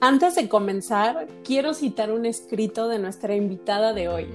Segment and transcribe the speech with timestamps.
[0.00, 4.28] Antes de comenzar, quiero citar un escrito de nuestra invitada de hoy.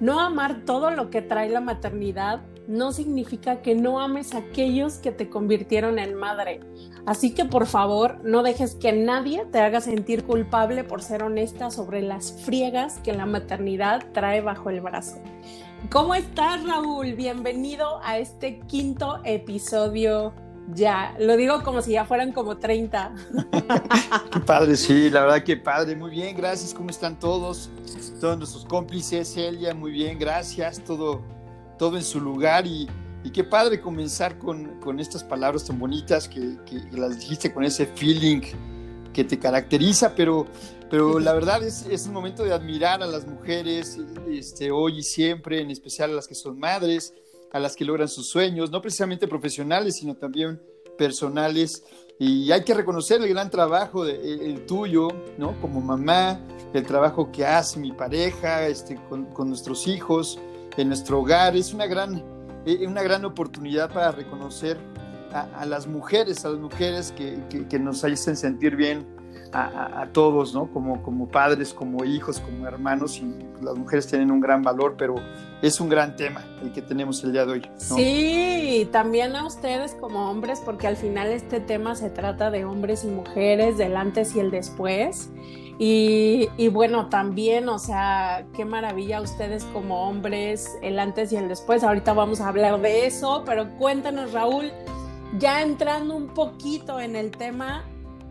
[0.00, 4.94] No amar todo lo que trae la maternidad no significa que no ames a aquellos
[4.94, 6.58] que te convirtieron en madre.
[7.06, 11.70] Así que por favor, no dejes que nadie te haga sentir culpable por ser honesta
[11.70, 15.18] sobre las friegas que la maternidad trae bajo el brazo.
[15.88, 17.12] ¿Cómo estás, Raúl?
[17.14, 20.34] Bienvenido a este quinto episodio
[20.74, 23.14] ya, lo digo como si ya fueran como 30.
[24.32, 25.96] qué padre, sí, la verdad que padre.
[25.96, 26.74] Muy bien, gracias.
[26.74, 27.70] ¿Cómo están todos?
[28.20, 30.82] Todos nuestros cómplices, Elia, muy bien, gracias.
[30.84, 31.22] Todo,
[31.78, 32.88] todo en su lugar y,
[33.32, 36.56] qué padre comenzar con, estas palabras tan bonitas que,
[36.92, 38.40] las dijiste con ese feeling
[39.12, 40.46] que te caracteriza, pero,
[40.88, 43.98] pero la verdad es, es un momento de admirar a las mujeres
[44.28, 47.12] este, hoy y siempre, en especial a las que son madres
[47.52, 50.60] a las que logran sus sueños, no precisamente profesionales, sino también
[50.96, 51.84] personales.
[52.18, 54.14] Y hay que reconocer el gran trabajo de,
[54.46, 55.58] el, tuyo, ¿no?
[55.60, 56.40] Como mamá,
[56.74, 60.38] el trabajo que hace mi pareja, este, con, nuestros hijos,
[60.76, 61.56] en nuestro hogar.
[61.56, 62.22] Es una gran,
[62.66, 64.78] eh, una gran oportunidad para reconocer
[65.32, 69.19] a, las mujeres, a las mujeres que, que nos hacen sentir bien
[69.52, 70.66] a, todos, ¿no?
[70.72, 75.16] Como, como padres, como hijos, como hermanos, y las mujeres tienen un gran valor, pero
[75.62, 77.70] es un gran tema el que tenemos el día de hoy.
[77.76, 83.04] Sí, también a ustedes como hombres, porque al final este tema se trata de hombres
[83.04, 85.30] y mujeres, del antes y el después.
[85.82, 91.48] Y, y, bueno, también, o sea, qué maravilla ustedes como hombres, el antes y el
[91.48, 91.82] después.
[91.82, 94.70] Ahorita vamos a hablar de eso, pero cuéntanos, Raúl,
[95.38, 97.84] ya entrando un poquito en el tema,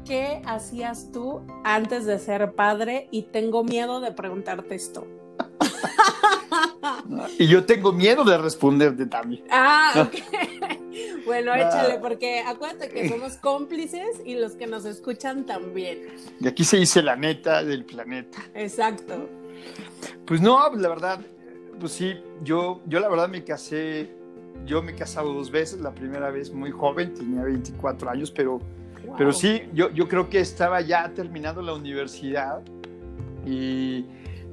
[0.10, 3.08] ¿qué hacías tú antes de ser padre?
[3.12, 5.08] Y tengo miedo de preguntarte esto.
[7.38, 9.44] y yo tengo miedo de responderte también.
[9.52, 10.16] Ah, ok.
[11.28, 16.08] bueno, échale, porque acuérdate que somos cómplices y los que nos escuchan también.
[16.40, 18.39] Y aquí se dice la neta del planeta.
[18.56, 19.30] Exacto.
[20.26, 21.20] Pues no, la verdad,
[21.80, 24.10] pues sí, yo, yo la verdad me casé,
[24.66, 28.60] yo me he casado dos veces, la primera vez muy joven, tenía 24 años, pero
[29.17, 32.61] pero sí, yo, yo creo que estaba ya terminando la universidad
[33.45, 34.05] y,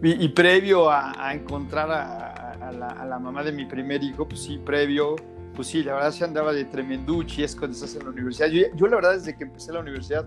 [0.02, 5.16] y, previo a, encontrar a, la, mamá de mi primer hijo, pues sí, previo,
[5.54, 8.48] pues sí, la verdad se andaba de tremenduchi, es cuando estás en la universidad.
[8.48, 10.26] Yo, yo la verdad desde que empecé la universidad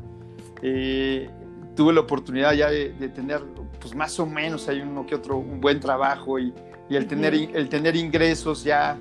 [0.62, 1.30] eh,
[1.76, 3.42] tuve la oportunidad ya de, tener,
[3.80, 6.54] pues más o menos hay uno que otro, un buen trabajo y,
[6.90, 8.98] y el, tener, el tener ingresos ya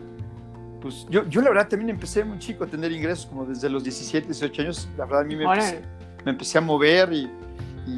[0.81, 3.83] pues yo, yo la verdad también empecé muy chico a tener ingresos, como desde los
[3.83, 5.45] 17, 18 años, la verdad a mí me,
[6.25, 7.31] empecé, a mover y,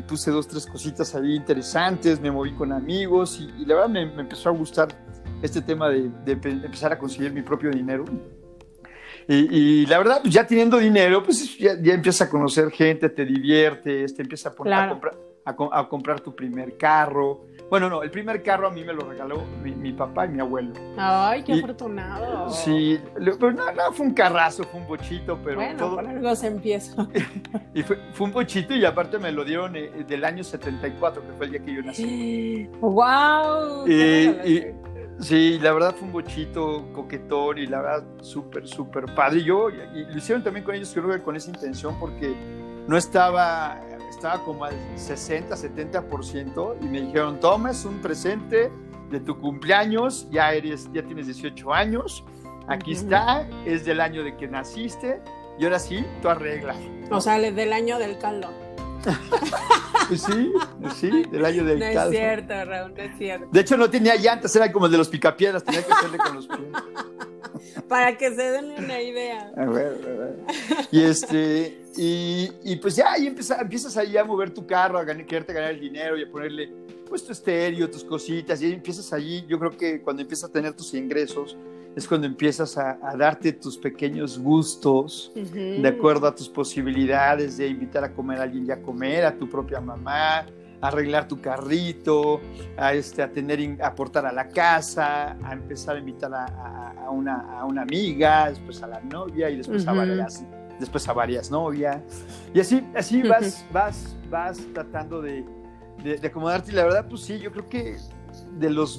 [0.06, 4.48] puse dos, tres cositas ahí interesantes, me moví con amigos y, la verdad me, empezó
[4.48, 4.88] a gustar
[5.42, 8.04] este tema de, empezar a conseguir mi propio dinero.
[9.28, 13.24] Y, la verdad, pues ya teniendo dinero, pues ya, ya empiezas a conocer gente, te
[13.24, 18.10] diviertes, te empiezas a, poner, a, comprar, a comprar tu primer carro, bueno, no, el
[18.10, 20.72] primer carro a mí me lo regaló mi, papá y mi abuelo.
[20.96, 22.50] Ay, qué afortunado.
[22.50, 25.94] Sí, pero no, no, fue un carrazo, fue un bochito, pero bueno, todo...
[25.94, 27.06] por algo se empieza.
[27.74, 31.32] y fue, fue, un bochito y aparte me lo dieron eh, del año 74, que
[31.34, 32.68] fue el día que yo nací.
[32.80, 33.86] ¡Wow!
[33.86, 34.64] Y,
[35.20, 39.38] sí, la verdad fue un bochito coquetón y la verdad súper, súper padre.
[39.38, 42.34] Y yo, y lo hicieron también con ellos, creo que con esa intención, porque
[42.88, 43.80] no estaba
[44.20, 48.70] estaba como al 60, 70% y me dijeron, tomes un presente
[49.10, 52.22] de tu cumpleaños, ya, eres, ya tienes 18 años,
[52.68, 55.22] aquí está, es del año de que naciste
[55.58, 56.76] y ahora sí, tú arreglas.
[57.10, 58.48] O sea, del año del caldo.
[60.08, 60.52] Pues sí,
[60.96, 61.78] sí, del año del.
[61.78, 63.46] No es cierto, Raúl, no es cierto.
[63.50, 66.34] De hecho, no tenía llantas, era como el de los picapiedras, tenía que hacerle con
[66.34, 66.60] los pies.
[67.88, 69.52] Para que se den una idea.
[69.56, 70.36] A ver, a ver.
[70.90, 75.70] Y este, y, pues ya ahí empiezas ahí a mover tu carro, a quererte ganar
[75.70, 76.72] el dinero y a ponerle
[77.08, 80.52] pues tu estéreo, tus cositas, y ahí empiezas allí, yo creo que cuando empiezas a
[80.52, 81.56] tener tus ingresos,
[81.96, 88.04] es cuando empiezas a, darte tus pequeños gustos, de acuerdo a tus posibilidades de invitar
[88.04, 90.46] a comer a alguien y a comer, a tu propia mamá,
[90.80, 92.40] arreglar tu carrito,
[92.76, 97.64] a, este, a tener, aportar a la casa, a empezar a invitar a, una, a
[97.64, 100.44] una, amiga, después a la novia y después a varias,
[100.78, 102.00] después a varias novias.
[102.54, 105.44] Y así, así vas, vas, vas tratando de,
[106.02, 106.72] de, acomodarte.
[106.72, 107.96] Y la verdad, pues sí, yo creo que
[108.58, 108.98] de los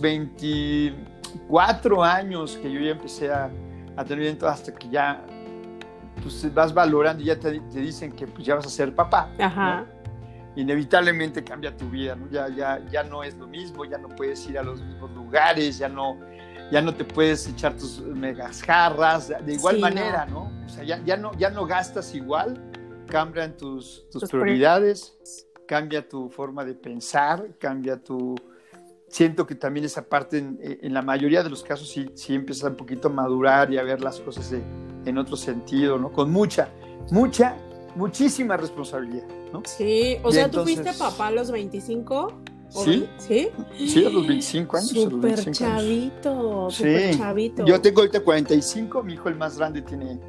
[1.34, 3.50] 24 años que yo ya empecé a,
[3.96, 5.26] a tener viento hasta que ya
[6.22, 9.30] pues vas valorando y ya te, dicen que pues ya vas a ser papá.
[9.40, 9.86] Ajá
[10.56, 12.30] inevitablemente cambia tu vida, ¿no?
[12.30, 15.78] Ya, ya, ya no es lo mismo, ya no puedes ir a los mismos lugares,
[15.78, 16.20] ya no,
[16.72, 20.52] ya no te puedes echar tus megas jarras, de igual manera, no.
[20.66, 22.62] O sea, ya, ya, no, ya no gastas igual,
[23.08, 25.18] cambian tus, tus, prioridades,
[25.68, 28.36] cambia tu forma de pensar, cambia tu...
[29.12, 32.70] Siento que también esa parte, en, en la mayoría de los casos, sí, sí empiezas
[32.70, 34.64] un poquito a madurar y a ver las cosas de,
[35.06, 36.14] en otro sentido, ¿no?
[36.14, 36.70] Con mucha,
[37.12, 37.58] mucha,
[37.96, 39.64] muchísima responsabilidad, ¿no?
[39.66, 42.42] Sí, o sea, ¿tú fuiste papá a los 25?
[42.70, 43.10] Sí.
[43.18, 43.50] ¿Sí?
[43.78, 44.90] Sí, a los 25 años.
[44.92, 47.66] Súper chavito, súper chavito.
[47.66, 50.22] Yo tengo ahorita 45, mi hijo el más grande tiene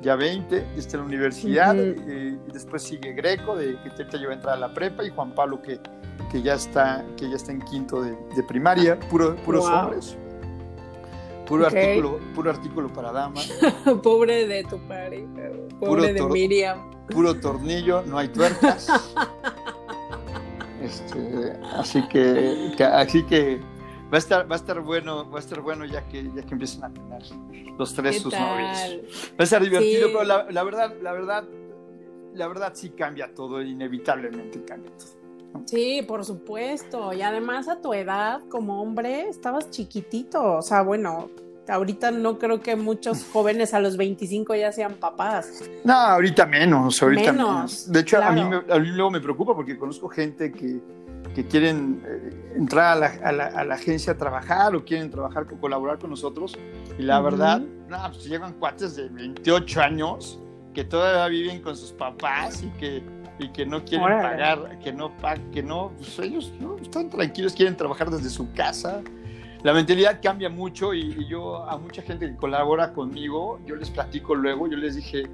[0.00, 4.36] ya 20, está en la universidad, y, después sigue Greco, de, que ahorita lleva a
[4.36, 5.78] entrar a la prepa, y Juan Pablo, que,
[6.28, 10.16] que, ya, está, que ya está en quinto de, de primaria, puro, puros hombres.
[11.46, 13.52] Puro, artículo, puro artículo para damas.
[14.04, 15.50] Pobre de tu pareja,
[15.80, 16.78] pobre de Miriam.
[17.08, 18.88] Puro tornillo, no hay tuercas.
[20.80, 23.58] este, así que, así que
[24.12, 26.52] va a estar, va a estar bueno, va a estar bueno ya que, ya que
[26.52, 27.22] empiecen a tener
[27.76, 28.78] los tres sus novios.
[29.32, 31.48] Va a estar divertido, pero la, la, verdad, la verdad,
[32.32, 35.19] la verdad sí cambia todo, inevitablemente cambia todo.
[35.66, 37.12] Sí, por supuesto.
[37.12, 40.56] Y además a tu edad como hombre estabas chiquitito.
[40.56, 41.30] O sea, bueno,
[41.68, 45.62] ahorita no creo que muchos jóvenes a los 25 ya sean papás.
[45.84, 47.90] No, ahorita menos, ahorita menos.
[47.90, 50.80] De hecho, a, mí a mí luego me preocupa porque conozco gente que,
[51.34, 55.10] que quieren eh, entrar a la, a, la, a la, agencia a trabajar o quieren
[55.10, 56.58] trabajar, colaborar con nosotros.
[56.98, 60.40] Y la verdad, no, pues llevan cuates de 28 años
[60.74, 63.02] que todavía viven con sus papás y que,
[63.40, 65.12] y que no quieren pagar, que no,
[65.52, 69.02] que no, pues ellos no, están tranquilos, quieren trabajar desde su casa.
[69.62, 73.90] La mentalidad cambia mucho y, y yo a mucha gente que colabora conmigo, yo les
[73.90, 75.24] platico luego, yo les dije,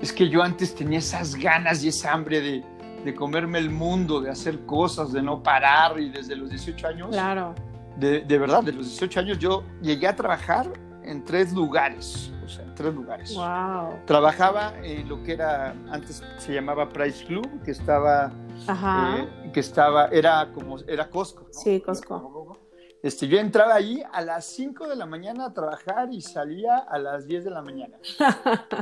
[0.00, 2.64] es que yo antes tenía esas ganas y esa hambre de,
[3.04, 7.08] de comerme el mundo, de hacer cosas, de no parar y desde los 18 años.
[7.10, 7.54] Claro.
[7.96, 10.66] De, de, verdad, de los 18 años yo llegué a trabajar
[11.04, 12.32] en tres lugares,
[12.74, 13.34] tres lugares.
[13.34, 14.00] Wow.
[14.06, 18.32] Trabajaba en lo que era, antes se llamaba Price Club, que estaba,
[18.68, 21.42] eh, que estaba, era como, era Costco.
[21.44, 21.52] ¿no?
[21.52, 22.41] Sí, Costco.
[23.02, 26.98] Este, yo entraba ahí a las 5 de la mañana a trabajar y salía a
[27.00, 27.96] las 10 de la mañana.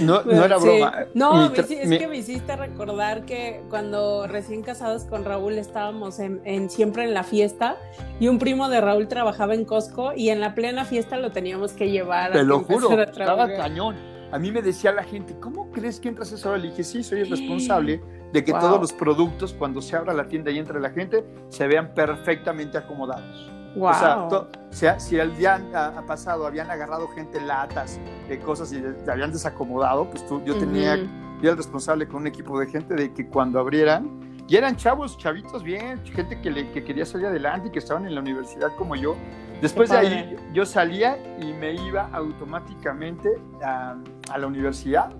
[0.00, 1.06] No, no era broma.
[1.12, 6.70] No, es que me hiciste recordar que cuando recién casados con Raúl estábamos en, en,
[6.70, 7.76] siempre en la fiesta
[8.18, 11.72] y un primo de Raúl trabajaba en Costco y en la plena fiesta lo teníamos
[11.72, 12.32] que llevar.
[12.32, 13.96] Te lo juro, estaba cañón.
[14.30, 16.58] A mí me decía la gente, ¿cómo crees que entras a esa hora?
[16.58, 18.00] Le dije, sí, soy el responsable
[18.32, 18.60] de que wow.
[18.60, 22.78] todos los productos, cuando se abra la tienda y entre la gente, se vean perfectamente
[22.78, 23.50] acomodados.
[23.74, 23.90] Wow.
[23.90, 28.72] O sea, to, sea, si el día ha, pasado habían agarrado gente latas de cosas
[28.72, 31.36] y te habían desacomodado, pues tú, yo tenía, uh -huh.
[31.36, 34.76] yo era el responsable con un equipo de gente de que cuando abrieran, y eran
[34.76, 38.20] chavos, chavitos bien, gente que, le, que quería salir adelante y que estaban en la
[38.22, 39.14] universidad como yo.
[39.60, 43.28] Después de ahí yo salía y me iba automáticamente
[43.62, 43.96] a,
[44.30, 45.10] a la universidad,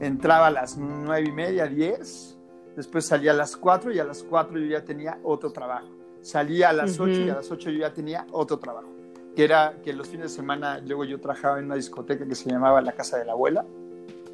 [0.00, 2.37] entraba a las nueve y media, diez,
[2.78, 5.88] después salía a las 4 y a las 4 yo ya tenía otro trabajo.
[6.22, 7.10] Salía a las uh -huh.
[7.10, 8.88] 8 y a las 8 yo ya tenía otro trabajo.
[9.34, 12.48] Que era que los fines de semana luego yo trabajaba en una discoteca que se
[12.48, 13.64] llamaba La Casa de la Abuela.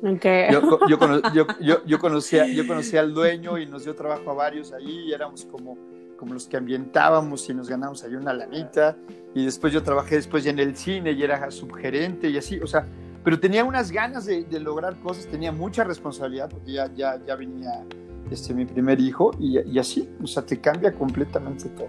[0.02, 0.52] Okay.
[0.52, 0.98] Yo, yo,
[1.60, 5.14] yo, yo, conocía, yo conocía al dueño y nos dio trabajo a varios ahí y
[5.14, 5.78] éramos como,
[6.18, 8.94] como los que ambientábamos y nos ganábamos ahí una lanita.
[9.34, 12.66] Y después yo trabajé después ya en el cine y era subgerente y así, o
[12.66, 12.84] sea,
[13.24, 17.36] pero tenía unas ganas de, de lograr cosas, tenía mucha responsabilidad porque ya, ya, ya
[17.36, 17.86] venía
[18.30, 21.88] este, mi primer hijo y, y, así, o sea, te cambia completamente todo.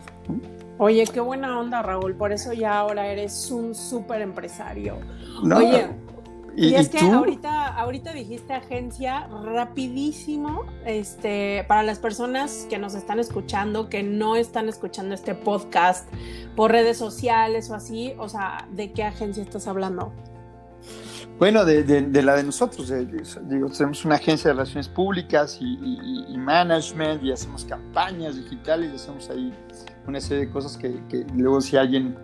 [0.78, 4.98] Oye, qué buena onda, Raúl, por eso ya ahora eres un súper empresario.
[5.44, 5.88] No, Oye,
[6.56, 7.14] y, y es y que tú?
[7.14, 14.36] ahorita, ahorita dijiste agencia rapidísimo, este, para las personas que nos están escuchando, que no
[14.36, 16.10] están escuchando este podcast
[16.56, 20.14] por redes sociales o así, o sea, ¿de qué agencia estás hablando?
[21.38, 25.58] Bueno, de, de, de, la de nosotros, de, digo, tenemos una agencia de relaciones públicas
[25.60, 25.78] y,
[26.30, 29.52] y, management y hacemos campañas digitales y hacemos ahí
[30.08, 32.16] una serie de cosas que, que, luego si alguien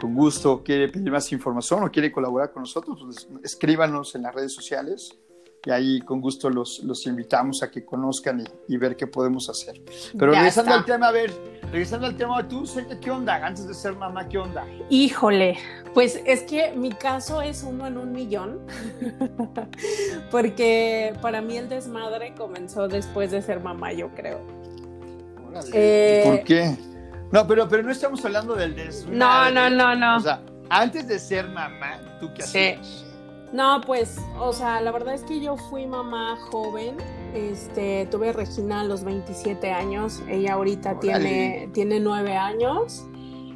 [0.00, 4.34] con gusto quiere pedir más información o quiere colaborar con nosotros, pues escríbanos en las
[4.34, 5.16] redes sociales
[5.66, 9.50] y ahí con gusto los, los invitamos a que conozcan y, y ver qué podemos
[9.50, 9.82] hacer.
[10.16, 10.78] Pero ya regresando está.
[10.78, 11.32] al tema, a ver,
[11.72, 12.64] regresando al tema, tú,
[13.00, 13.44] ¿qué onda?
[13.44, 14.64] Antes de ser mamá, ¿qué onda?
[14.90, 15.58] Híjole,
[15.92, 18.60] pues es que mi caso es uno en un millón,
[20.30, 24.38] porque para mí el desmadre comenzó después de ser mamá, yo creo.
[25.72, 26.76] Eh, ¿Por qué?
[27.32, 29.18] No, pero, pero no estamos hablando del desmadre.
[29.18, 30.16] No, no, no, no.
[30.18, 32.86] O sea, antes de ser mamá, ¿tú qué hacías?
[32.86, 33.05] Sí.
[33.52, 36.96] No, pues, o sea, la verdad es que yo fui mamá joven.
[37.34, 40.22] Este, tuve a Regina a los 27 años.
[40.28, 43.06] Ella ahorita tiene, tiene 9 años.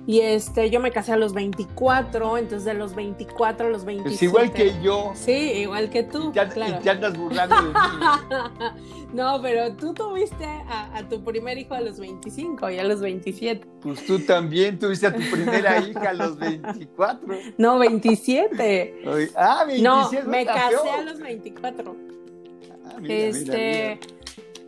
[0.06, 4.14] Y este, yo me casé a los 24, entonces de los 24 a los 27.
[4.14, 5.12] Es igual que yo.
[5.14, 6.32] Sí, igual que tú.
[6.32, 6.80] Ya, claro.
[6.82, 7.74] ya andas burlando de mí.
[9.12, 13.66] no, pero tú tuviste a, tu primer hijo a los 25 y a los 27.
[13.82, 17.38] Pues tú también tuviste a tu primera hija a los 24.
[17.58, 19.02] No, 27.
[19.36, 19.82] ah, 27.
[19.82, 21.96] No, me casé a los 24.
[22.86, 24.00] Ah, mira, este.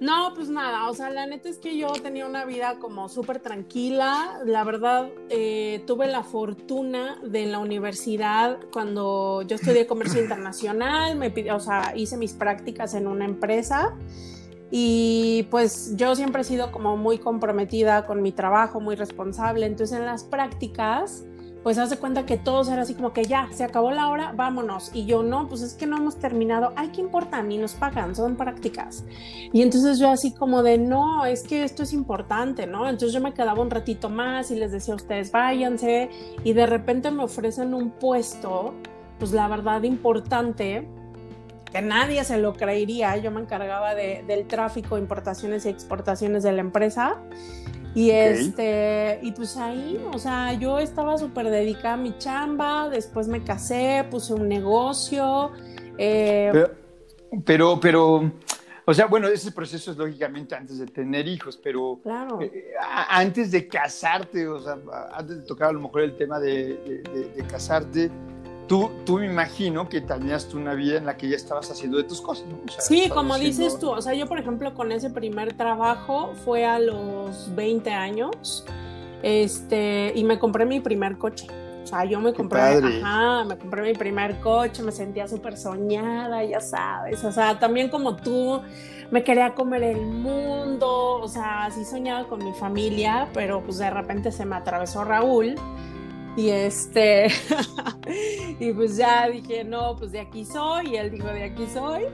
[0.03, 3.39] No, pues nada, o sea, la neta es que yo tenía una vida como súper
[3.39, 4.41] tranquila.
[4.45, 11.15] La verdad, eh, tuve la fortuna de en la universidad, cuando yo estudié comercio internacional,
[11.15, 13.97] me o sea, hice mis prácticas en una empresa.
[14.73, 19.67] Y pues yo siempre he sido como muy comprometida con mi trabajo, muy responsable.
[19.67, 21.25] Entonces en las prácticas
[21.63, 24.91] pues hace cuenta que todos era así como que ya, se acabó la hora, vámonos.
[24.93, 26.73] Y yo no, pues es que no hemos terminado.
[26.75, 27.41] Ay, ¿qué importa?
[27.43, 29.05] Ni nos pagan, son prácticas.
[29.53, 32.89] Y entonces yo así como de, no, es que esto es importante, ¿no?
[32.89, 36.11] Entonces yo me quedaba un ratito más y les decía a ustedes, váyanse.
[36.43, 38.75] Y de repente me ofrecen un puesto,
[39.21, 40.89] pues la verdad importante,
[41.73, 43.17] que nadie se lo creería.
[43.19, 47.21] Yo me encargaba de, del tráfico, importaciones y exportaciones de la empresa.
[47.95, 53.29] Y este, y pues ahí, o sea, yo estaba súper dedicada a mi chamba, después
[53.29, 55.51] me casé, puse un negocio.
[55.99, 56.67] Eh,
[57.45, 58.33] pero, pero,
[58.87, 62.41] o sea, bueno, ese proceso es lógicamente antes de tener hijos, pero claro.
[62.41, 62.73] Eh,
[63.11, 64.79] antes de casarte, o sea,
[65.13, 67.03] antes de tocar a lo mejor el tema de,
[67.37, 68.11] de casarte,
[68.73, 72.05] Tú, tú, me imagino que tenías una vida en la que ya estabas haciendo de
[72.05, 72.57] tus cosas, ¿no?
[72.79, 76.79] sí, como dices tú, o sea, yo por ejemplo con ese primer trabajo fue a
[76.79, 78.65] los 20 años,
[79.23, 81.49] este, y me compré mi primer coche.
[81.85, 86.43] O sea, yo me compré, ajá, me compré mi primer coche, me sentía súper soñada,
[86.43, 87.23] ya sabes.
[87.25, 88.63] O sea, también como tú,
[89.11, 91.21] me quería comer el mundo.
[91.21, 95.57] O sea, sí soñaba con mi familia, pero pues de repente se me atravesó Raúl
[96.37, 97.29] y este,
[98.61, 102.05] y pues ya dije, no, pues de aquí soy, y él dijo, de aquí soy.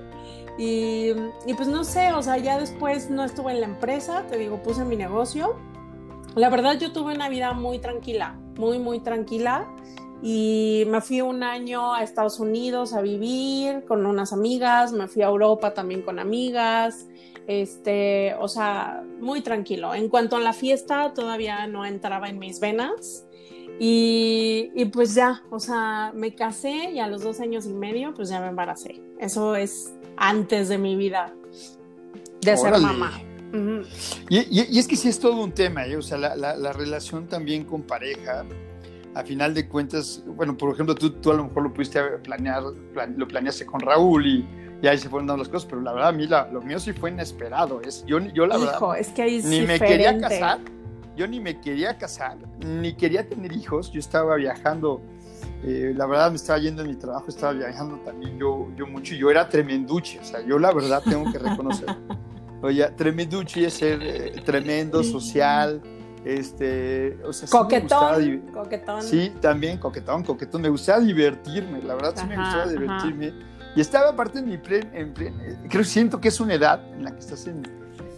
[0.59, 1.13] Y,
[1.47, 4.61] y, pues no sé, o sea, ya después no estuve en la empresa, te digo,
[4.61, 5.55] puse mi negocio.
[6.35, 9.69] La verdad yo tuve una vida muy tranquila, muy, muy tranquila.
[10.21, 15.23] Y me fui un año a Estados Unidos a vivir con unas amigas, me fui
[15.23, 17.07] a Europa también con amigas,
[17.47, 19.95] este, o sea, muy tranquilo.
[19.95, 23.28] En cuanto a la fiesta, todavía no entraba en mis venas.
[23.81, 28.29] Y, pues ya, o sea, me casé y a los dos años y medio, pues
[28.29, 29.01] ya me embaracé.
[29.21, 31.33] Eso es antes de mi vida
[32.41, 33.21] de ser mamá.
[34.29, 35.97] y, es que sí es todo un tema, ¿eh?
[35.97, 38.45] o sea, la, relación también con pareja,
[39.15, 42.63] a final de cuentas, bueno, por ejemplo, tú, tú a lo mejor lo pudiste planear,
[43.17, 44.47] lo planeaste con Raúl y,
[44.87, 47.11] ahí se fueron dando las cosas, pero la verdad a mí lo mío sí fue
[47.11, 47.81] inesperado.
[47.83, 50.61] Es, yo, yo la Hijo, verdad es que ahí ni me quería casar
[51.19, 55.03] yo ni me quería casar, ni quería tener hijos, yo estaba viajando,
[55.65, 59.17] eh, la verdad me estaba yendo en mi trabajo, estaba viajando también yo, yo mucho,
[59.17, 61.89] yo era tremenduche, o sea, yo la verdad tengo que reconocer.
[62.63, 65.83] Oye, tremenduche es ser eh, tremendo, social,
[66.25, 69.03] este, o sea, coquetón, sí coquetón.
[69.03, 73.33] Sí, también coquetón, coquetón, me gustaba divertirme, la verdad sí me gustaba divertirme.
[73.75, 76.81] Y estaba aparte en mi plen, en plen, eh, creo, siento que es una edad
[76.95, 77.63] en la que estás en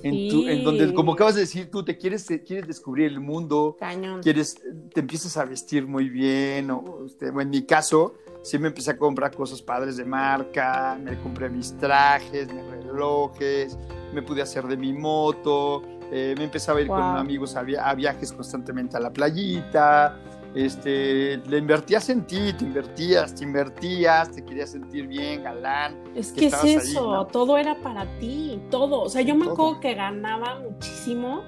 [0.03, 3.77] en, donde, como acabas de decir, tú te quieres, quieres descubrir el mundo,
[4.23, 4.61] quieres,
[4.93, 8.99] te empiezas a vestir muy bien, o, este, en mi caso, sí me empecé a
[8.99, 13.79] comprar cosas padres de marca, me compré mis trajes, mis relojes,
[14.15, 17.95] me pude hacer de mi moto, eh, me empezaba a ir con amigos a, a,
[17.95, 20.19] viajes constantemente a la playita,
[20.55, 25.97] este, le invertías en ti, te invertías, te invertías, te querías sentir bien, galán.
[26.15, 29.03] Es que, es eso, todo era para ti, todo.
[29.03, 31.43] O sea, yo me acuerdo que ganaba muchísimo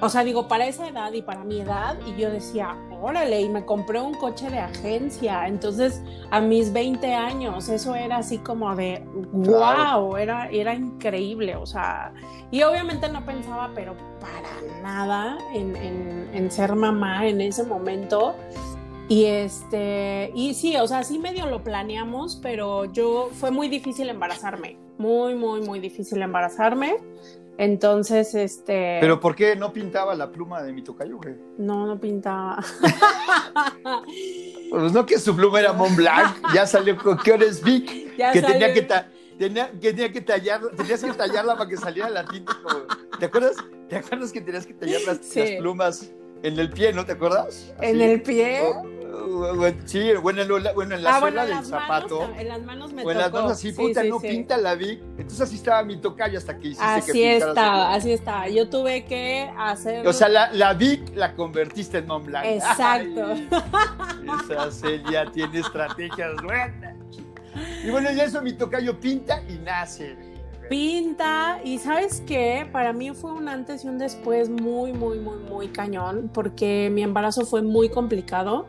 [0.00, 3.48] o sea, digo, para esa edad y para mi edad, y yo decía, órale, y
[3.48, 5.46] me compré un coche de agencia.
[5.46, 11.56] Entonces, a mis 20 años, eso era así como de, wow, era, era increíble.
[11.56, 12.12] O sea,
[12.50, 18.34] y obviamente no pensaba, pero para nada en, en ser mamá en ese momento.
[19.08, 24.08] Y este, y sí, o sea, sí medio lo planeamos, pero yo fue muy difícil
[24.08, 26.96] embarazarme, muy, muy, muy difícil embarazarme.
[27.56, 28.98] Entonces, este.
[29.00, 31.36] ¿Pero por qué no pintaba la pluma de mi tocayo, güey?
[31.56, 32.64] No, no pintaba.
[34.70, 38.74] pues no que su pluma era Mont Blanc, ya salió con que Vic, que tenía
[38.74, 38.88] que,
[39.38, 42.56] tenía, tenía que tallar, tenías que tallarla para que saliera la tinta.
[43.20, 43.56] ¿Te acuerdas?
[43.88, 45.18] ¿Te acuerdas que tenías que tallar las,
[45.58, 47.72] plumas en el pie, no te acuerdas?
[47.80, 48.62] ¿En el pie?
[49.84, 52.20] Sí, bueno, en la, bueno, en la Ah, suela bueno, del zapato.
[52.20, 54.28] manos, en las manos me o en las manos así, Sí, puta, sí, no sí.
[54.28, 55.00] pinta la Vic.
[55.18, 57.94] Entonces así estaba mi tocayo hasta que hiciste que Así está, cara.
[57.94, 58.48] así está.
[58.48, 60.06] Yo tuve que hacer.
[60.06, 62.44] O sea, la, la Vic la convertiste en Blanc.
[62.48, 63.24] Exacto.
[63.32, 66.96] Ay, esa Celia tiene estrategias buenas.
[67.84, 70.16] Y bueno, ya eso mi tocayo pinta y nace.
[70.68, 75.36] pinta y sabes qué, para mí fue un antes y un después muy, muy, muy,
[75.38, 78.66] muy cañón porque mi embarazo fue muy complicado.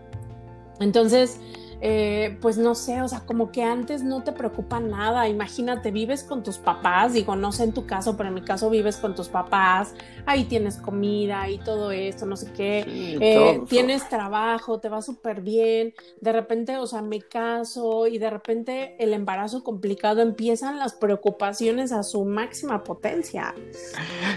[0.79, 1.39] Entonces,
[1.87, 5.29] eh, pues no sé, o sea, como que antes no te preocupa nada.
[5.29, 8.71] Imagínate, vives con tus papás, digo, no sé en tu caso, pero en mi caso
[8.71, 9.93] vives con tus papás,
[10.25, 12.83] ahí tienes comida y todo esto, no sé qué.
[12.85, 18.17] Sí, Eh, tienes trabajo, te va súper bien, de repente, o sea, me caso y
[18.17, 23.53] de repente el embarazo complicado empiezan las preocupaciones a su máxima potencia.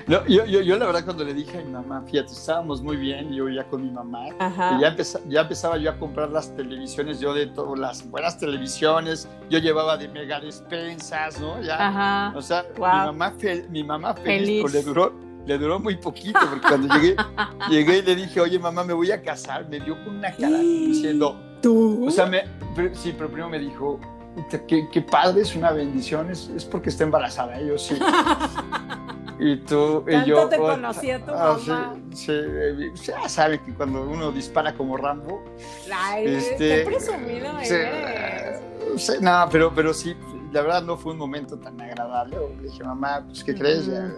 [0.07, 2.97] No, yo, yo, yo la verdad cuando le dije a mi mamá, fíjate, estábamos muy
[2.99, 4.77] bien, yo ya con mi mamá, Ajá.
[4.77, 8.39] y ya, empeza- ya empezaba yo a comprar las televisiones, yo de todas las buenas
[8.39, 11.61] televisiones, yo llevaba de mega despensas, ¿no?
[11.63, 12.33] Ya, Ajá.
[12.37, 12.93] o sea, Guau.
[13.13, 14.73] mi mamá, fel- mi mamá feliz, Feliz.
[14.73, 15.13] le duró,
[15.47, 17.17] le duró muy poquito, porque cuando llegué,
[17.71, 20.59] llegué y le dije, oye mamá, me voy a casar, me dio con una cara
[20.59, 22.07] diciendo, ¿Tú?
[22.07, 22.43] o sea, me,
[22.75, 23.99] pero- sí, pero primero me dijo,
[24.35, 27.99] "Puta, qué, qué padre, es una bendición, es, es porque está embarazada, yo sí.
[29.41, 30.49] Y tú, y Tanto yo.
[30.49, 31.95] te oh, conocía tu ah, mamá.
[32.11, 35.45] Sí, sí, eh, ya saben que cuando uno dispara como Rambo.
[35.93, 38.61] Ay, este, qué presumido sí, eres.
[38.97, 40.17] sí, no, pero, pero sí,
[40.53, 42.37] la verdad no fue un momento tan agradable.
[42.61, 43.87] Le dije, mamá, pues, ¿qué crees?
[43.87, 43.93] Ujú.
[43.93, 44.13] Ya-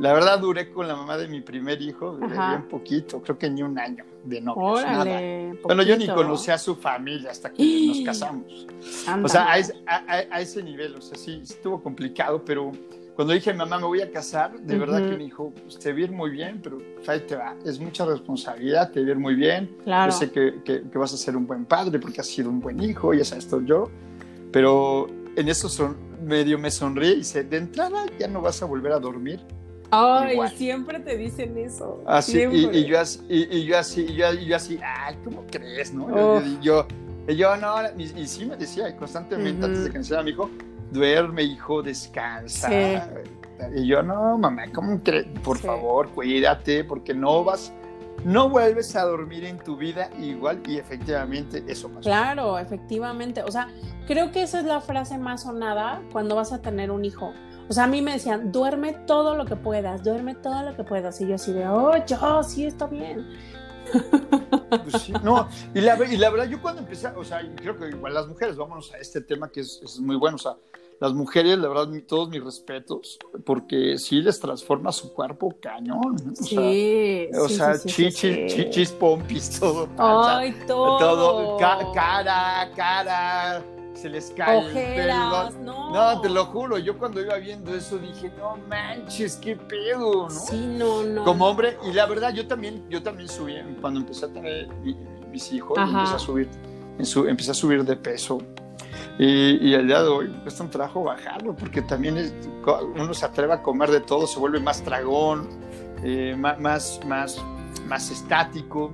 [0.00, 3.62] La verdad duré con la mamá de mi primer hijo, bien poquito, creo que ni
[3.62, 5.02] un año de novios, nada.
[5.02, 5.58] Órale.
[5.62, 8.66] Bueno, yo ni conocía a su familia hasta que nos casamos.
[9.06, 9.24] Ándale.
[9.26, 12.72] O sea, a ese, a- a- a ese nivel, o sea, sí, estuvo complicado, pero
[13.20, 15.08] cuando dije, mamá, me voy a casar, de verdad Ujú.
[15.10, 18.06] que me dijo, pues, te vi muy bien, pero pues, ahí te va, es mucha
[18.06, 20.10] responsabilidad, te vi muy bien, Claro.
[20.10, 22.60] yo sé que, que- que vas a ser un buen padre porque has sido un
[22.60, 23.90] buen hijo, ya sabes todo yo,
[24.50, 28.64] pero en eso son, medio me sonríe y dice, de entrada ya no vas a
[28.64, 29.38] volver a dormir.
[29.90, 32.02] Ay, siempre te dicen eso.
[32.06, 32.78] Así, y, siempre.
[32.78, 35.92] y yo así, y, y yo así, y yo, y yo así, ay, ¿cómo crees,
[35.92, 36.08] no?
[36.42, 36.86] Y yo,
[37.28, 39.66] y yo, no, y, y sí me decía constantemente Ujú.
[39.66, 40.48] antes de que naciera mi hijo,
[40.90, 42.68] duerme, hijo, descansa.
[42.68, 42.98] Sí.
[43.76, 45.26] Y yo, no, mamá, ¿cómo crees?
[45.44, 45.66] Por Sí.
[45.66, 47.72] favor, cuídate, porque no vas,
[48.24, 52.00] no vuelves a dormir en tu vida igual, y efectivamente eso pasó.
[52.00, 53.42] Claro, efectivamente.
[53.42, 53.68] O sea,
[54.06, 57.32] creo que esa es la frase más sonada cuando vas a tener un hijo.
[57.68, 60.82] O sea, a mí me decían, duerme todo lo que puedas, duerme todo lo que
[60.82, 61.20] puedas.
[61.20, 63.24] Y yo así de, oh, yo, sí, está bien.
[64.82, 67.88] Pues sí, no, y la, y la verdad, yo cuando empecé, o sea, creo que
[67.88, 70.56] igual las mujeres, vámonos a este tema que es, es muy bueno, o sea,
[71.00, 76.16] las mujeres, la verdad, todos mis respetos, porque sí les transforma su cuerpo cañón.
[76.24, 76.32] ¿no?
[76.32, 77.28] O Sí.
[77.32, 78.56] sea, o sí, sea sí, sí, chichis, sí, sí.
[78.56, 79.88] chichis, pompis, todo.
[79.98, 80.98] Ay, todo.
[80.98, 83.62] todo, ca- cara, cara,
[83.94, 85.50] se les cae el pelo.
[85.62, 85.90] no.
[85.92, 90.30] No, te lo juro, yo cuando iba viendo eso dije, no manches, qué pedo, ¿no?
[90.30, 91.24] Sí, no, no.
[91.24, 94.96] como hombre y la verdad yo también yo también subí cuando empecé a tener mi-
[95.30, 96.48] mis hijos empecé a subir
[97.28, 98.38] empecé a subir de peso
[99.18, 102.34] y, y al día de hoy me cuesta un trabajo bajarlo porque también es-
[102.94, 105.48] uno se atreve a comer de todo se vuelve más tragón
[106.04, 107.38] eh, ma- más más
[107.86, 108.92] más estático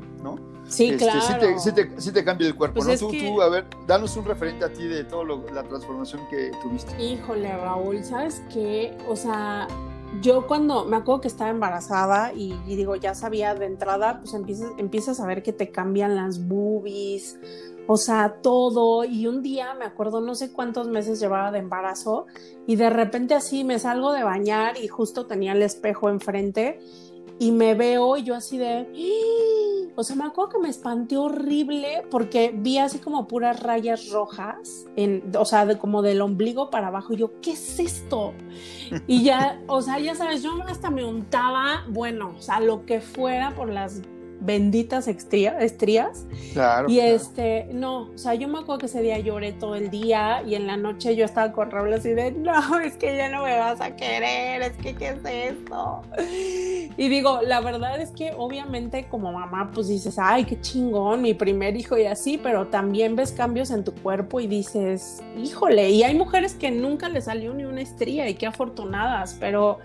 [0.68, 1.20] Sí, Este, claro.
[1.22, 3.48] sí, te, sí te- sí te cambia el cuerpo Pues no tú, que- tú a
[3.48, 8.42] ver danos un referente a ti de toda la transformación que tuviste Híjole, Raúl, ¿sabes
[8.52, 8.96] qué?
[9.08, 9.68] O sea,
[10.22, 14.34] yo cuando me acuerdo que estaba embarazada y, y digo, ya sabía de entrada, pues
[14.34, 17.38] empiezas, empiezas a ver que te cambian las boobies,
[17.86, 19.04] o sea, todo.
[19.04, 22.26] Y un día me acuerdo, no sé cuántos meses llevaba de embarazo,
[22.66, 26.80] y de repente así me salgo de bañar y justo tenía el espejo enfrente
[27.38, 28.86] y me veo y yo así de...
[28.88, 29.66] ¡Ah!
[29.98, 34.84] O sea, me acuerdo que me espanté horrible porque vi así como puras rayas rojas,
[34.94, 37.14] en, o sea, de, como del ombligo para abajo.
[37.14, 38.34] Y yo, ¿qué es esto?
[39.06, 43.00] Y ya, o sea, ya sabes, yo hasta me untaba, bueno, o sea, lo que
[43.00, 44.02] fuera por las
[44.40, 46.26] benditas estría- estrías.
[46.52, 47.14] claro Y claro.
[47.16, 50.54] este, no, o sea, yo me acuerdo que ese día lloré todo el día y
[50.54, 53.56] en la noche yo estaba con Raúl así de, no, es que ya no me
[53.58, 56.02] vas a querer, es que, ¿qué es esto?
[56.98, 61.34] Y digo, la verdad es que obviamente como mamá, pues dices, ay, qué chingón, mi
[61.34, 66.02] primer hijo y así, pero también ves cambios en tu cuerpo y dices, híjole, y
[66.02, 69.78] hay mujeres que nunca le salió ni una estría y qué afortunadas, pero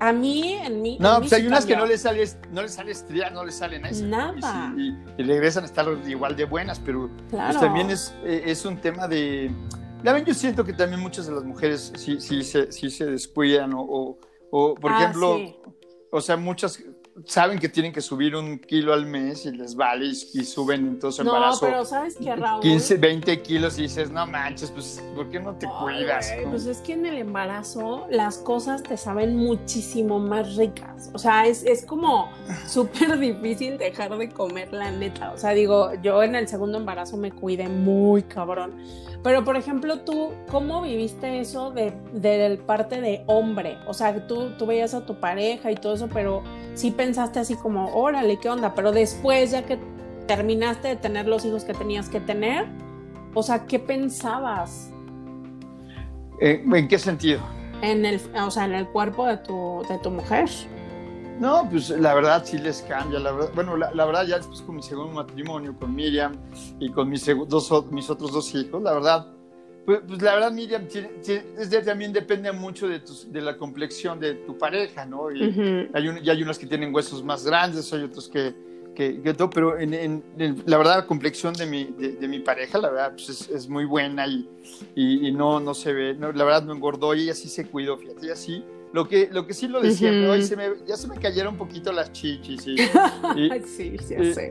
[0.00, 0.98] a mí, en mí...
[1.00, 3.30] No, en mí pues sí hay unas que no les sale, no les sale estría,
[3.30, 4.04] no les salen a esa.
[4.04, 4.72] Nada.
[4.76, 7.48] Y, sí, y- y regresan a estar igual de buenas, pero Claro.
[7.52, 9.50] pues también es, eh, es un tema de...
[10.04, 13.72] También yo siento que también muchas de las mujeres sí, sí, se, sí se descuidan
[13.74, 14.18] o, o,
[14.50, 15.56] o, por Ah, ejemplo, sí.
[16.12, 16.78] o sea, muchas
[17.24, 21.24] saben que tienen que subir un kilo al mes y les vale y, suben entonces
[21.24, 21.66] embarazo.
[21.66, 22.60] No, pero ¿sabes qué, Raúl?
[22.60, 26.32] 15, 20 kilos y dices, no manches, pues, ¿por qué no te cuidas?
[26.50, 31.10] Pues es que en el embarazo las cosas te saben muchísimo más ricas.
[31.14, 32.30] O sea, es, es como
[32.66, 35.32] súper difícil dejar de comer, la neta.
[35.32, 38.74] O sea, digo, yo en el segundo embarazo me cuidé muy cabrón.
[39.22, 43.76] Pero, por ejemplo, tú, ¿cómo viviste eso de, de, parte de hombre?
[43.88, 47.56] O sea, tú, tú veías a tu pareja y todo eso, pero sí pensaste así
[47.56, 48.74] como, órale, ¿qué onda?
[48.74, 49.78] Pero después, ya que
[50.26, 52.66] terminaste de tener los hijos que tenías que tener,
[53.34, 54.90] o sea, ¿qué pensabas?
[56.40, 57.40] Eh, ¿En qué sentido?
[57.82, 60.48] En el, o sea, en el cuerpo de tu, de tu mujer.
[61.38, 63.18] No, pues la verdad sí les cambia.
[63.18, 66.34] La verdad, bueno, la, verdad ya después con mi segundo matrimonio, con Miriam
[66.78, 69.26] y con mis, dos, mis otros dos hijos, la verdad,
[69.86, 70.86] pues, pues la verdad Miriam
[71.84, 75.30] también depende mucho de, de la complexión de tu pareja, ¿no?
[75.30, 78.52] Y, hay, un, hay unos que tienen huesos más grandes, hay otros que,
[78.96, 80.24] que, que todo, pero en,
[80.66, 83.84] la verdad la complexión de mi, de, mi pareja, la verdad, pues es, es muy
[83.84, 84.48] buena y,
[84.96, 87.96] y, no, no se ve, no, la verdad no engordó y ella sí se cuidó,
[87.96, 88.64] fíjate, ella sí
[88.96, 90.10] lo que, lo que sí lo decía,
[90.86, 92.66] ya se me cayeron un poquito las chichis.
[92.66, 92.78] Y,
[93.66, 94.50] sí, ya sé.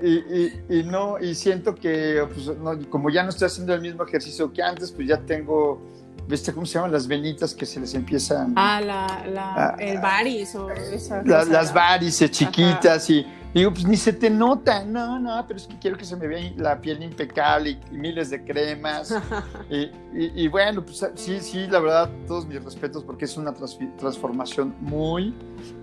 [0.69, 2.55] Y, no, y siento que pues,
[2.91, 5.81] como ya no estoy haciendo el mismo ejercicio que antes, pues ya tengo,
[6.28, 6.91] ¿viste cómo se llaman?
[6.91, 8.54] Las venitas que se les empiezan.
[8.56, 13.25] Ah, la, la, el varis o esa Las varices chiquitas y
[13.56, 16.28] Digo, pues ni se te nota, no, no, pero es que quiero que se me
[16.28, 19.15] vea la piel impecable y, miles de cremas.
[19.69, 25.34] y, bueno, pues sí, sí, la verdad, todos mis respetos porque es una transformación muy,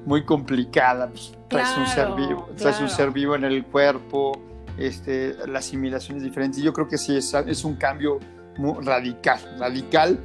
[0.04, 1.08] muy complicada.
[1.08, 4.38] Pues, traes, un ser vivo, traes un ser vivo en el cuerpo,
[4.76, 6.60] este, la asimilación es diferente.
[6.60, 8.18] Yo creo que sí, es, es un cambio
[8.58, 10.18] muy radical, radical.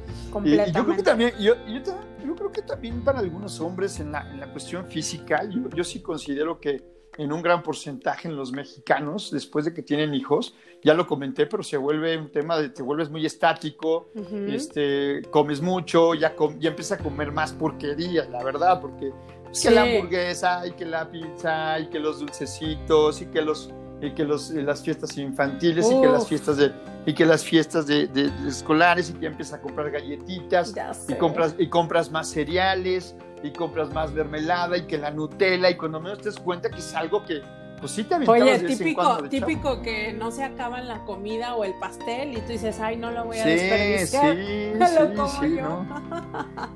[0.44, 4.30] Y, yo creo que también, yo, yo, creo que también para algunos hombres en la,
[4.30, 8.52] en la cuestión física, yo, yo sí considero que en un gran porcentaje en los
[8.52, 10.54] mexicanos después de que tienen hijos.
[10.82, 14.10] Ya lo comenté, pero se vuelve un tema de te vuelves muy estático,
[14.46, 19.12] este, comes mucho, ya, ya empiezas a comer más porquerías, la verdad, porque
[19.60, 24.12] que la hamburguesa y que la pizza y que los dulcecitos y que los y
[24.12, 26.72] que los, las fiestas infantiles y que las fiestas de
[27.04, 28.08] y que las fiestas de,
[28.46, 30.74] escolares y que empiezas a comprar galletitas
[31.08, 35.76] y compras y compras más cereales y compras más mermelada y que la Nutella y
[35.76, 37.42] cuando menos te das cuenta que es algo que
[37.80, 42.36] pues sí también Oye, típico, típico que no se acaba la comida o el pastel
[42.36, 44.36] y tú dices, ay, no lo voy a sí, desperdiciar.
[44.36, 44.72] Sí,
[45.16, 45.86] lo sí, ¿no?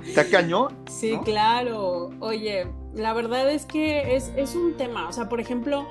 [0.06, 0.76] Está cañón.
[0.88, 2.10] Sí, claro.
[2.20, 5.08] Oye, la verdad es que es, es un tema.
[5.08, 5.88] O sea, por ejemplo,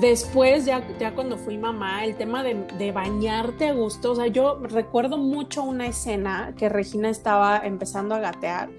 [0.00, 0.82] después, ya,
[1.14, 5.86] cuando fui mamá, el tema de, bañarte a gusto, o sea, yo recuerdo mucho una
[5.86, 8.70] escena que Regina estaba empezando a gatear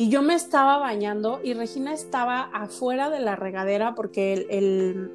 [0.00, 5.10] y yo me estaba bañando y Regina estaba afuera de la regadera porque el, el,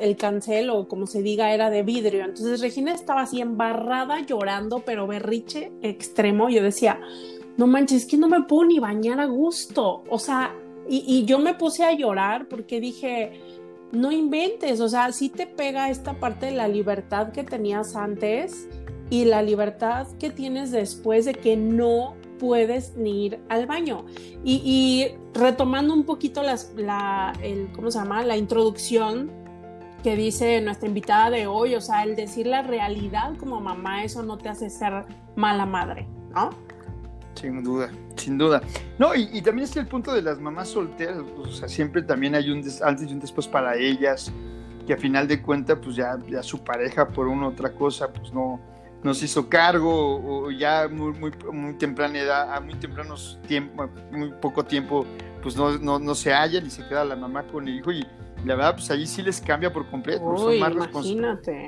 [0.00, 2.24] el, cancel o como se diga era de vidrio.
[2.24, 6.48] Entonces Regina estaba así embarrada llorando, pero berriche extremo.
[6.48, 7.00] Yo decía,
[7.56, 10.02] no manches, es que no me puedo ni bañar a gusto.
[10.10, 10.52] O sea,
[10.88, 13.40] y yo me puse a llorar porque dije,
[13.92, 18.68] no inventes, o sea, sí te pega esta parte de la libertad que tenías antes
[19.10, 24.04] y la libertad que tienes después de que no puedes ni ir al baño.
[24.44, 27.32] Y, retomando un poquito la,
[27.74, 28.22] ¿cómo se llama?
[28.22, 29.30] La introducción
[30.02, 34.22] que dice nuestra invitada de hoy, o sea, el decir la realidad como mamá, eso
[34.22, 36.50] no te hace ser mala madre, ¿no?
[37.34, 38.62] Sin duda, sin duda.
[38.98, 42.34] No, y, también es el punto de las mamás solteras, pues, o sea, siempre también
[42.34, 44.32] hay un antes y un después para ellas,
[44.86, 48.32] que a final de cuentas, pues ya, ya su pareja por una otra cosa, pues
[48.32, 48.60] no,
[49.04, 54.32] nos hizo cargo o ya muy, muy, muy temprana edad, a muy tempranos tiempo, muy
[54.40, 55.04] poco tiempo,
[55.42, 58.02] pues no, no, no, se hallan y se queda la mamá con el hijo y
[58.46, 60.36] la verdad, pues ahí sí les cambia por completo.
[60.36, 60.72] son, más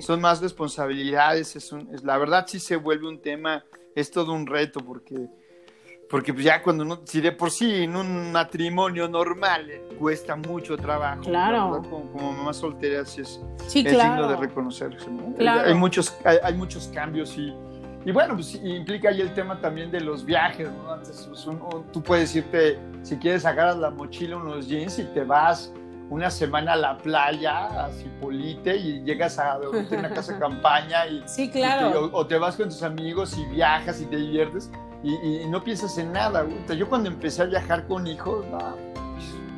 [0.00, 4.46] son más responsabilidades, es, es la verdad sí se vuelve un tema, es todo un
[4.46, 5.29] reto porque
[6.08, 10.36] porque pues ya cuando no, si de por sí en un matrimonio normal eh, cuesta
[10.36, 11.22] mucho trabajo.
[11.22, 11.82] Claro.
[11.88, 13.40] Como, mamá soltera es, es
[13.72, 15.06] digno de reconocerse.
[15.38, 17.52] Hay, muchos, hay, muchos cambios y,
[18.04, 20.70] y bueno, pues implica ahí el tema también de los viajes.
[20.70, 20.92] ¿no?
[20.92, 21.46] Antes pues,
[21.92, 25.72] tú puedes irte, si quieres, agarras la mochila, unos jeans y te vas
[26.10, 31.22] una semana a la playa a Cipolite y llegas a una casa de campaña y,
[31.26, 32.10] sí, claro.
[32.12, 34.70] o, te vas con tus amigos y viajas y te diviertes
[35.02, 36.46] y, no piensas en nada.
[36.76, 38.44] Yo cuando empecé a viajar con hijos,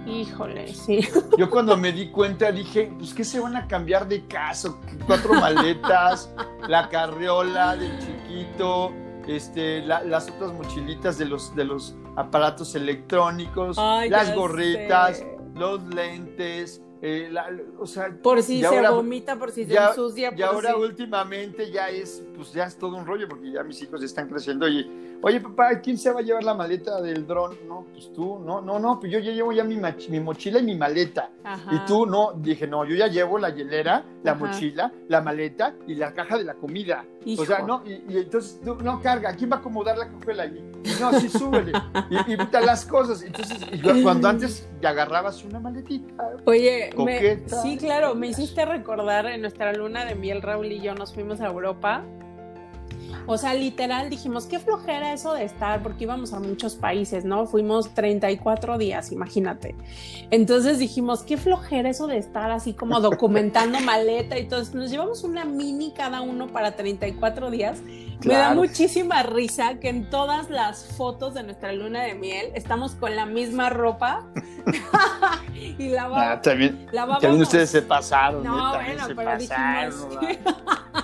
[0.06, 1.06] Híjole, sí.
[1.36, 4.74] Yo cuando me di cuenta dije, pues ¿qué se van a cambiar de casa?
[5.06, 6.32] Cuatro maletas,
[6.66, 8.92] la carriola del chiquito,
[9.26, 15.22] este, las otras mochilitas de los, de los aparatos electrónicos, las gorritas.
[15.58, 17.32] Los lentes, eh,
[17.78, 20.32] o sea, por si se vomita, por si se ensucia.
[20.36, 24.02] y ahora últimamente ya es, pues ya es todo un rollo, porque ya mis hijos
[24.02, 27.56] están creciendo y, oye papá, ¿quién se va a llevar la maleta del dron?
[27.66, 30.62] No, pues tú, no, no, no, pues yo ya llevo ya mi, mi mochila y
[30.62, 31.30] mi maleta.
[31.70, 35.94] Y tú, no, dije, no, yo ya llevo la hielera, la mochila, la maleta y
[35.94, 37.04] la caja de la comida.
[37.38, 40.62] O sea, no, y, entonces, no, carga, ¿quién va a acomodar la cajuela allí?
[41.00, 41.72] no, sí, súbele.
[42.10, 43.22] y, y las cosas.
[43.22, 43.58] Entonces,
[44.02, 46.12] cuando antes ya agarrabas una maletita.
[46.44, 46.90] Oye,
[47.62, 51.40] sí, claro, me hiciste recordar en nuestra luna de miel, Raúl y yo nos fuimos
[51.40, 52.04] a Europa
[53.26, 57.46] o sea, literal dijimos, qué flojera eso de estar, porque íbamos a muchos países, ¿no?
[57.46, 59.74] Fuimos 34 días, imagínate.
[60.30, 64.62] Entonces dijimos, qué flojera eso de estar así como documentando maleta y todo.
[64.74, 67.80] Nos llevamos una mini cada uno para 34 días.
[68.24, 72.96] Me da muchísima risa que en todas las fotos de nuestra luna de miel estamos
[72.96, 74.26] con la misma ropa
[75.54, 78.42] y la ah, también, también ustedes se pasaron.
[78.42, 80.08] No, bueno, pero dijimos...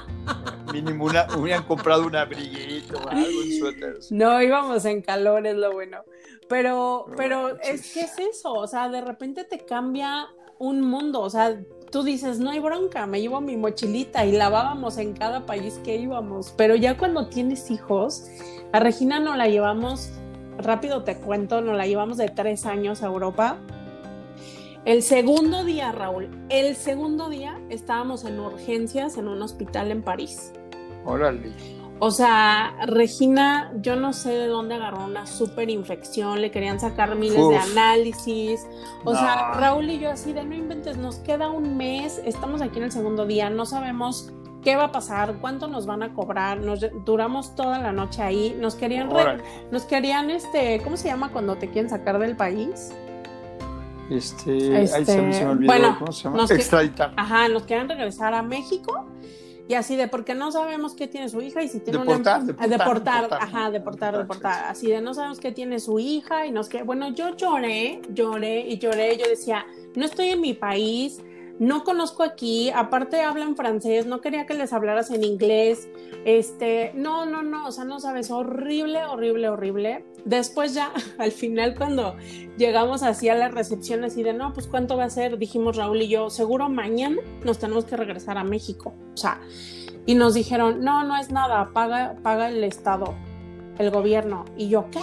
[0.75, 4.11] Mínimo una, hubieran comprado un abriguito o algo, en suéteres.
[4.11, 5.99] No, íbamos en calor, es lo bueno.
[6.49, 10.27] Pero, pero es que es eso, o sea, de repente te cambia
[10.59, 11.57] un mundo, o sea,
[11.93, 15.97] tú dices, no hay bronca, me llevo mi mochilita y lavábamos en cada país que
[15.97, 18.29] íbamos, pero ya cuando tienes hijos,
[18.73, 20.11] a Regina no la llevamos,
[20.59, 23.59] rápido te cuento, nos la llevamos de tres años a Europa
[24.85, 30.53] el segundo día, Raúl, el segundo día estábamos en urgencias en un hospital en París.
[31.05, 31.53] Órale.
[32.01, 37.14] O sea, Regina, yo no sé de dónde agarró una super infección, le querían sacar
[37.14, 38.67] miles de análisis.
[39.05, 42.79] O sea, Raúl y yo así de no inventes, nos queda un mes, estamos aquí
[42.79, 46.59] en el segundo día, no sabemos qué va a pasar, cuánto nos van a cobrar,
[46.59, 49.09] nos duramos toda la noche ahí, nos querían,
[49.71, 52.93] nos querían, este, ¿cómo se llama cuando te quieren sacar del país?
[54.11, 56.37] Este, ahí se, me este, olvidó, bueno, ¿cómo se llama?
[56.38, 57.12] Nos Extraditar.
[57.17, 59.07] ajá, nos quieren regresar a México
[59.66, 62.53] y así de porque no sabemos qué tiene su hija y si tiene deportar, una
[62.53, 66.53] deportar, deportar, deportar, ajá, deportar, deportar, así de no sabemos qué tiene su hija y
[66.53, 71.22] nos que bueno, yo lloré, lloré y lloré, yo decía, no estoy en mi país,
[71.59, 75.88] no conozco aquí, aparte hablan francés, no quería que les hablaras en inglés,
[76.25, 80.05] este, no, no, no, o sea, no sabes, horrible, horrible, horrible.
[80.25, 82.17] Después ya, al final, cuando
[82.57, 86.03] llegamos así a la recepción, así de, no, pues cuánto va a ser, dijimos Raúl
[86.03, 89.40] y yo, seguro mañana nos tenemos que regresar a México, o sea,
[90.07, 93.14] y nos dijeron, no, no es nada, paga, paga el Estado,
[93.79, 94.45] el gobierno.
[94.57, 95.01] Y yo, ¿qué?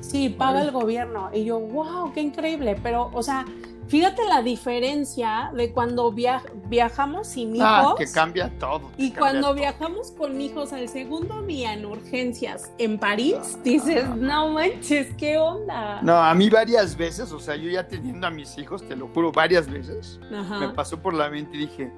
[0.00, 1.30] Sí, paga el gobierno.
[1.32, 3.44] Y yo, wow, qué increíble, pero, o sea,
[3.90, 7.92] Fíjate la diferencia de cuando viajamos sin ah, hijos.
[7.92, 8.88] Ah, que cambia todo.
[8.96, 14.50] Y cuando viajamos con hijos al segundo día en urgencias en París, ah, dices, no
[14.50, 16.00] manches, ¿qué onda?
[16.02, 19.08] No, a mí varias veces, o sea, yo ya teniendo a mis hijos, te lo
[19.08, 21.92] juro, varias veces, me pasó por la mente y dije,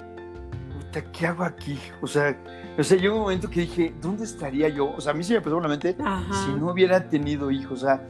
[0.72, 1.78] puta, ¿qué hago aquí?
[2.00, 2.34] O sea,
[2.78, 4.94] o sea, llegó un momento que dije, ¿dónde estaría yo?
[4.96, 7.82] O sea, a mí se me pasó por la mente si no hubiera tenido hijos,
[7.82, 8.02] o sea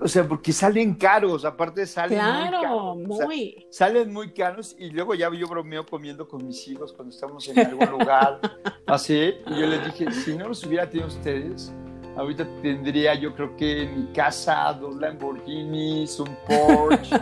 [0.00, 2.96] o sea, porque salen caros, aparte salen muy caros.
[2.96, 3.66] Muy.
[3.70, 7.58] salen muy caros y luego ya yo bromeo comiendo con mis hijos cuando estamos en
[7.58, 8.40] algún lugar,
[8.86, 11.72] así, y yo les dije, si no los hubiera tenido ustedes,
[12.16, 17.16] ahorita tendría yo creo que mi casa, dos Lamborghinis, un Porsche,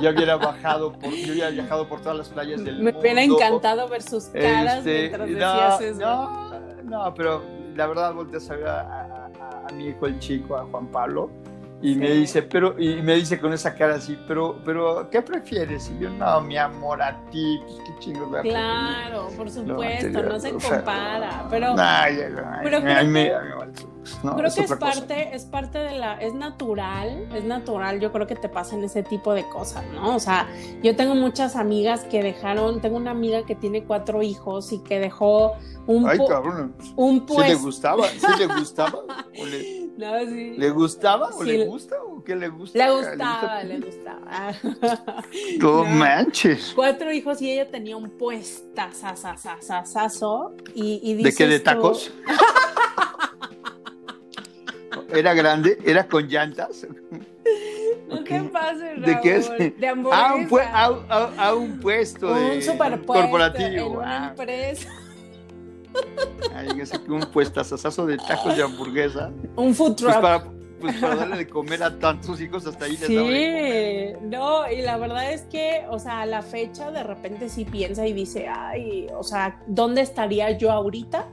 [0.00, 2.92] ya hubiera bajado, por, yo hubiera viajado por todas las playas del mundo.
[2.92, 6.00] Me hubiera encantado ver sus caras este, mientras decías eso.
[6.00, 7.42] No, no, pero
[7.74, 9.30] la verdad volteas a ver a,
[9.68, 11.30] a mi hijo el chico, a Juan Pablo,
[11.82, 15.90] y me dice, pero, y me dice con esa cara así, pero, pero, ¿qué prefieres?
[15.90, 20.50] Y yo, no, mi amor, a ti, pues qué chingo Claro, por supuesto, no se
[20.52, 21.74] compara, pero,
[22.62, 28.12] pero creo, que, que es parte, es parte de la, es natural, es natural, yo
[28.12, 30.14] creo que te pasen ese tipo de cosas, ¿no?
[30.16, 30.48] O sea,
[30.82, 34.98] yo tengo muchas amigas que dejaron, tengo una amiga que tiene cuatro hijos y que
[34.98, 35.54] dejó
[35.86, 38.06] un, Ay, cabrón, un pues, le gustaba?
[38.06, 39.00] ¿Sí le gustaba?
[39.32, 39.79] ¿Le
[40.70, 42.78] gustaba o le gusta o qué le gusta?
[42.78, 44.54] Le gustaba, le gustaba.
[45.58, 46.72] No, manches.
[46.74, 51.46] Cuatro hijos y ella tenía un puestazazazazazo y, y ¿De qué?
[51.46, 52.10] ¿De tacos?
[55.12, 55.76] ¿Era grande?
[55.84, 56.86] ¿Era con llantas?
[58.08, 59.50] No ¿Qué pasa, ¿De qué es?
[59.78, 60.70] De hamburguesa.
[60.72, 61.04] Ah, un,
[61.38, 62.66] a, un puesto un de
[63.06, 63.68] corporativo.
[63.68, 64.88] En una empresa.
[66.54, 69.30] Ahí que un puestazazazo de tacos de hamburguesa.
[69.56, 70.44] Un food pues truck.
[70.80, 75.30] Pues para, darle de comer a tantos hijos hasta ahí Sí, no, y la verdad
[75.30, 79.22] es que, o sea, a la fecha de repente sí piensa y dice, ay, o
[79.22, 81.28] sea, ¿dónde estaría yo ahorita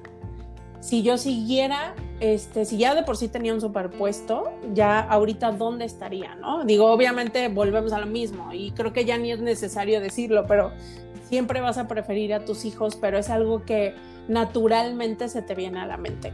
[0.82, 5.86] si yo siguiera este, si ya de por sí tenía un superpuesto, ya ahorita dónde
[5.86, 6.66] estaría, ¿no?
[6.66, 10.72] Digo, obviamente volvemos a lo mismo y creo que ya ni es necesario decirlo, pero
[11.28, 13.96] siempre vas a preferir a tus hijos, pero es algo que
[14.28, 16.34] naturalmente se te viene a la mente.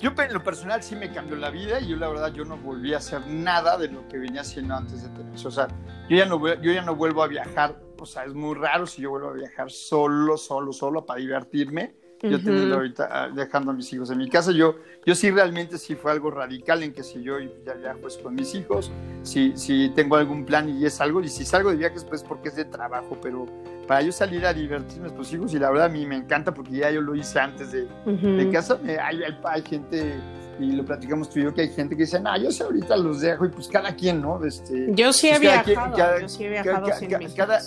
[0.00, 2.56] Yo en lo personal sí me cambió la vida y yo la verdad yo no
[2.56, 5.48] volví a hacer nada de lo que venía haciendo antes de tener eso.
[5.48, 5.66] O sea,
[6.08, 9.02] yo ya no, yo ya no vuelvo a viajar, o sea, es muy raro si
[9.02, 11.94] yo vuelvo a viajar solo, solo, solo para divertirme
[12.26, 14.76] yo teniendo ahorita, ah, dejando a mis hijos en mi casa, yo,
[15.06, 18.34] yo sí realmente sí fue algo radical en que si yo ya viajo pues con
[18.34, 18.90] mis hijos,
[19.22, 22.48] si, si tengo algún plan y es algo, y si salgo de viajes pues porque
[22.48, 23.46] es de trabajo, pero
[23.88, 26.54] para yo salir a divertirme con mis hijos y la verdad a mí me encanta
[26.54, 30.14] porque ya yo lo hice antes de, de casa, hay, hay, gente
[30.60, 32.96] y lo platicamos tú y yo, que hay gente que dice, ah, yo sé ahorita
[32.96, 34.44] los dejo y pues cada quien, ¿no?
[34.44, 36.88] Este, yo sí he pues, viajado, yo sí he viajado
[37.34, 37.60] cada,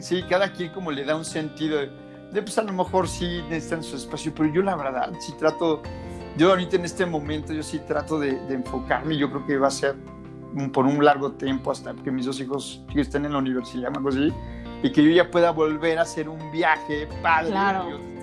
[0.00, 1.80] sí, cada quien como le da un sentido
[2.42, 5.82] pues a lo mejor sí necesitan su espacio, pero yo la verdad sí trato,
[6.36, 9.70] yo ahorita en este momento yo sí trato de, enfocarme, yo creo que va a
[9.70, 9.94] ser
[10.72, 14.32] por un largo tiempo hasta que mis dos hijos estén en la universidad, algo así,
[14.84, 17.98] y que yo ya pueda volver a hacer un viaje padre, claro.
[17.98, 18.14] y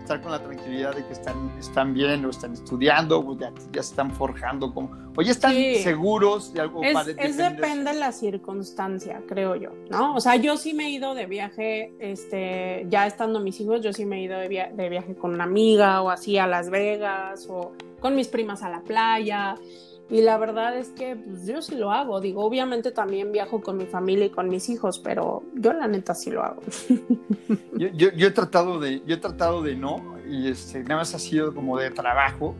[0.00, 3.80] estar con la tranquilidad de que están, están bien o están estudiando o ya, ya
[3.80, 6.82] están forjando, como, o ya están seguros de algo.
[6.82, 10.14] Es, es depende de la circunstancia, creo yo, ¿no?
[10.14, 13.94] O sea, yo sí me he ido de viaje, este, ya estando mis hijos, yo
[13.94, 17.46] sí me he ido de, de viaje con una amiga o así a Las Vegas
[17.48, 19.54] o con mis primas a la playa.
[20.10, 22.20] Y la verdad es que pues, yo sí lo hago.
[22.20, 26.14] Digo, obviamente también viajo con mi familia y con mis hijos, pero yo la neta
[26.14, 26.62] sí lo hago.
[27.72, 31.14] Yo, yo, yo he tratado de, yo he tratado de no, y este, nada más
[31.14, 32.54] ha sido como de trabajo,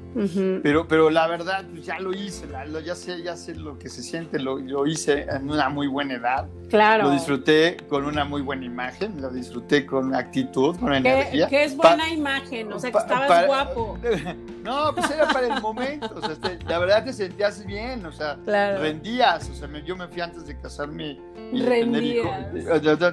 [0.62, 2.46] pero, pero la verdad, pues ya lo hice,
[2.84, 6.14] ya, sé, ya sé lo que se siente, lo, lo, hice en una muy buena
[6.14, 6.48] edad.
[6.68, 7.04] Claro.
[7.04, 11.46] Lo disfruté con una muy buena imagen, lo disfruté con actitud, con energía.
[11.48, 13.98] Que es buena imagen, o sea, que estabas guapo.
[14.60, 18.12] No, pues era para el momento, o sea, este, la verdad te sentías bien, o
[18.12, 21.18] sea, rendías, o sea, yo me fui antes de casarme.
[21.50, 22.26] Rendías.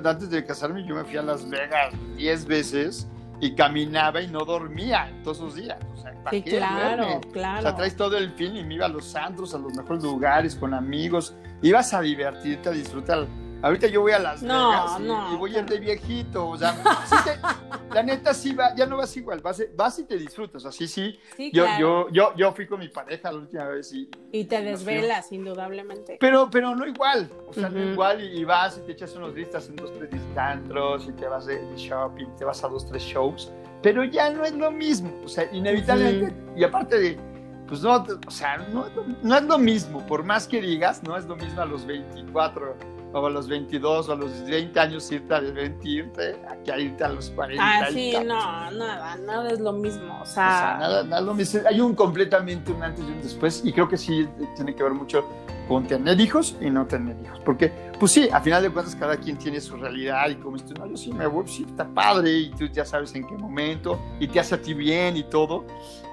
[0.03, 3.07] Antes de casarme yo me fui a Las Vegas 10 veces
[3.39, 5.77] y caminaba y no dormía todos los días.
[5.93, 7.59] O sea, sí, claro, claro.
[7.59, 10.03] O sea, traes todo el fin y me iba a los santos, a los mejores
[10.03, 11.35] lugares, con amigos.
[11.61, 13.27] Ibas a divertirte, a disfrutar
[13.61, 16.47] Ahorita yo voy a Las Vegas y, voy a ir de viejito.
[16.47, 16.75] O sea,
[17.93, 20.65] la neta sí va, ya no vas igual, vas, vas y te disfrutas.
[20.65, 21.19] Así sí.
[21.35, 24.09] sí yo, yo, yo, yo fui con mi pareja la última vez y.
[24.31, 26.17] Y te desvelas, indudablemente.
[26.19, 27.29] Pero, pero no igual.
[27.47, 31.07] O sea, no igual y, vas y te echas unos listas en dos, tres distantros
[31.07, 33.51] y te vas de, shopping, te vas a dos, tres shows.
[33.81, 35.11] Pero ya no es lo mismo.
[35.23, 36.35] O sea, inevitablemente.
[36.55, 37.19] Y aparte de
[37.67, 38.87] pues no, o sea, no,
[39.23, 42.77] no, es lo mismo, por más que digas, no es lo mismo a los 24
[43.13, 47.03] o a los 22 o a los 20 años irte a divertirte, aquí a irte
[47.03, 47.63] a los 40.
[47.63, 50.19] Ah, sí, no, nada, nada es lo mismo.
[50.21, 51.61] O sea, nada, nada lo mismo.
[51.67, 54.93] Hay un completamente un antes y un después, y creo que sí tiene que ver
[54.93, 55.25] mucho
[55.67, 57.39] con tener hijos y no tener hijos.
[57.43, 60.73] Porque, pues sí, a final de cuentas, cada quien tiene su realidad y como esto,
[60.75, 63.99] no, yo sí me voy, sí, está padre, y tú ya sabes en qué momento,
[64.19, 65.65] y te hace a ti bien y todo.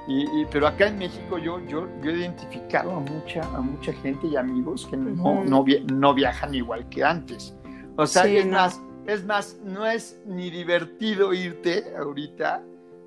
[0.07, 4.27] Y, pero acá en México yo, yo, yo he identificado a mucha, a mucha gente
[4.27, 7.57] y amigos que no, no, no, viajan igual que antes.
[7.97, 12.63] O sea, es, más, es más, no es ni divertido irte ahorita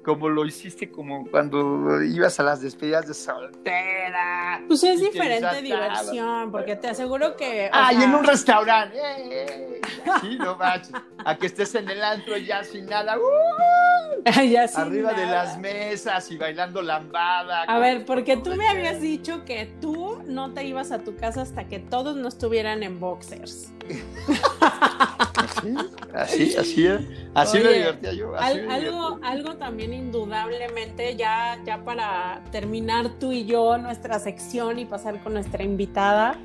[0.08, 4.62] como lo hiciste como cuando ibas a las despedidas de soltera.
[4.66, 7.70] Pues es diferente diversión, porque te aseguro que...
[7.74, 8.98] Ah, y en un restaurante.
[8.98, 9.82] ¡eh!
[10.22, 10.94] Sí, no manches.
[11.26, 13.18] A que estés en el antro ya sin nada.
[13.18, 14.24] ¡uh!
[14.50, 17.64] ya sin Arriba de las mesas y bailando lambada.
[17.64, 21.42] A ver, porque tú me habías dicho que tú no te ibas a tu casa
[21.42, 23.74] hasta que todos no estuvieran en boxers.
[26.14, 26.88] así, así,
[27.34, 28.36] así, me divertía yo.
[28.36, 35.22] algo, algo también indudablemente, ya, ya para terminar tú y yo nuestra sección y pasar
[35.22, 36.40] con nuestra invitada,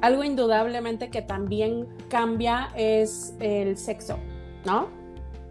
[0.00, 4.18] algo indudablemente que también cambia es el sexo,
[4.64, 4.88] ¿no?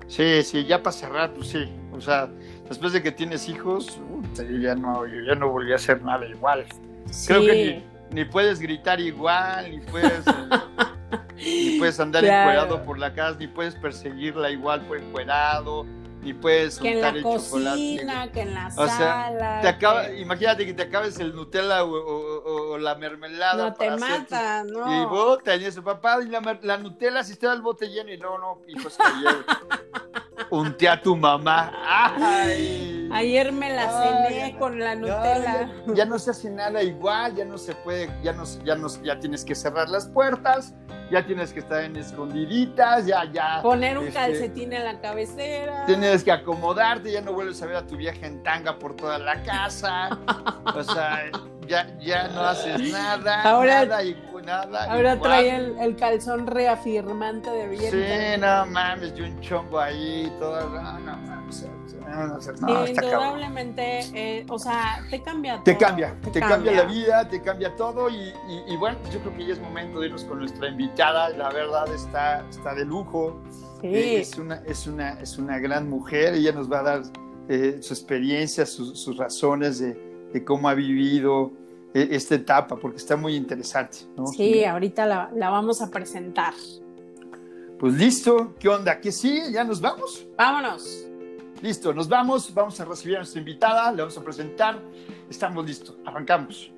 [0.07, 1.69] Sí, sí, ya para cerrar, pues sí.
[1.91, 2.29] O sea,
[2.69, 3.99] después de que tienes hijos,
[4.61, 6.65] ya no, ya no volví a hacer nada igual.
[7.25, 10.23] Creo que ni, puedes gritar igual, ni puedes...
[11.35, 15.85] ni puedes andar encuerado por la casa, ni puedes perseguirla igual por encuerado,
[16.21, 19.59] ni puedes que en la cocina, que en la sala.
[19.61, 23.69] te acaba, imagínate que te acabes el Nutella o, la mermelada.
[23.69, 25.01] No te mata, no.
[25.01, 28.17] Y bota, y su papá, y la, la, Nutella si está el bote lleno, y
[28.17, 29.43] no, no, hijo, está lleno.
[30.49, 31.73] Unte a tu mamá.
[31.85, 33.06] ¡Ay!
[33.17, 35.69] Ayer me la cené con la Nutella.
[35.93, 39.19] ya, no se hace nada igual, ya no se puede, ya no, ya no, ya
[39.19, 40.73] tienes que cerrar las puertas,
[41.11, 43.61] ya tienes que estar en escondiditas, ya, ya.
[43.61, 45.85] Poner un este, calcetín en la cabecera.
[45.85, 49.17] Tienes que acomodarte, ya no vuelves a ver a tu vieja en tanga por toda
[49.17, 50.17] la casa.
[50.75, 51.31] o sea,
[51.67, 54.15] ya, ya no haces nada, ahora, nada y
[54.45, 54.85] nada.
[54.91, 57.91] Ahora trae el, calzón reafirmante de bien.
[57.91, 61.36] Sí, no mames, yo un chongo ahí, todo, no, no mames.
[62.61, 66.71] No, Indudablemente, eh, o sea, te cambia Te cambia, te, cambia.
[66.71, 68.33] la vida, te cambia todo y,
[68.77, 72.47] bueno, yo creo que ya es momento de irnos con nuestra invitada, la verdad está,
[72.49, 73.41] está de lujo.
[73.83, 77.01] Eh, es, una, es, una, es una gran mujer, ella nos va a dar
[77.49, 79.93] eh, su experiencia, sus razones de,
[80.33, 81.51] de cómo ha vivido
[81.93, 83.99] esta etapa, porque está muy interesante.
[84.15, 84.27] ¿no?
[84.27, 86.53] Sí, ahorita la, la, vamos a presentar.
[87.79, 88.99] Pues listo, ¿qué onda?
[88.99, 89.41] ¿Que sí?
[89.51, 90.27] ¿Ya nos vamos?
[90.35, 91.07] Vámonos.
[91.61, 94.79] Listo, nos vamos, vamos a recibir a nuestra invitada, le vamos a presentar.
[95.29, 96.71] Estamos listos, arrancamos.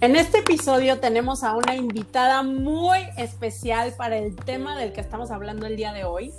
[0.00, 5.30] En este episodio tenemos a una invitada muy especial para el tema del que estamos
[5.30, 6.32] hablando el día de hoy.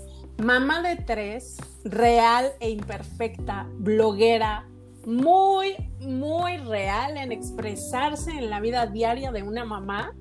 [0.44, 4.68] Mamá de tres, real e imperfecta, bloguera,
[5.06, 10.14] muy, muy real en expresarse en la vida diaria de una mamá.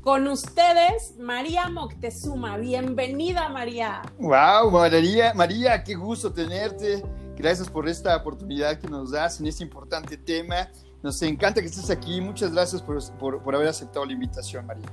[0.00, 2.56] Con ustedes, María Moctezuma.
[2.56, 4.02] Bienvenida, María.
[4.18, 7.02] Wow, María, María, qué gusto tenerte.
[7.36, 10.68] Gracias por esta oportunidad que nos das en este importante tema
[11.02, 12.20] nos encanta que estés aquí.
[12.20, 14.86] Muchas gracias por, haber aceptado la invitación, María.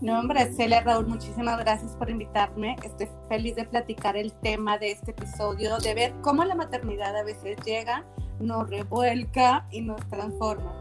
[0.00, 2.76] No, hombre, Celia Raúl, muchísimas gracias por invitarme.
[2.84, 7.24] Estoy feliz de platicar el tema de este episodio, de ver cómo la maternidad a
[7.24, 8.04] veces llega,
[8.38, 10.74] nos revuelca y nos transforma.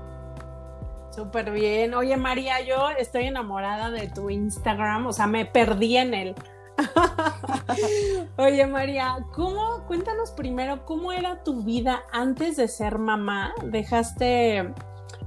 [1.11, 1.93] Súper bien.
[1.93, 6.35] Oye, María, yo estoy enamorada de tu Instagram, o sea, me perdí en él.
[8.37, 13.53] Oye, María, ¿cómo, cuéntanos primero cómo era tu vida antes de ser mamá?
[13.63, 14.73] ¿Dejaste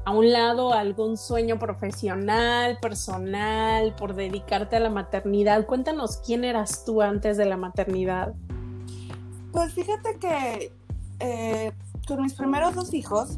[0.08, 5.66] a un lado algún sueño profesional, personal, por dedicarte a la maternidad?
[5.66, 8.32] Cuéntanos quién eras tú antes de la maternidad.
[9.52, 10.72] Pues fíjate que
[11.20, 11.72] eh,
[12.06, 13.36] con mis primeros dos hijos,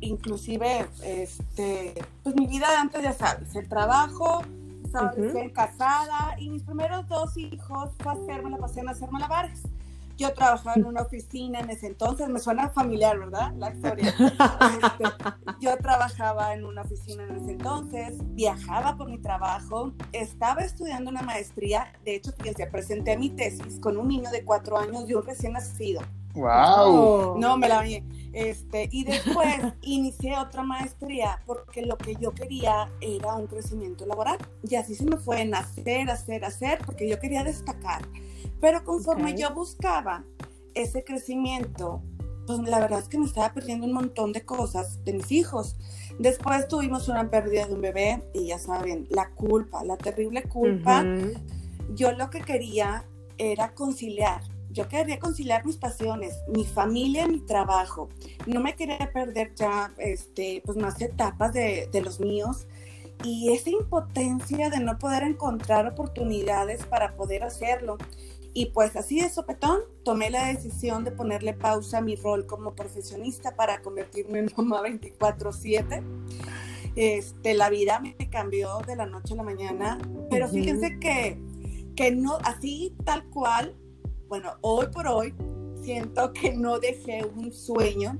[0.00, 4.42] inclusive, este, pues mi vida antes ya sabes, el trabajo,
[4.82, 9.62] estaba recién casada y mis primeros dos hijos fue hacerme la pasión a hacer malabares.
[10.18, 13.54] Yo trabajaba en una oficina en ese entonces, me suena familiar, ¿verdad?
[13.56, 14.12] La historia.
[14.68, 15.04] Este,
[15.60, 21.22] yo trabajaba en una oficina en ese entonces, viajaba por mi trabajo, estaba estudiando una
[21.22, 25.24] maestría, de hecho, fíjense, presenté mi tesis con un niño de cuatro años y un
[25.24, 26.00] recién nacido.
[26.34, 27.38] ¡Wow!
[27.38, 28.02] No, me la vi.
[28.32, 34.38] Este, y después inicié otra maestría porque lo que yo quería era un crecimiento laboral.
[34.68, 38.02] Y así se me fue en hacer, hacer, hacer, porque yo quería destacar.
[38.60, 40.24] Pero conforme yo buscaba
[40.74, 42.02] ese crecimiento,
[42.46, 45.76] pues la verdad es que me estaba perdiendo un montón de cosas de mis hijos.
[46.18, 51.04] Después tuvimos una pérdida de un bebé y ya saben, la culpa, la terrible culpa.
[51.94, 53.04] Yo lo que quería
[53.38, 58.08] era conciliar yo quería conciliar mis pasiones, mi familia, mi trabajo.
[58.46, 62.66] No me quería perder ya este, pues más etapas de, de los míos
[63.24, 67.96] y esa impotencia de no poder encontrar oportunidades para poder hacerlo.
[68.54, 72.74] Y pues así de sopetón tomé la decisión de ponerle pausa a mi rol como
[72.74, 76.02] profesionista para convertirme en mamá 24/7.
[76.96, 79.98] Este, la vida me cambió de la noche a la mañana,
[80.30, 81.40] pero fíjense que,
[81.94, 83.76] que no, así tal cual,
[84.26, 85.34] bueno, hoy por hoy
[85.82, 88.18] siento que no dejé un sueño,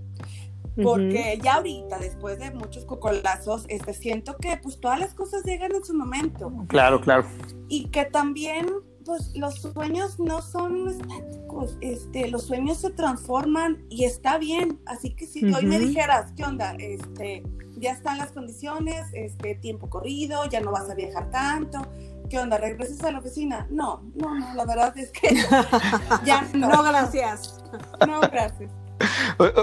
[0.82, 5.74] porque ya ahorita, después de muchos cocolazos, este, siento que pues todas las cosas llegan
[5.74, 6.52] en su momento.
[6.68, 7.26] Claro, claro.
[7.68, 8.66] Y que también,
[9.08, 14.78] pues los sueños no son estáticos, este, los sueños se transforman y está bien.
[14.84, 16.74] Así que si hoy me dijeras, ¿qué onda?
[16.78, 17.42] Este,
[17.78, 21.86] ya están las condiciones, este, tiempo corrido, ya no vas a viajar tanto,
[22.28, 22.58] ¿qué onda?
[22.58, 23.66] ¿Regresas a la oficina?
[23.70, 25.34] No, no, no, la verdad es que
[26.26, 26.68] ya no.
[26.68, 27.64] No, gracias.
[28.06, 28.70] No, gracias.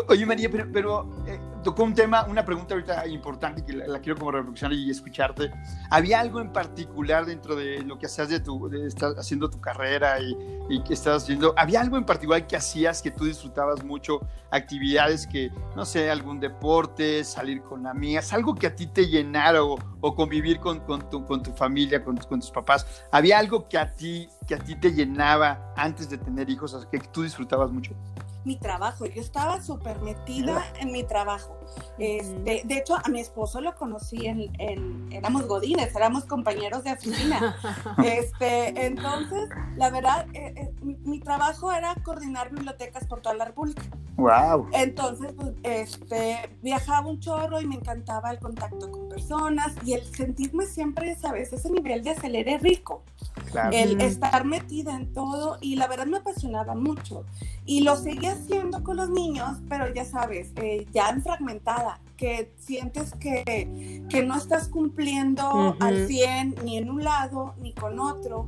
[0.08, 4.20] oye, María, pero, pero eh, tocó un tema, una pregunta ahorita importante que la, quiero
[4.20, 5.52] como reflexionar y escucharte.
[5.90, 9.60] ¿Había algo en particular dentro de lo que hacías de tu, de estar haciendo tu
[9.60, 10.38] carrera y,
[10.70, 11.56] y, que estabas haciendo?
[11.58, 14.22] ¿Había algo en particular que hacías que tú disfrutabas mucho?
[14.52, 19.64] Actividades que, no sé, algún deporte, salir con amigas, algo que a ti te llenara
[19.64, 22.86] o, o convivir con, con, tu, con tu familia, con, con, tus papás.
[23.12, 27.00] ¿Había algo que a ti, que a ti te llenaba antes de tener hijos, que
[27.00, 27.96] tú disfrutabas mucho?
[28.46, 29.06] Mi trabajo.
[29.06, 31.60] Yo estaba súper metida en mi trabajo.
[31.98, 36.94] Este, de hecho, a mi esposo lo conocí en, en, éramos godines, éramos compañeros de
[36.94, 37.56] oficina.
[38.04, 43.84] Este, entonces, la verdad, eh, eh, mi, trabajo era coordinar bibliotecas por toda la República.
[44.18, 44.68] Wow.
[44.74, 50.04] Entonces, pues, este, viajaba un chorro y me encantaba el contacto con personas y el
[50.04, 53.04] sentirme siempre, sabes, ese nivel de acelere rico.
[53.72, 57.26] El estar metida en todo y la verdad me apasionaba mucho.
[57.66, 61.22] Y lo seguía haciendo con los niños, pero ya sabes, eh, ya en
[61.60, 67.74] fragmentada, que sientes que, que no estás cumpliendo al 100 ni en un lado ni
[67.74, 68.48] con otro.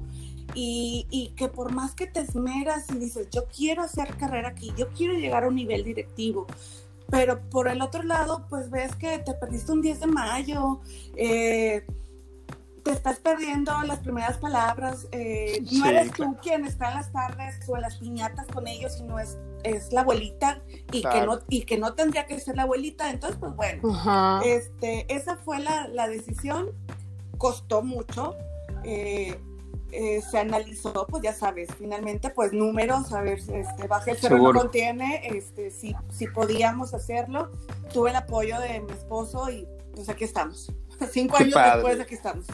[0.53, 4.71] Y, y, que por más que te esmeras y dices, yo quiero hacer carrera aquí,
[4.75, 6.47] yo quiero llegar a un nivel directivo,
[7.11, 10.79] pero por el otro lado, pues ves que te perdiste un 10 de mayo,
[11.15, 11.85] eh,
[12.87, 17.59] te estás perdiendo las primeras palabras, eh, no eres tú quien está en las tardes
[17.67, 20.61] o en las piñatas con ellos, sino es, es la abuelita
[20.93, 23.09] y, que no, y que no tendría que ser la abuelita.
[23.09, 26.69] Entonces, pues bueno, este, esa fue la, la decisión,
[27.37, 28.35] costó mucho.
[28.85, 29.37] Eh,
[29.91, 34.37] eh, se analizó, pues ya sabes, finalmente, pues números, a ver, este, baja el cerro
[34.37, 37.51] no contiene, este, si, si podíamos hacerlo,
[37.93, 39.65] tuve el apoyo de mi esposo y
[39.95, 40.73] pues aquí estamos.
[41.11, 42.45] Cinco años después aquí estamos.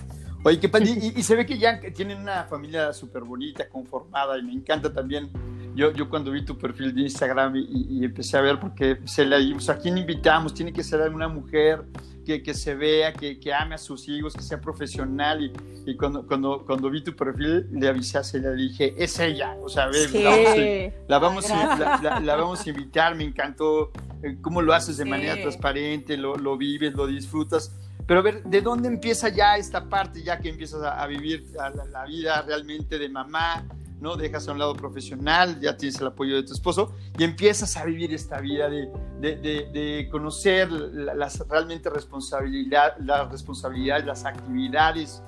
[0.45, 4.43] Oye, qué y, y, se ve que ya tienen una familia súper bonita, conformada, y
[4.43, 5.29] me encanta también.
[5.73, 9.39] Yo, yo cuando vi tu perfil de Instagram y, empecé a ver, porque se le
[9.39, 10.53] dimos, ¿a quién invitamos?
[10.53, 11.85] Tiene que ser una mujer
[12.25, 15.41] que, que se vea, que, que, ame a sus hijos, que sea profesional.
[15.41, 15.53] Y,
[15.89, 19.55] y cuando, cuando, cuando vi tu perfil, le avisé a Celia, le dije, es ella.
[19.63, 23.91] O sea, ve, la, vamos a, la, la, vamos a invitar, me encantó
[24.21, 27.73] eh, cómo lo haces de manera transparente, lo, lo vives, lo disfrutas
[28.05, 31.45] pero a ver, ¿de dónde empieza ya esta parte, ya que empiezas a, vivir
[31.91, 33.65] la, vida realmente de mamá,
[34.01, 34.17] ¿no?
[34.17, 37.85] Dejas a un lado profesional, ya tienes el apoyo de tu esposo y empiezas a
[37.85, 38.89] vivir esta vida de,
[39.21, 45.23] de, de, conocer las realmente responsabilidad, las responsabilidades, las actividades,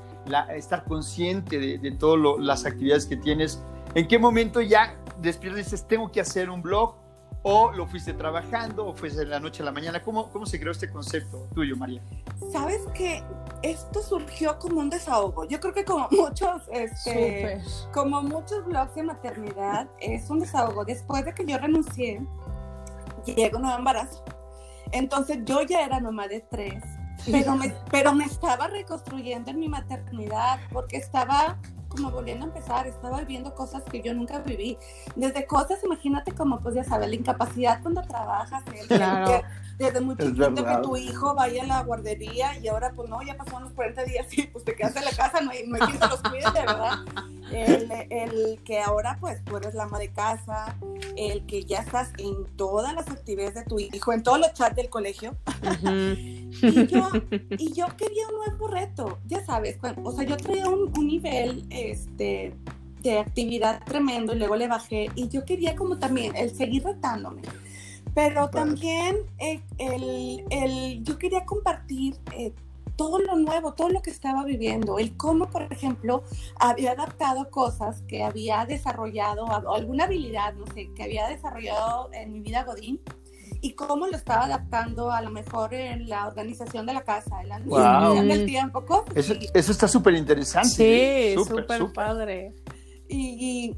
[0.53, 3.61] estar consciente de, todas las actividades que tienes.
[3.93, 7.04] ¿En qué momento ya despiertas dices, tengo que hacer un blog?
[7.47, 10.01] ¿O lo fuiste trabajando o fue de la noche a la mañana?
[10.01, 12.01] ¿Cómo, cómo se creó este concepto tuyo, María?
[12.51, 13.23] Sabes que
[13.61, 15.45] esto surgió como un desahogo.
[15.47, 17.61] Yo creo que como muchos, este,
[17.93, 20.85] como muchos blogs de maternidad, es un desahogo.
[20.85, 22.25] Después de que yo renuncié,
[23.27, 24.25] llegó un nuevo embarazo.
[24.91, 26.83] Entonces yo ya era mamá de tres,
[27.29, 31.59] pero me, pero me estaba reconstruyendo en mi maternidad porque estaba
[31.95, 34.77] como volviendo a empezar, estaba viviendo cosas que yo nunca viví.
[35.15, 38.63] Desde cosas, imagínate como, pues ya sabes, la incapacidad cuando trabajas,
[39.77, 43.35] desde muy chiquito que tu hijo vaya a la guardería y ahora pues no, ya
[43.35, 45.81] pasaron los 40 días y pues te quedas en la casa, no hay, no hay
[45.81, 46.99] quien se los cuide, de verdad.
[47.51, 50.75] El, el, que ahora pues tú eres la ama de casa,
[51.15, 54.75] el que ya estás en todas las actividades de tu hijo, en todos los chats
[54.75, 55.35] del colegio.
[56.61, 57.09] y, yo,
[57.51, 61.65] y yo quería un nuevo reto, ya sabes, o sea, yo traía un, un nivel
[61.69, 62.55] este,
[63.01, 67.43] de actividad tremendo y luego le bajé y yo quería como también el seguir retándome.
[68.15, 72.53] Pero también eh, el, el, yo quería compartir eh,
[72.95, 76.23] todo lo nuevo, todo lo que estaba viviendo, el cómo, por ejemplo,
[76.59, 82.39] había adaptado cosas que había desarrollado, alguna habilidad, no sé, que había desarrollado en mi
[82.39, 83.01] vida Godín,
[83.61, 87.49] y cómo lo estaba adaptando a lo mejor en la organización de la casa, en
[87.49, 88.21] la wow.
[88.23, 88.83] del tiempo.
[89.13, 90.69] Eso, eso, está súper interesante.
[90.69, 91.35] Sí, ¿eh?
[91.35, 92.53] súper padre.
[93.07, 93.75] Y,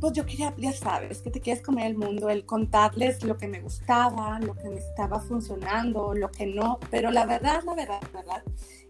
[0.00, 3.46] pues yo quería, ya sabes, que te quieres comer el mundo, el contarles lo que
[3.46, 8.00] me gustaba, lo que me estaba funcionando, lo que no, pero la verdad, la verdad,
[8.12, 8.42] la verdad,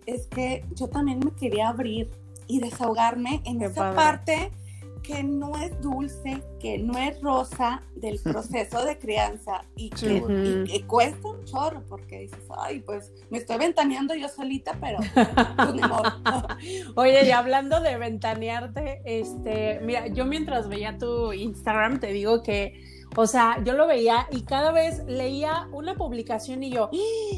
[0.06, 2.10] es que yo también me quería abrir
[2.46, 4.50] y desahogarme en esa parte
[5.02, 11.28] que no es dulce, que no es rosa del proceso de crianza y que, cuesta
[11.28, 15.28] un chorro porque dices, ay, pues me estoy ventaneando yo solita, pero pues,
[16.96, 22.99] Oye, y hablando de ventanearte, este, mira, yo mientras veía tu Instagram te digo que
[23.16, 26.90] o sea, yo lo veía y cada vez leía una publicación y yo,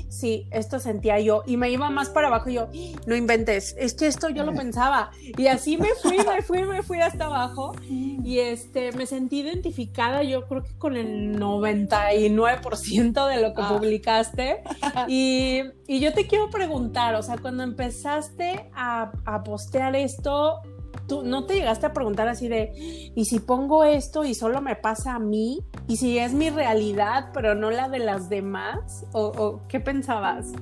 [0.09, 1.43] sí, esto sentía yo.
[1.47, 2.69] Y me iba más para abajo y yo,
[3.07, 5.11] no inventes, es que esto yo lo pensaba.
[5.37, 7.75] Y así me fui, me fui, me fui hasta abajo.
[7.89, 13.69] Y este, me sentí identificada, yo creo que con el 99% de lo que ah.
[13.69, 14.63] publicaste.
[15.09, 20.61] Y, y, yo te quiero preguntar, o sea, cuando empezaste a, a postear esto,
[21.07, 22.73] tú no te llegaste a preguntar así de,
[23.15, 25.65] ¿y si pongo esto y solo me pasa a mí?
[25.89, 29.07] ¿Y si es mi realidad pero no la de las demás?
[29.13, 30.53] ¿O, qué pensabas?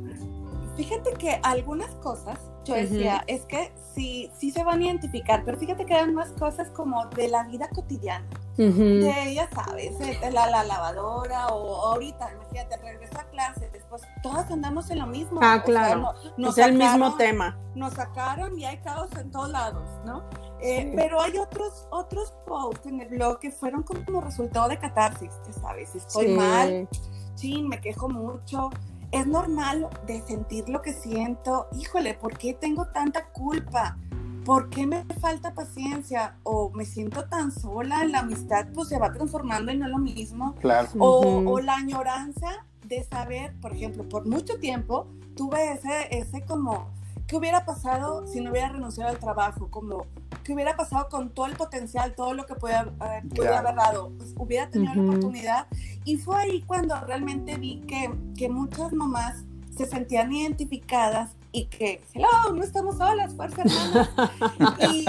[0.77, 2.39] Fíjate que algunas cosas,
[2.71, 6.31] yo decía, es que sí, sí se van a identificar, pero fíjate que eran más
[6.31, 8.27] cosas como de la vida cotidiana.
[8.57, 9.95] de, ya sabes,
[10.33, 15.41] la, la, lavadora o ahorita, imagínate, regreso a clase, después todas andamos en lo mismo.
[15.43, 16.15] Ah, claro.
[16.37, 17.59] no, es el mismo tema.
[17.75, 20.29] Nos sacaron y hay caos en todos lados, ¿no?
[20.61, 25.31] Eh, pero hay otros, otros posts en el blog que fueron como resultado de catarsis,
[25.47, 26.87] ya sabes, estoy mal,
[27.35, 28.69] sí, me quejo mucho,
[29.13, 33.97] es normal de sentir lo que siento, híjole, ¿por qué tengo tanta culpa?
[34.45, 36.37] ¿por qué me falta paciencia?
[36.43, 39.99] O me siento tan sola, la amistad pues se va transformando y no es lo
[39.99, 40.55] mismo.
[40.57, 40.89] Claro.
[40.99, 45.07] O, la añoranza de saber, por ejemplo, por mucho tiempo
[45.37, 46.91] tuve ese, ese como,
[47.31, 49.71] ¿qué hubiera pasado si no hubiera renunciado al trabajo?
[49.71, 50.09] Como,
[50.43, 54.11] ¿qué hubiera pasado con todo el potencial, todo lo que podía, eh, haber dado?
[54.19, 55.69] Pues, hubiera tenido la oportunidad.
[56.05, 59.45] Y fue ahí cuando realmente vi que, que muchas mamás
[59.77, 64.75] se sentían identificadas y que, hello, no estamos solas, fuerza hermana.
[64.93, 65.07] y,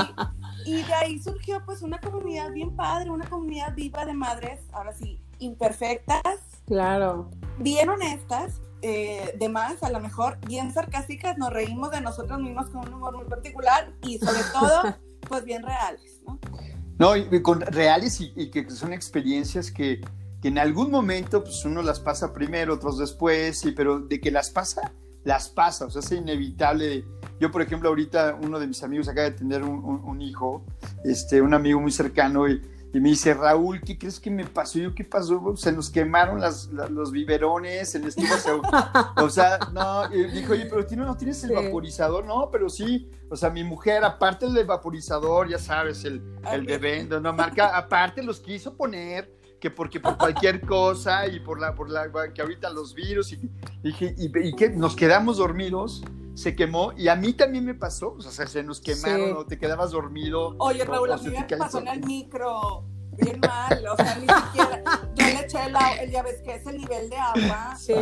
[0.65, 4.93] y de ahí surgió pues una comunidad bien padre, una comunidad viva de madres, ahora
[4.93, 6.37] sí, imperfectas.
[6.67, 7.31] Claro.
[7.57, 12.69] Bien honestas, eh, de más, a lo mejor bien sarcásticas, nos reímos de nosotros mismos
[12.69, 14.95] con un humor muy particular y sobre todo,
[15.27, 16.39] pues bien reales, ¿no?
[16.97, 20.01] No, y, con reales y, y, que son experiencias que,
[20.41, 24.31] que en algún momento pues uno las pasa primero, otros después, y, pero de que
[24.31, 24.91] las pasa,
[25.23, 27.05] las pasa, o sea, es inevitable.
[27.39, 30.63] Yo, por ejemplo, ahorita uno de mis amigos acaba de tener un, hijo,
[31.03, 32.61] este, un amigo muy cercano, y,
[32.99, 34.77] me dice, Raúl, ¿qué crees que me pasó?
[34.77, 35.55] Yo, ¿qué pasó?
[35.55, 38.35] Se nos quemaron las, los biberones, el estilo,
[39.15, 42.25] o sea, no, y dijo, oye, pero ¿no tienes el vaporizador?
[42.25, 46.21] No, pero sí, o sea, mi mujer, aparte del vaporizador, ya sabes, el,
[46.51, 51.61] el de no marca, aparte los quiso poner, que porque por cualquier cosa y por
[51.61, 53.49] la, por la que ahorita los virus y,
[53.83, 56.03] y, que nos quedamos dormidos,
[56.33, 59.59] se quemó y a mí también me pasó, o sea, se nos quemaron o te
[59.59, 60.55] quedabas dormido.
[60.57, 62.85] Oye, Raúl, a mí me pasó en el micro
[63.17, 64.83] bien mal, o sea, ni siquiera,
[65.13, 67.93] yo le eché el, ya ves que es el nivel de agua, sí.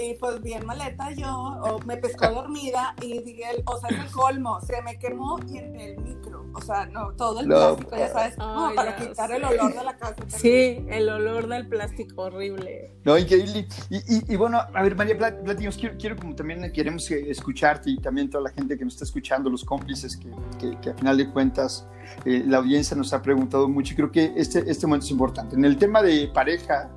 [0.00, 4.10] y pues bien maleta yo, o me pescó dormida y dije, o sea, es el
[4.10, 8.08] colmo, se me quemó y en el micro, o sea, no, todo el plástico, ya
[8.08, 10.16] sabes, no, para quitar el olor de la casa.
[10.28, 12.96] Sí, el olor del plástico horrible.
[13.04, 13.68] No, increíble.
[13.90, 17.98] Y, y, y bueno, a ver, María, platicamos, quiero, quiero como también queremos escucharte y
[17.98, 21.16] también toda la gente que nos está escuchando, los cómplices que, que, que a final
[21.16, 21.86] de cuentas
[22.24, 25.56] eh, la audiencia nos ha preguntado mucho y creo que este, este momento es importante.
[25.56, 26.90] En el tema de pareja,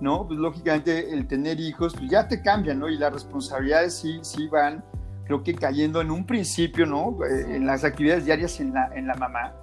[0.00, 0.26] ¿no?
[0.26, 2.88] Pues lógicamente el tener hijos, pues ya te cambian, ¿no?
[2.88, 4.84] Y las responsabilidades sí, sí van,
[5.24, 7.16] creo que cayendo en un principio, ¿no?
[7.24, 9.54] Eh, en las actividades diarias en la, en la mamá.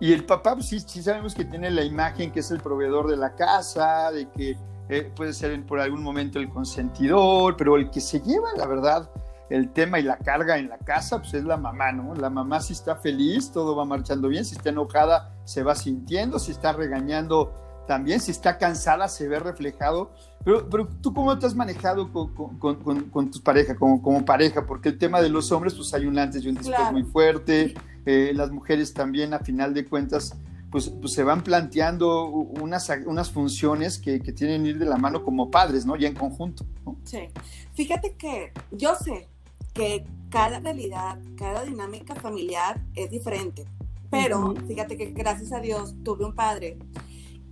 [0.00, 3.08] Y el papá, pues sí, sí sabemos que tiene la imagen que es el proveedor
[3.08, 4.56] de la casa, de que
[4.88, 9.08] eh, puede ser por algún momento el consentidor, pero el que se lleva, la verdad,
[9.48, 12.14] el tema y la carga en la casa, pues es la mamá, ¿no?
[12.14, 16.38] La mamá si está feliz, todo va marchando bien, si está enojada, se va sintiendo,
[16.38, 20.12] si está regañando también, si está cansada, se ve reflejado.
[20.44, 24.66] Pero, pero tú cómo te has manejado con, con, con, tus parejas, como, como, pareja,
[24.66, 27.74] porque el tema de los hombres, pues hay un antes y un después muy fuerte,
[28.04, 30.36] eh, las mujeres también, a final de cuentas,
[30.70, 34.98] pues, pues, se van planteando unas, unas funciones que, que, tienen que ir de la
[34.98, 35.96] mano como padres, ¿no?
[35.96, 36.66] Ya en conjunto.
[36.84, 36.98] ¿no?
[37.04, 37.28] Sí.
[37.72, 39.28] Fíjate que yo sé
[39.72, 43.64] que cada realidad, cada dinámica familiar es diferente.
[44.10, 46.78] Pero fíjate que gracias a Dios tuve un padre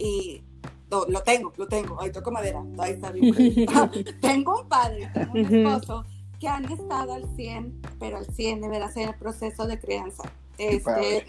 [0.03, 0.43] y
[0.91, 3.35] lo tengo, lo tengo, ahí toco madera, ahí está bien.
[4.21, 6.05] tengo un padre, tengo un esposo
[6.39, 10.25] que han estado al 100, pero al 100 de veras en el proceso de crianza.
[10.59, 11.25] Este,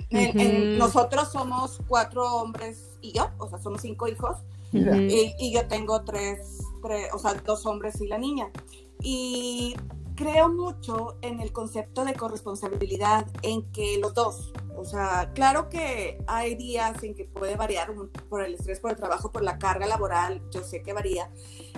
[0.77, 4.37] nosotros somos cuatro hombres y yo, o sea, somos cinco hijos,
[4.71, 8.49] y, y, yo tengo tres, tres, o sea, dos hombres y la niña.
[9.01, 9.75] Y
[10.15, 16.21] creo mucho en el concepto de corresponsabilidad, en que los dos, o sea, claro que
[16.27, 17.93] hay días en que puede variar
[18.29, 21.29] por el estrés, por el trabajo, por la carga laboral, yo sé que varía,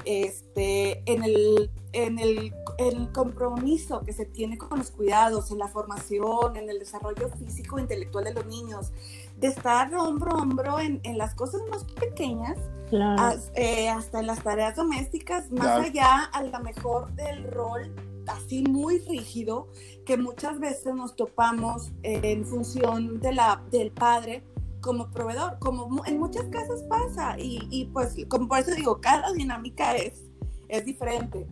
[0.05, 5.67] este, en el, en el, el compromiso que se tiene con los cuidados, en la
[5.67, 8.91] formación, en el desarrollo físico e intelectual de los niños,
[9.37, 12.57] de estar hombro a hombro en, en las cosas más pequeñas,
[13.55, 17.93] eh, hasta en las tareas domésticas, más allá a lo mejor del rol
[18.27, 19.67] así muy rígido
[20.05, 24.43] que muchas veces nos topamos en función de la, del padre
[24.81, 29.95] como proveedor, como en muchas casas pasa y, pues como por eso digo, cada dinámica
[29.95, 30.23] es,
[30.67, 31.47] es diferente.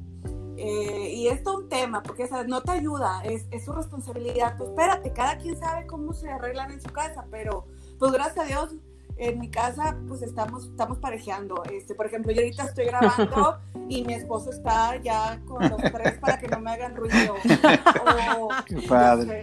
[0.55, 2.47] Eh, y esto es un tema, porque ¿sabes?
[2.47, 4.55] no te ayuda, es, es, su responsabilidad.
[4.55, 7.65] Pues espérate, cada quien sabe cómo se arreglan en su casa, pero
[8.03, 8.75] pues gracias a Dios
[9.15, 11.63] en mi casa, pues estamos, estamos parejeando.
[11.71, 16.19] Este, por ejemplo, yo ahorita estoy grabando y mi esposo está ya con los tres
[16.19, 17.35] para que no me hagan ruido.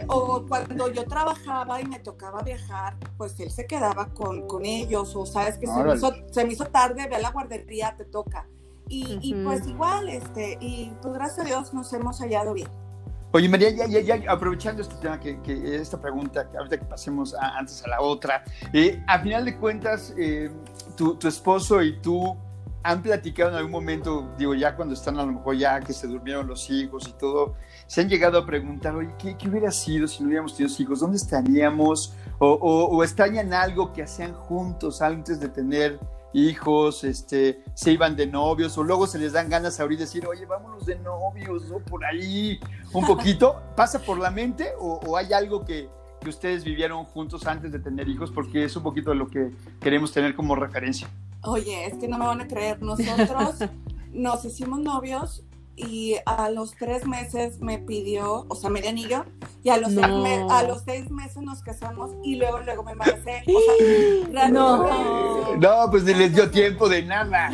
[0.08, 4.66] O, o cuando yo trabajaba y me tocaba viajar, pues él se quedaba con, con
[4.66, 7.94] ellos, o sabes que se me, hizo, se me, hizo, tarde, ve a la guardería,
[7.96, 8.46] te toca.
[8.88, 12.68] Y, y pues igual, este, y pues gracias a Dios nos hemos hallado bien.
[13.32, 15.38] Oye, María, ya, aprovechando este tema, que,
[15.76, 20.50] esta pregunta, ahorita que pasemos antes a la otra, eh, a final de cuentas, eh,
[20.96, 22.36] tu, esposo y tú
[22.82, 26.08] han platicado en algún momento, digo, ya cuando están a lo mejor ya que se
[26.08, 27.54] durmieron los hijos y todo,
[27.86, 30.98] se han llegado a preguntar, oye, ¿qué, qué hubiera sido si no hubiéramos tenido hijos?
[30.98, 32.14] ¿Dónde estaríamos?
[32.40, 36.00] O, o, o extrañan algo que hacían juntos antes de tener
[36.32, 40.26] hijos, este, se iban de novios, o luego se les dan ganas ahorita de decir,
[40.26, 41.78] oye, vámonos de novios, ¿no?
[41.78, 42.60] Por ahí,
[42.92, 43.60] un poquito.
[43.76, 45.88] ¿Pasa por la mente o, hay algo que,
[46.20, 48.30] que, ustedes vivieron juntos antes de tener hijos?
[48.30, 49.50] Porque es un poquito de lo que
[49.80, 51.08] queremos tener como referencia.
[51.42, 53.68] Oye, es que no me van a creer, nosotros
[54.12, 55.44] nos hicimos novios
[55.86, 59.24] y a los tres meses me pidió, o sea, me dio anillo,
[59.62, 60.06] y a los, seis,
[60.50, 63.42] a los seis meses nos casamos y luego, luego me embaracé.
[63.46, 65.56] O sea, no.
[65.56, 67.50] no, pues ni les dio tiempo de nada.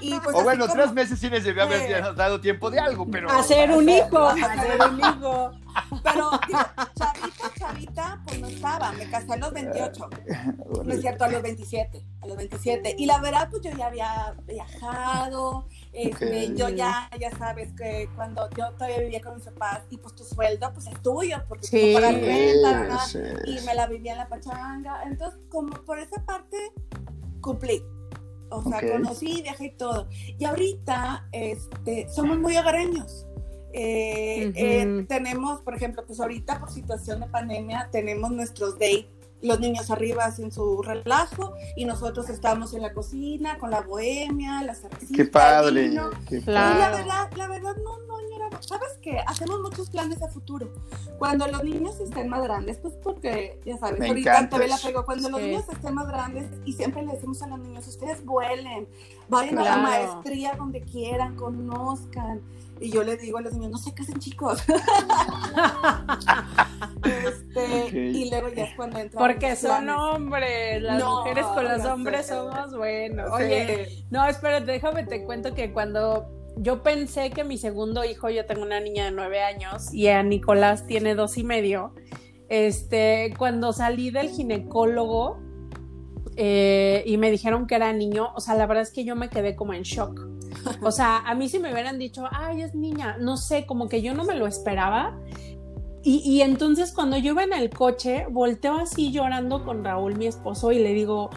[0.00, 3.30] Y, pues o bueno, tres meses sí les debió haber dado tiempo de algo, pero...
[3.30, 5.52] Hacer un hijo, hacer un hijo.
[6.02, 6.30] Pero,
[6.94, 8.92] chavita, chavita, pues no estaba.
[8.92, 10.10] Me casé a los 28.
[10.84, 12.04] No es cierto, a los 27.
[12.22, 12.94] A los 27.
[12.98, 15.66] Y la verdad, pues yo ya había viajado.
[15.92, 20.14] Este, Yo ya, ya sabes que cuando yo todavía vivía con mis papás y pues
[20.14, 24.12] tu sueldo, pues es tuyo, porque sí, tú pagas renta, sí, y me la vivía
[24.12, 25.02] en la pachanga.
[25.04, 26.56] Entonces, como por esa parte,
[27.40, 27.82] cumplí.
[28.50, 30.08] O sea, conocí, viajé y todo.
[30.38, 33.26] Y ahorita, este, somos muy hogareños.
[33.72, 39.60] Eh, eh, tenemos, por ejemplo, pues ahorita por situación de pandemia, tenemos nuestros dates los
[39.60, 44.74] niños arriba hacen su relajo y nosotros estamos en la cocina con la bohemia, la
[44.74, 45.16] cervecita.
[45.16, 45.90] Qué padre.
[46.28, 46.78] Qué padre.
[46.78, 48.20] la verdad, la verdad, no, no,
[48.60, 49.18] ¿sabes qué?
[49.26, 50.72] Hacemos muchos planes a futuro.
[51.18, 55.28] Cuando los niños estén más grandes, pues porque, ya sabes, Me ahorita la pego, cuando
[55.28, 58.88] los niños estén más grandes y siempre le decimos a los niños, ustedes vuelen,
[59.28, 62.42] vayan a la maestría donde quieran, conozcan
[62.80, 64.62] y yo le digo a los niños, no se casen chicos.
[67.04, 69.20] este, Y luego ya es cuando entra.
[69.20, 73.30] Porque son hombres, las mujeres con los hombres somos buenos.
[73.32, 76.26] Oye, no, espérate, déjame te cuento que cuando
[76.56, 80.22] yo pensé que mi segundo hijo, yo tengo una niña de nueve años y a
[80.22, 81.94] Nicolás tiene dos y medio.
[82.48, 85.38] Este, cuando salí del ginecólogo
[86.36, 89.28] eh, y me dijeron que era niño, o sea, la verdad es que yo me
[89.28, 90.39] quedé como en shock
[90.82, 94.02] o sea, a mí si me hubieran dicho, ay, es niña, no sé, como que
[94.02, 95.18] yo no me lo esperaba.
[96.02, 100.26] Y, y, entonces cuando yo iba en el coche, volteo así llorando con Raúl, mi
[100.26, 101.28] esposo, y le digo,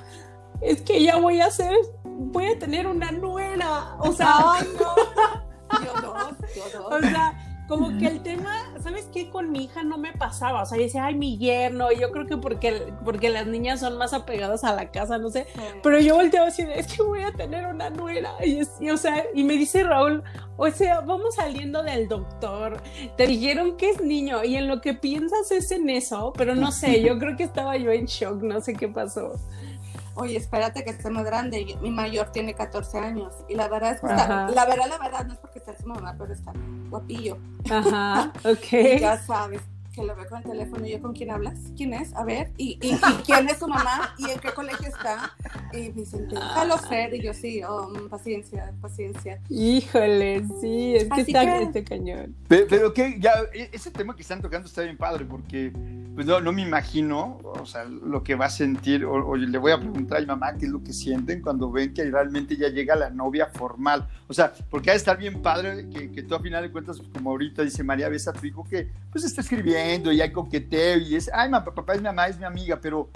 [0.62, 3.96] es que ya voy a ser, voy a tener una nuera.
[4.00, 5.84] O sea, no.
[5.84, 6.88] yo no, yo no.
[6.96, 8.52] O sea, como que el tema,
[8.82, 9.30] ¿sabes qué?
[9.30, 12.28] Con mi hija no me pasaba, o sea, yo decía, ay, mi yerno, yo creo
[12.28, 15.48] que porque, porque las niñas son más apegadas a la casa, no sé,
[15.82, 19.26] pero yo volteaba así, es que voy a tener una nuera, y, y, o sea,
[19.34, 20.24] y me dice Raúl,
[20.56, 22.80] o sea, vamos saliendo del doctor,
[23.18, 26.72] te dijeron que es niño, y en lo que piensas es en eso, pero no
[26.72, 29.34] sé, yo creo que estaba yo en shock, no sé qué pasó
[30.16, 31.78] oye, espérate que esté más grande.
[31.82, 33.34] Mi mayor tiene 14 años.
[33.50, 35.88] Y la verdad es que está, la verdad, la verdad, no es porque sea su
[35.88, 36.54] mamá, pero está
[36.90, 37.38] guapillo.
[37.70, 39.00] Ajá, ok.
[39.00, 39.62] ya sabes
[39.94, 41.54] que lo veo con el teléfono y yo, ¿con quién hablas?
[41.78, 42.14] ¿Quién es?
[42.16, 44.16] A ver, ¿y, y, quién es su mamá?
[44.18, 45.36] ¿Y en qué colegio está?
[45.72, 47.14] Y me dicen, déjalo ser.
[47.14, 49.40] Y yo, sí, oh, mm, paciencia, paciencia.
[49.50, 52.36] Híjole, sí, es que está este cañón.
[52.48, 55.72] Pero, pero, que ya, e, ese tema que están tocando está bien padre, porque
[56.16, 59.72] pues no, no me imagino, o sea, lo que va a sentir, o, le voy
[59.72, 62.70] a preguntar a mi mamá qué es lo que sienten cuando ven que realmente ya
[62.70, 64.08] llega la novia formal.
[64.28, 67.02] O sea, porque ha de estar bien padre que, que tú a final de cuentas,
[67.14, 70.98] como ahorita dice María, ves a tu hijo que pues está escribiendo y hay coqueteo
[70.98, 73.10] y es, ay, papá, papá es mi mamá, es mi amiga, pero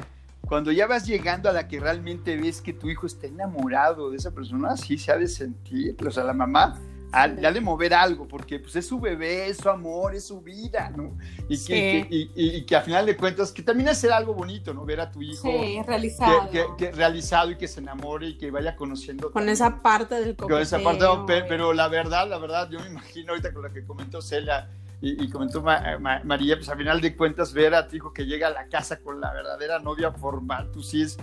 [0.47, 4.17] cuando ya vas llegando a la que realmente ves que tu hijo está enamorado de
[4.17, 6.79] esa persona, sí se ha de sentir, o sea, la mamá
[7.11, 10.91] ha, de mover algo, porque pues es su bebé, es su amor, es su vida,
[10.95, 11.17] ¿no?
[11.47, 14.85] Y que, y, que a final de cuentas, que también es ser algo bonito, ¿no?
[14.85, 15.49] Ver a tu hijo
[15.85, 16.49] realizado.
[16.77, 19.31] Que, realizado y que se enamore y que vaya conociendo.
[19.31, 21.05] Con esa parte del Con esa parte,
[21.47, 25.29] pero, la verdad, la verdad, yo me imagino ahorita con lo que comentó Celia, y,
[25.29, 28.67] comentó María, pues a final de cuentas ver a tu hijo que llega a la
[28.67, 31.17] casa con la verdadera novia formal, pues sí es,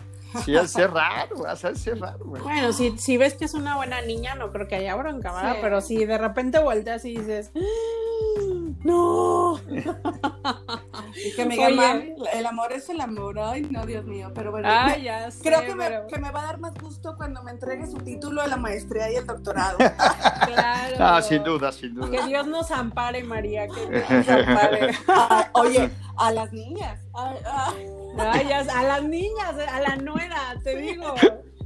[0.44, 2.42] Sí, es raro, es raro, güey.
[2.42, 5.56] Bueno, si, si ves que es una buena niña, no creo que haya bronca, ¿verdad?
[5.60, 7.52] Pero si de repente volteas y dices,
[8.84, 9.58] ¡No!
[11.16, 13.38] Y que me digan, el amor es el amor.
[13.38, 14.32] Ay, no, Dios mío.
[14.34, 14.68] Pero bueno,
[15.42, 18.56] creo que, me, va a dar más gusto cuando me entregue su título de la
[18.56, 19.78] maestría y el doctorado.
[20.46, 20.96] claro.
[20.98, 22.10] Ah, sin duda, sin duda.
[22.10, 23.68] Que Dios nos ampare, María.
[23.68, 24.90] Que Dios nos ampare.
[25.52, 27.00] oye, a las niñas.
[27.14, 31.14] Ay, a las niñas, a la nuera, te digo.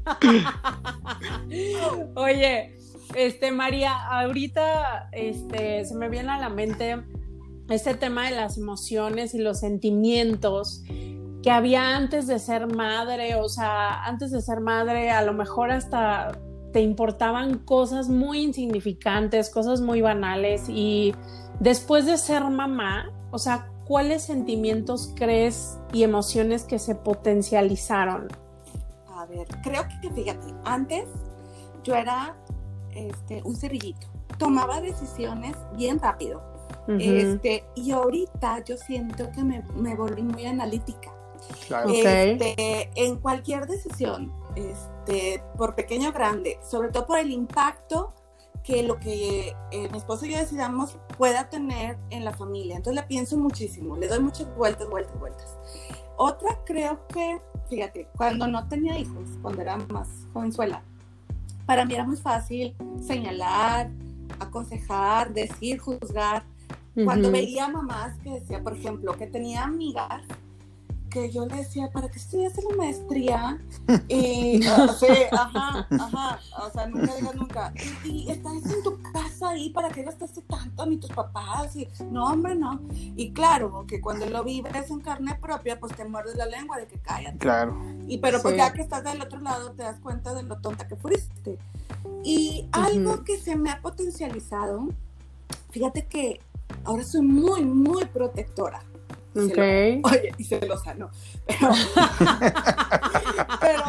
[2.15, 2.79] Oye,
[3.15, 7.03] este, María, ahorita este, se me viene a la mente
[7.69, 10.83] este tema de las emociones y los sentimientos
[11.43, 15.71] que había antes de ser madre, o sea, antes de ser madre, a lo mejor
[15.71, 16.33] hasta
[16.73, 21.15] te importaban cosas muy insignificantes, cosas muy banales y
[21.61, 28.29] después de ser mamá, o sea, ¿cuáles sentimientos crees y emociones que se potencializaron?
[29.09, 31.09] A ver, creo que fíjate, antes
[31.83, 32.37] yo era
[32.95, 34.07] este, un cerillito,
[34.39, 36.43] tomaba decisiones bien rápido.
[36.87, 41.13] este, y ahorita yo siento que me, me volví muy analítica.
[41.93, 48.15] Este, en cualquier decisión, este, por pequeño o grande, sobre todo por el impacto
[48.63, 52.77] que lo que eh, mi esposo y yo decidamos pueda tener en la familia.
[52.77, 55.57] Entonces le pienso muchísimo, le doy muchas vueltas, vueltas, vueltas.
[56.17, 57.41] Otra creo que,
[57.71, 60.83] fíjate, cuando no tenía hijos, cuando era más jovenzuela,
[61.67, 63.91] para mí era muy fácil señalar,
[64.41, 66.45] aconsejar, decir, juzgar.
[67.05, 70.25] Cuando veía mamás que decía, por ejemplo, que tenía amigas
[71.09, 73.59] que yo le decía, ¿para qué estudias la maestría?
[74.09, 77.73] Y, o sea, ajá, ajá, o sea, nunca digas nunca.
[78.05, 81.75] Y, estás en tu casa ahí, ¿para qué gastaste tanto ni tus papás?
[81.77, 82.81] Y, no, hombre, no.
[82.93, 86.87] Y claro, que cuando lo vives en carne propia, pues te muerdes la lengua de
[86.87, 87.39] que cállate.
[87.39, 87.77] Claro.
[88.07, 90.87] Y pero pues ya que estás del otro lado, te das cuenta de lo tonta
[90.87, 91.59] que fuiste.
[92.25, 94.89] Y algo que se me ha potencializado,
[95.71, 96.41] fíjate que
[96.85, 98.83] ahora soy muy, muy protectora.
[99.39, 100.01] Okay.
[100.05, 101.11] oye, y se lo sanó.
[103.61, 103.83] Pero,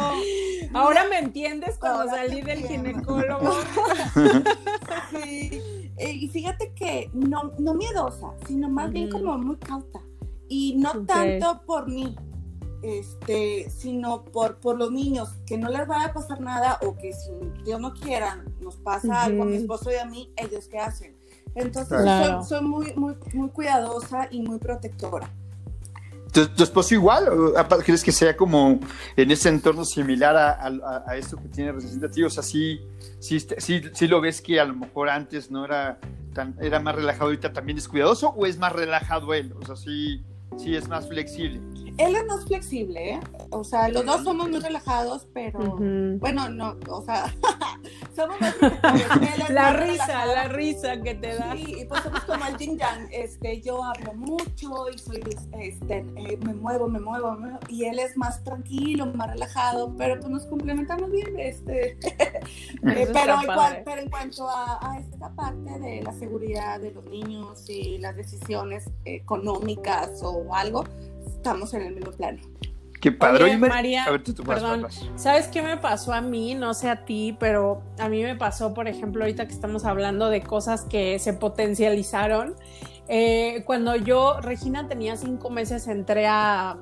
[0.74, 3.52] ahora me entiendes cuando salí del ginecólogo.
[5.10, 5.60] sí.
[5.96, 10.00] Eh, y fíjate que no, no miedosa, sino más bien como muy cauta.
[10.48, 12.16] Y no tanto por mí,
[12.82, 17.12] este, sino por, por los niños, que no les vaya a pasar nada o que
[17.12, 17.30] si
[17.64, 21.16] Dios no quiera nos pasa algo a mi esposo y a mí, ellos qué hacen.
[21.54, 21.98] Entonces
[22.48, 25.30] soy, muy, muy, muy cuidadosa y muy protectora.
[26.32, 27.28] ¿Tu, esposo igual?
[27.84, 28.78] ¿Crees que sea como
[29.16, 32.28] en ese entorno similar a, a, esto que tiene representativo?
[32.28, 32.80] O sea, sí,
[33.18, 35.98] sí, sí, sí, lo ves que a lo mejor antes no era
[36.32, 39.52] tan, era más relajado, ahorita también es cuidadoso o es más relajado él?
[39.60, 40.22] O sea, sí,
[40.56, 41.60] sí es más flexible.
[42.00, 43.20] Él es más flexible, ¿eh?
[43.50, 45.76] O sea, los dos somos muy relajados, pero
[46.18, 47.26] bueno, no, o sea,
[48.16, 48.54] somos más
[49.50, 51.52] La risa, la risa que te da.
[51.52, 53.08] Sí, y pues somos como el yin yang.
[53.10, 55.22] Este, yo hablo mucho y soy,
[55.58, 59.94] este, eh, me muevo, me muevo, me muevo, y él es más tranquilo, más relajado,
[59.98, 61.98] pero pues nos complementamos bien, este.
[62.82, 63.36] Eh, pero,
[63.84, 68.16] pero, en cuanto a, a, esta parte de la seguridad de los niños y las
[68.16, 70.84] decisiones económicas o algo,
[71.40, 72.38] estamos en el mismo plano.
[73.00, 73.44] Qué padre.
[73.44, 74.86] Oye, María, a ver, tú, perdón,
[75.16, 76.54] ¿sabes qué me pasó a mí?
[76.54, 80.28] No sé a ti, pero a mí me pasó, por ejemplo, ahorita que estamos hablando
[80.28, 82.56] de cosas que se potencializaron.
[83.08, 86.76] Eh, cuando yo, Regina, tenía cinco meses, entré a,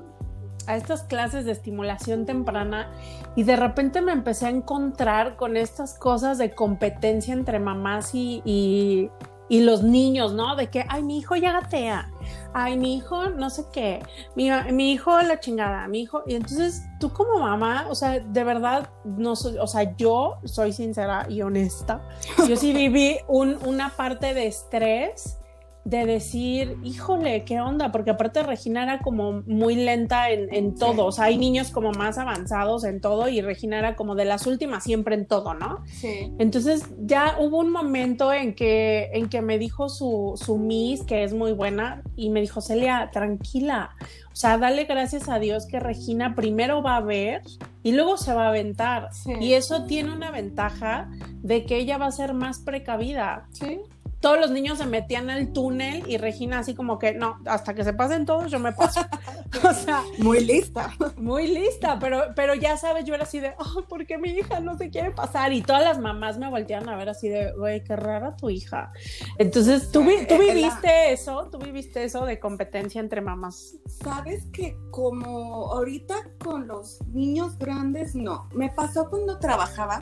[0.67, 2.91] a estas clases de estimulación temprana
[3.37, 8.41] y de repente me empecé a encontrar con estas cosas de competencia entre mamás y,
[8.43, 9.09] y,
[9.49, 10.55] y los niños, ¿no?
[10.55, 12.09] De que, ay, mi hijo ya gatea
[12.53, 14.01] ay, mi hijo, no sé qué,
[14.35, 18.43] mi, mi, hijo la chingada, mi hijo, y entonces tú como mamá, o sea, de
[18.43, 22.01] verdad, no soy, o sea, yo soy sincera y honesta,
[22.47, 25.38] yo sí viví un, una parte de estrés
[25.85, 27.91] de decir, híjole, ¿qué onda?
[27.91, 31.91] Porque aparte Regina era como muy lenta en, en todo, o sea, hay niños como
[31.91, 35.83] más avanzados en todo y Regina era como de las últimas siempre en todo, ¿no?
[35.87, 36.31] Sí.
[36.37, 41.23] Entonces ya hubo un momento en que, en que me dijo su, su Miss, que
[41.23, 43.91] es muy buena, y me dijo, Celia, tranquila,
[44.31, 47.41] o sea, dale gracias a Dios que Regina primero va a ver
[47.83, 49.09] y luego se va a aventar.
[49.39, 51.09] Y eso tiene una ventaja
[51.41, 53.47] de que ella va a ser más precavida.
[53.51, 53.79] Sí
[54.19, 57.83] todos los niños se metían al túnel y Regina así como que no, hasta que
[57.83, 59.01] se pasen todos yo me paso.
[59.63, 60.91] o sea, muy lista.
[61.17, 64.59] Muy lista, pero, pero ya sabes, yo era así de, oh, ¿por qué mi hija
[64.59, 65.53] no se quiere pasar?
[65.53, 68.91] Y todas las mamás me voltean a ver así de, güey, qué rara tu hija.
[69.37, 71.47] Entonces, ¿tú, ¿tú viviste eso?
[71.51, 73.77] ¿Tú viviste eso de competencia entre mamás?
[73.87, 78.49] Sabes que como ahorita con los niños grandes, no.
[78.53, 80.01] Me pasó cuando trabajaba.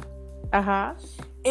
[0.52, 0.96] Ajá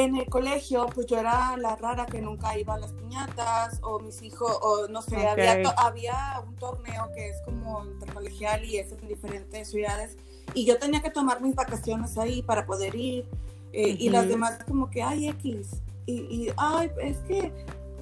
[0.04, 3.98] en el colegio, pues yo era la rara que nunca iba a las piñatas, o
[3.98, 8.92] mis hijos, o no sé, había, había un torneo que es como intercolegial y es
[8.92, 10.18] en diferentes ciudades,
[10.52, 13.26] y yo tenía que tomar mis vacaciones ahí para poder ir,
[13.72, 17.50] eh, y las demás como que, ay, X, y, y, ay, es que,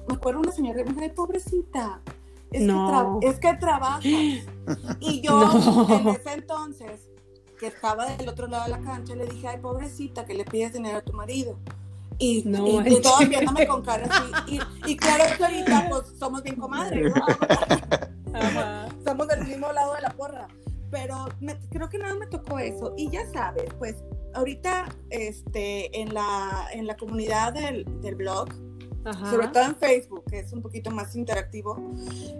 [0.07, 2.01] me acuerdo una señora que me dijo, ay, pobrecita,
[2.51, 3.19] es, no.
[3.21, 4.03] que, es que trabajas.
[4.03, 7.09] y yo, en ese entonces,
[7.57, 10.73] que estaba del otro lado de la cancha, le dije, ay, pobrecita, que le pides
[10.73, 11.57] dinero a tu marido.
[12.17, 14.59] Y, no, y, todos viéndome con cara así.
[14.85, 17.25] Y, claro que ahorita pues somos bien comadres, ¿no?
[19.05, 20.47] Somos del mismo lado de la porra.
[20.91, 21.27] Pero
[21.69, 22.93] creo que nada me tocó eso.
[22.97, 23.95] Y ya sabes, pues
[24.33, 28.49] ahorita este, en, la, en la comunidad del, del blog,
[29.13, 31.77] sobre todo en Facebook, que es un poquito más interactivo,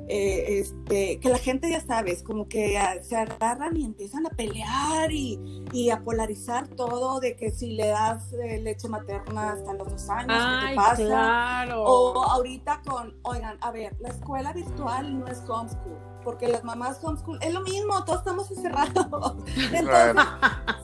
[0.07, 5.11] eh, este, que la gente ya sabes, como que se agarran y empiezan a pelear
[5.11, 9.89] y, y a polarizar todo, de que si le das eh, leche materna hasta los
[9.89, 10.95] dos años, ¿qué te pasa?
[10.95, 11.84] Claro.
[11.84, 17.01] O ahorita con, oigan, a ver, la escuela virtual no es homeschool porque las mamás
[17.01, 19.36] homeschool es lo mismo, todos estamos encerrados.
[19.72, 20.24] Entonces,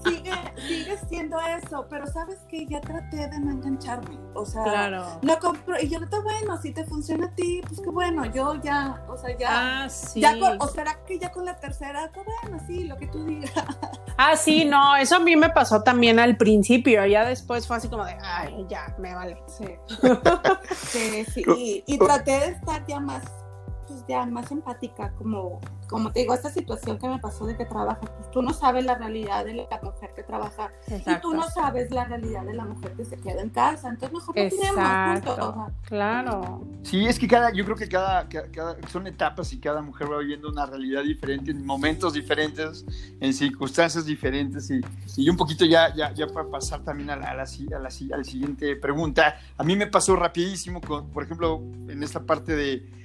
[0.06, 0.32] sigue,
[1.72, 4.17] eso, pero sabes que ya traté de no engancharme.
[4.34, 4.89] O sea,
[5.22, 8.55] no compro, y yo está bueno, si te funciona a ti, pues qué bueno, yo
[8.61, 9.84] ya, o sea, ya.
[9.84, 10.22] Ah, sí.
[10.59, 13.51] o será que ya con la tercera, está bueno, sí, lo que tú digas.
[14.17, 17.88] Ah, sí, no, eso a mí me pasó también al principio, ya después fue así
[17.88, 19.41] como de, ay, ya, me vale.
[19.47, 19.65] Sí.
[20.76, 21.43] sí, sí.
[21.57, 23.24] Y, y traté de estar ya más
[24.32, 28.32] más empática, como, como te digo, esta situación que me pasó de que trabajas, pues
[28.32, 32.05] tú no sabes la realidad de la mujer que trabaja y tú no sabes la
[32.05, 36.66] realidad de la mujer que se queda en casa, entonces mejor no tenemos Claro.
[36.84, 40.20] Sí, es que cada, yo creo que cada, cada, son etapas y cada mujer va
[40.20, 42.86] viviendo una realidad diferente en momentos diferentes,
[43.20, 44.82] en circunstancias diferentes y,
[45.18, 48.24] y un poquito ya, ya, ya para pasar también a la, a la, a la,
[48.24, 53.01] siguiente pregunta, a mí me pasó rapidísimo, con, por ejemplo, en esta parte de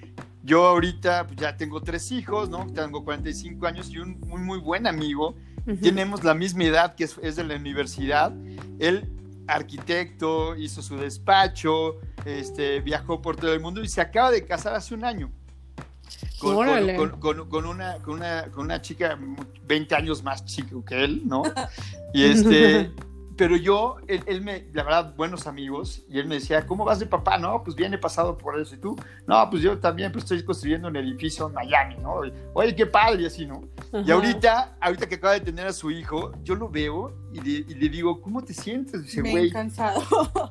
[0.46, 2.66] yo ahorita pues, ya tengo tres hijos, ¿no?
[2.72, 5.34] Tengo 45 años y un muy, muy buen amigo.
[5.82, 8.32] Tenemos la misma edad que es, de la universidad.
[8.78, 9.10] Él,
[9.48, 14.76] arquitecto, hizo su despacho, este, viajó por todo el mundo y se acaba de casar
[14.76, 15.32] hace un año.
[16.38, 16.54] Con,
[17.18, 19.18] con, con, una, con, una, con una chica
[19.66, 21.42] 20 años más chico que él, ¿no?
[22.14, 22.92] Y este,
[23.36, 27.06] pero yo, él, me, la verdad, buenos amigos, y él me decía, ¿cómo vas de
[27.06, 27.38] papá?
[27.38, 28.96] No, pues viene pasado por eso, ¿y tú?
[29.26, 32.22] No, pues yo también pues, estoy construyendo un edificio en Miami, ¿no?
[32.54, 33.62] Oye, qué padre, y así, ¿no?
[33.92, 37.12] Y ahorita, ahorita que acaba de tener a su hijo, yo lo veo
[37.44, 39.02] y le, digo, ¿cómo te sientes?
[39.02, 39.50] Dice, güey.
[39.50, 40.02] cansado.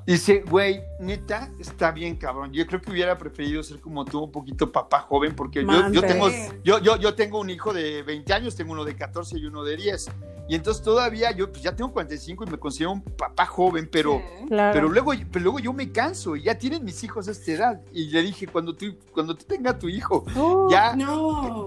[0.05, 2.51] Dice, güey, neta, está bien, cabrón.
[2.53, 6.01] Yo creo que hubiera preferido ser como tú, un poquito papá joven, porque yo, yo,
[6.01, 6.29] tengo,
[6.63, 9.63] yo, yo, yo tengo un hijo de 20 años, tengo uno de 14 y uno
[9.63, 10.09] de 10.
[10.47, 14.21] Y entonces todavía yo pues ya tengo 45 y me considero un papá joven, pero,
[14.47, 17.81] pero, luego, pero luego yo me canso y ya tienen mis hijos a esta edad.
[17.91, 20.95] Y le dije, cuando tú, cuando tú tengas tu hijo, oh, ya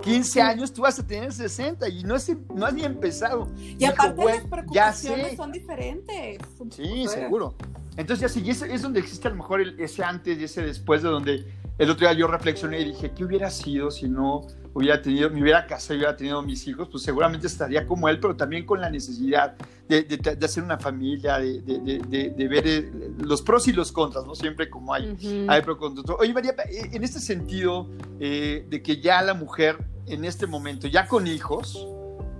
[0.02, 3.48] 15 años, tú vas a tener 60 y no, es, no has ni empezado.
[3.56, 6.38] Y aparte las preocupaciones son diferentes.
[6.70, 7.54] Sí, seguro.
[7.96, 11.02] Entonces ya sí, es, es donde existe a lo mejor ese antes y ese después
[11.02, 11.44] de donde
[11.78, 15.42] el otro día yo reflexioné y dije, ¿qué hubiera sido si no hubiera tenido, me
[15.42, 16.88] hubiera casado y hubiera tenido mis hijos?
[16.90, 19.56] Pues seguramente estaría como él, pero también con la necesidad
[19.88, 24.34] de, de, hacer una familia, de, de, ver eh, los pros y los contras, ¿no?
[24.34, 25.16] Siempre como hay,
[25.48, 25.78] hay pro
[26.18, 27.88] Oye, María, eh, en este sentido
[28.18, 31.86] eh, de que ya la mujer en este momento, ya con hijos,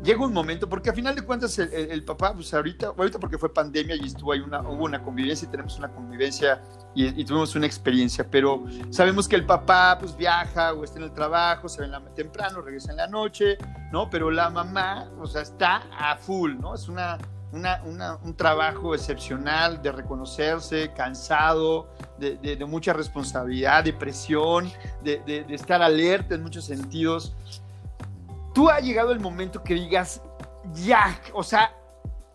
[0.02, 3.52] llega un momento, porque a final de cuentas el, papá, pues ahorita, ahorita porque fue
[3.52, 6.62] pandemia y estuvo ahí una, hubo una convivencia y tenemos una convivencia
[6.94, 11.12] y, tuvimos una experiencia, pero sabemos que el papá pues viaja o está en el
[11.12, 13.58] trabajo, se ve en la, temprano, regresa en la noche,
[13.92, 14.08] ¿no?
[14.10, 16.74] Pero la mamá, o sea, está a full, ¿no?
[16.74, 17.18] Es una,
[17.52, 21.88] una, un trabajo excepcional de reconocerse, cansado,
[22.18, 24.70] de, de, mucha responsabilidad, de presión,
[25.02, 27.34] de, de, estar alerta en muchos sentidos
[28.58, 30.20] tú ha llegado el momento que digas,
[30.84, 31.76] ya, o sea,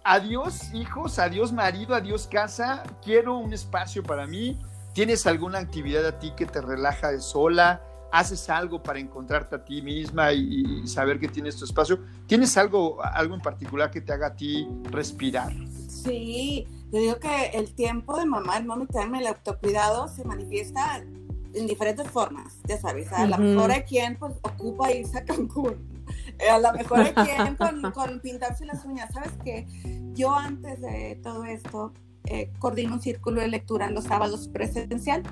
[0.05, 4.57] adiós hijos, adiós marido, adiós casa, quiero un espacio para mí.
[4.93, 7.82] ¿Tienes alguna actividad a ti que te relaja de sola?
[8.13, 11.99] ¿Haces algo para encontrarte a ti misma y, saber que tienes tu espacio?
[12.26, 15.51] ¿Tienes algo, algo en particular que te haga a ti respirar?
[15.89, 21.03] Sí, yo digo que el tiempo de mamá, el mommy time, el autocuidado se manifiesta
[21.53, 23.11] en diferentes formas, ya sabes.
[23.11, 25.93] A lo mejor hay quien pues, ocupa irse a Cancún
[26.50, 27.56] a lo mejor hay quien
[27.94, 29.12] con, pintarse las uñas.
[29.14, 29.66] ¿Sabes qué?
[30.14, 31.94] Yo antes de todo esto
[32.26, 35.24] eh, coordino un círculo de lectura en los sábados presencial.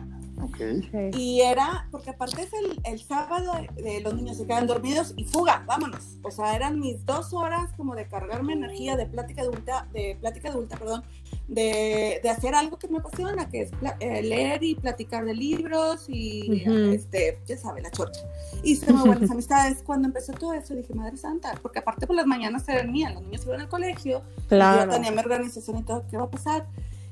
[1.17, 5.25] Y era, porque aparte es el, el sábado, de, los niños se quedan dormidos y
[5.25, 6.17] fuga, vámonos.
[6.23, 10.49] O sea, eran mis dos horas como de cargarme energía de plática adulta, de plática
[10.49, 11.03] adulta, perdón,
[11.47, 16.05] de, de hacer algo que me apasiona, que es eh, leer y platicar de libros
[16.07, 16.63] y,
[16.93, 18.21] este, ya sabe, la chorcha.
[18.63, 19.83] Hice muy buenas amistades.
[19.83, 23.23] Cuando empezó todo eso dije, Madre Santa, porque aparte por las mañanas eran mías, los
[23.23, 26.67] niños iban al colegio, yo tenía mi organización y todo, ¿qué va a pasar?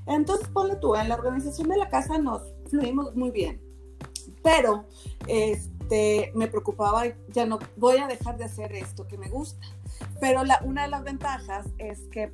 [0.06, 3.62] Entonces, ponle tú, en la organización de la casa nos fluimos muy bien,
[4.44, 4.86] pero
[5.28, 9.66] este, me preocupaba, ya no voy a dejar de hacer esto que me gusta.
[10.22, 12.32] Pero la, una de las ventajas es que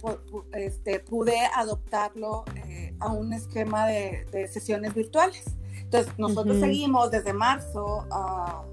[0.53, 5.43] este, pude adoptarlo eh, a un esquema de, de, sesiones virtuales.
[5.79, 8.63] Entonces, nosotros seguimos desde marzo a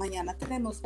[0.00, 0.80] mañana tenemos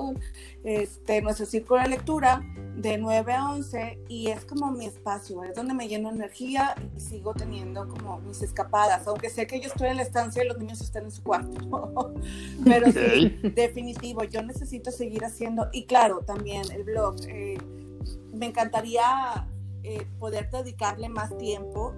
[0.65, 2.43] este, nuestro círculo de lectura
[2.77, 7.01] de 9 a 11 y es como mi espacio, es donde me lleno energía y
[7.01, 10.59] sigo teniendo como mis escapadas, aunque sé que yo estoy en la estancia y los
[10.59, 12.13] niños están en su cuarto.
[12.65, 17.17] Pero sí, definitivo, yo necesito seguir haciendo y claro, también el blog.
[17.29, 17.57] Eh,
[18.33, 19.47] me encantaría
[19.85, 21.95] eh, poder dedicarle más tiempo,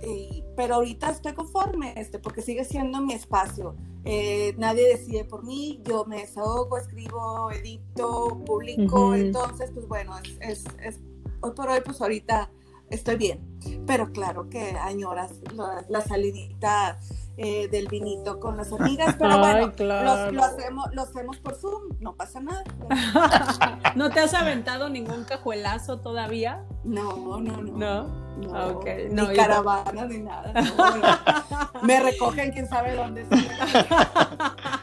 [0.00, 3.76] eh, pero ahorita estoy conforme, este, porque sigue siendo mi espacio.
[4.04, 10.64] Eh, nadie decide por mí, yo me desahogo, escribo, edito, publico, entonces, pues bueno, es,
[10.82, 11.00] es,
[11.40, 12.50] hoy por hoy, pues ahorita
[12.90, 16.98] estoy bien, pero claro que añoras la, la salidita
[17.36, 22.14] eh, del vinito con las amigas, pero bueno, lo, hacemos, lo hacemos por Zoom, no
[22.14, 22.62] pasa nada.
[23.96, 26.64] ¿No te has aventado ningún cajuelazo todavía?
[26.84, 27.72] No, no, no.
[27.72, 28.24] No.
[28.34, 30.52] No, ni caravana ni nada.
[31.82, 33.24] me recogen quién sabe dónde.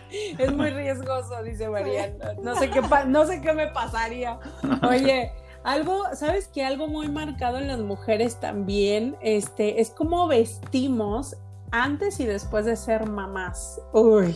[0.10, 2.34] es muy riesgoso, dice Mariana.
[2.42, 4.40] No sé qué no sé qué me pasaría.
[4.88, 5.34] Oye,
[5.64, 6.66] algo, ¿sabes qué?
[6.66, 11.36] Algo muy marcado en las mujeres también, este, es cómo vestimos
[11.72, 13.82] antes y después de ser mamás.
[13.94, 14.36] Uy,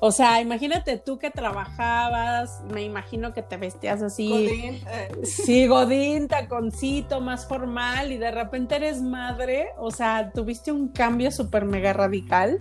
[0.00, 4.30] o sea, imagínate tú que trabajabas, me imagino que te vestías así.
[4.30, 4.74] Godín.
[4.86, 5.20] Eh.
[5.24, 9.70] Sí, Godín, taconcito, más formal, y de repente eres madre.
[9.76, 12.60] O sea, tuviste un cambio súper mega radical.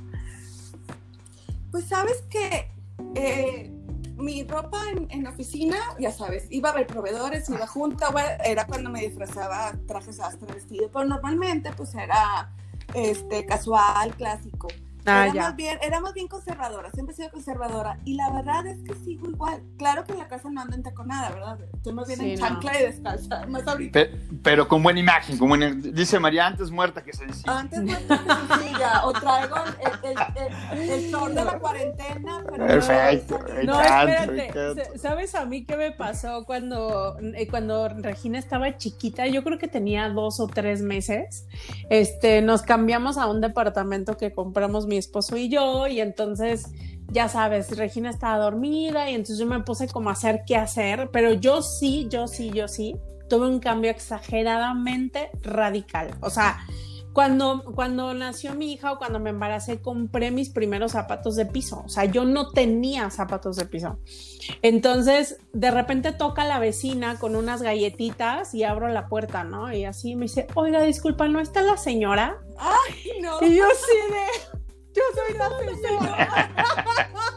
[1.70, 2.72] Pues sabes que
[3.14, 3.72] eh,
[4.16, 8.08] mi ropa en, la oficina, ya sabes, iba a ver proveedores, iba junta,
[8.43, 12.52] era cuando me disfrazaba trajes hasta vestido, pero normalmente pues era
[12.94, 14.68] este casual, clásico.
[15.08, 17.97] Ah, era, Más bien, era más bien conservadora, siempre he sido conservadora.
[18.03, 19.62] Y la verdad es que sigo igual.
[19.78, 21.60] Claro que en la casa no ando en taconada, ¿verdad?
[21.74, 23.99] Estoy más bien en chancla y descalza, más ahorita.
[24.43, 27.60] Pero, con buena imagen, como dice María, antes muerta que sencilla.
[27.60, 29.05] Antes muerta que sencilla.
[29.05, 32.43] o traigo el, el, el, el, de la cuarentena.
[32.43, 33.39] Perfecto.
[33.64, 34.97] No, espérate.
[34.99, 39.26] ¿Sabes a mí qué me pasó cuando, eh, cuando Regina estaba chiquita?
[39.28, 41.47] Yo creo que tenía dos o tres meses.
[41.89, 46.72] Este, nos cambiamos a un departamento que compramos mi esposo y yo, y entonces,
[47.12, 51.10] ya sabes, Regina estaba dormida y entonces yo me puse como a hacer qué hacer,
[51.12, 52.95] pero yo sí, yo sí, yo sí,
[53.30, 56.16] tuve un cambio exageradamente radical.
[56.22, 56.60] O sea,
[57.18, 61.82] cuando, cuando nació mi hija o cuando me embaracé, compré mis primeros zapatos de piso.
[61.84, 63.98] O sea, yo no tenía zapatos de piso.
[64.62, 69.74] Entonces, de repente toca la vecina con unas galletitas y abro la puerta, ¿no?
[69.74, 72.38] Y así me dice, oiga, disculpa, ¿no está la señora?
[72.60, 73.41] Ay, no.
[73.41, 74.66] Y yo sí de
[74.98, 76.52] yo soy la señora.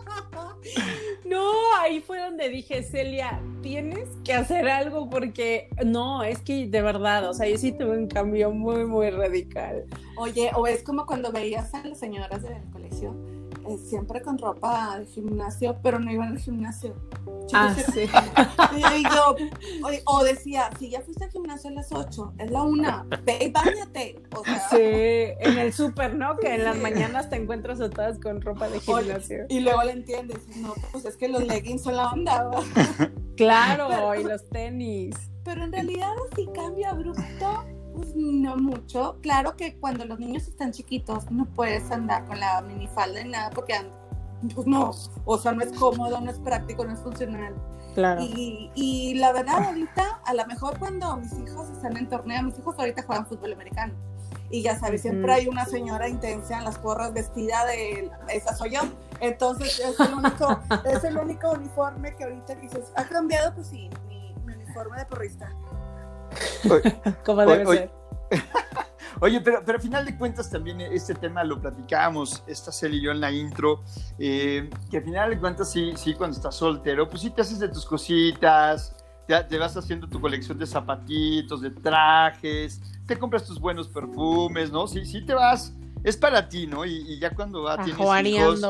[1.25, 6.83] No, ahí fue donde dije, Celia, tienes que hacer algo porque no, es que de
[6.83, 9.85] verdad, o sea, yo sí tuve un cambio muy, muy radical.
[10.17, 13.15] Oye, o es como cuando veías a las señoras del colegio
[13.69, 16.95] eh, siempre con ropa de gimnasio, pero no iban al gimnasio.
[17.53, 18.03] Ah, sí.
[18.97, 19.37] Y yo,
[20.07, 23.51] o, decía, si ya fuiste al gimnasio a las 8, es la una, ve y
[23.51, 24.23] bañate.
[24.71, 26.37] sí, en el súper, ¿no?
[26.37, 29.47] Que en las mañanas te encuentras todas con ropa de gimnasio.
[29.49, 32.51] y luego le entiendes, no, pues es que los leggings son la onda.
[33.37, 35.17] Claro, y los tenis.
[35.45, 39.19] Pero en realidad así cambio abrupto pues no mucho.
[39.23, 43.51] Claro que cuando los niños están chiquitos no puedes andar con la minifalda ni nada
[43.51, 43.75] porque
[44.55, 44.91] pues no,
[45.25, 47.55] o sea, no es cómodo, no es práctico, no es funcional.
[47.95, 48.23] Claro.
[48.23, 52.59] Y, y la verdad, ahorita, a lo mejor cuando mis hijos están en torneo, mis
[52.59, 53.93] hijos ahorita juegan fútbol americano.
[54.49, 58.73] Y ya sabes, siempre hay una señora intensa en las porras vestida de esa soy
[58.73, 58.81] yo.
[59.21, 63.89] Entonces es el único, es el único uniforme que ahorita dices, ha cambiado, pues sí,
[64.09, 65.53] mi, mi uniforme de porrista.
[67.25, 67.91] Como debe ser.
[69.21, 73.03] Oye, pero, pero al final de cuentas también este tema lo platicábamos, esta Cel y
[73.03, 73.83] yo en la intro,
[74.19, 77.59] eh, que al final de cuentas sí, sí, cuando estás soltero, pues sí te haces
[77.59, 78.97] de tus cositas,
[79.27, 84.71] te, te, vas haciendo tu colección de zapatitos, de trajes, te compras tus buenos perfumes,
[84.71, 84.87] ¿no?
[84.87, 86.85] Sí, sí te vas es para ti, ¿no?
[86.85, 88.61] Y, ya cuando va, tienes hijos,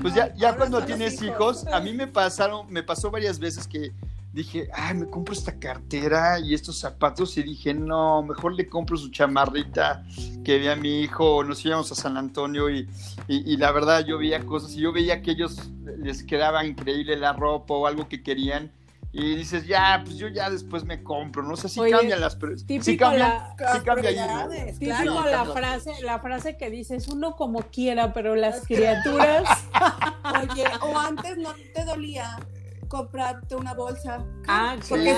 [0.00, 3.92] pues ya, ya cuando tienes hijos, a mí me pasaron, me pasó varias veces que
[4.36, 8.98] dije, ay, me compro esta cartera y estos zapatos y dije, no, mejor le compro
[8.98, 10.04] su chamarrita
[10.44, 12.86] que vi a mi hijo, nos íbamos a San Antonio y,
[13.28, 17.32] y, la verdad yo veía cosas y yo veía que ellos les quedaba increíble la
[17.32, 18.70] ropa o algo que querían
[19.10, 22.36] y dices, ya, pues yo ya después me compro, no sé si cambian las...
[22.58, 24.10] Sí cambia, sí cambia
[24.78, 29.48] Típico la frase, la frase que dices, uno como quiera, pero las criaturas...
[30.52, 32.36] Oye, o antes no te dolía
[32.88, 34.24] comprarte una bolsa.
[34.46, 35.16] Ah, porque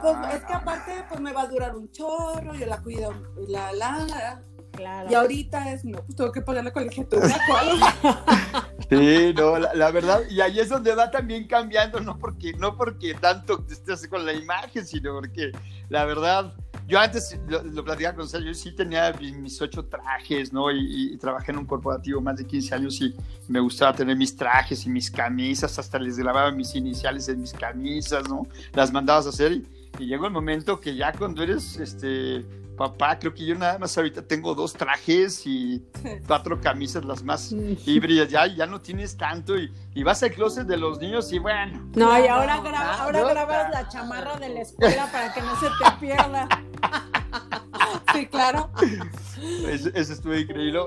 [0.00, 3.12] pues, es que aparte pues me va a durar un chorro, yo la cuido,
[3.48, 4.42] la la,
[4.72, 5.10] Claro.
[5.10, 7.28] Y ahorita es, no, pues tengo que pagar la colegiatura.
[8.88, 13.12] sí, no, la, verdad, y ahí es donde va también cambiando, no porque, no porque
[13.12, 15.52] tanto estés con la imagen, sino porque
[15.90, 16.54] la verdad,
[16.86, 20.70] yo antes lo, platicaba con Sergio, yo sí tenía mis ocho trajes, ¿no?
[20.70, 23.14] Y, trabajé en un corporativo más de 15 años y
[23.48, 27.52] me gustaba tener mis trajes y mis camisas, hasta les grababa mis iniciales en mis
[27.52, 28.46] camisas, ¿no?
[28.72, 29.66] Las mandabas a hacer y,
[29.98, 32.44] y llegó el momento que ya cuando eres, este,
[32.76, 35.84] papá, creo que yo nada más ahorita tengo dos trajes y
[36.26, 37.52] cuatro camisas, las más
[37.86, 41.38] híbridas, ya, ya no tienes tanto y, y, vas al closet de los niños y
[41.38, 41.90] bueno.
[41.94, 42.54] No, y ahora,
[42.98, 46.48] ahora grabas la chamarra de la escuela para que no se te pierda.
[48.14, 48.70] sí, claro.
[49.66, 50.78] Eso, estuvo increíble.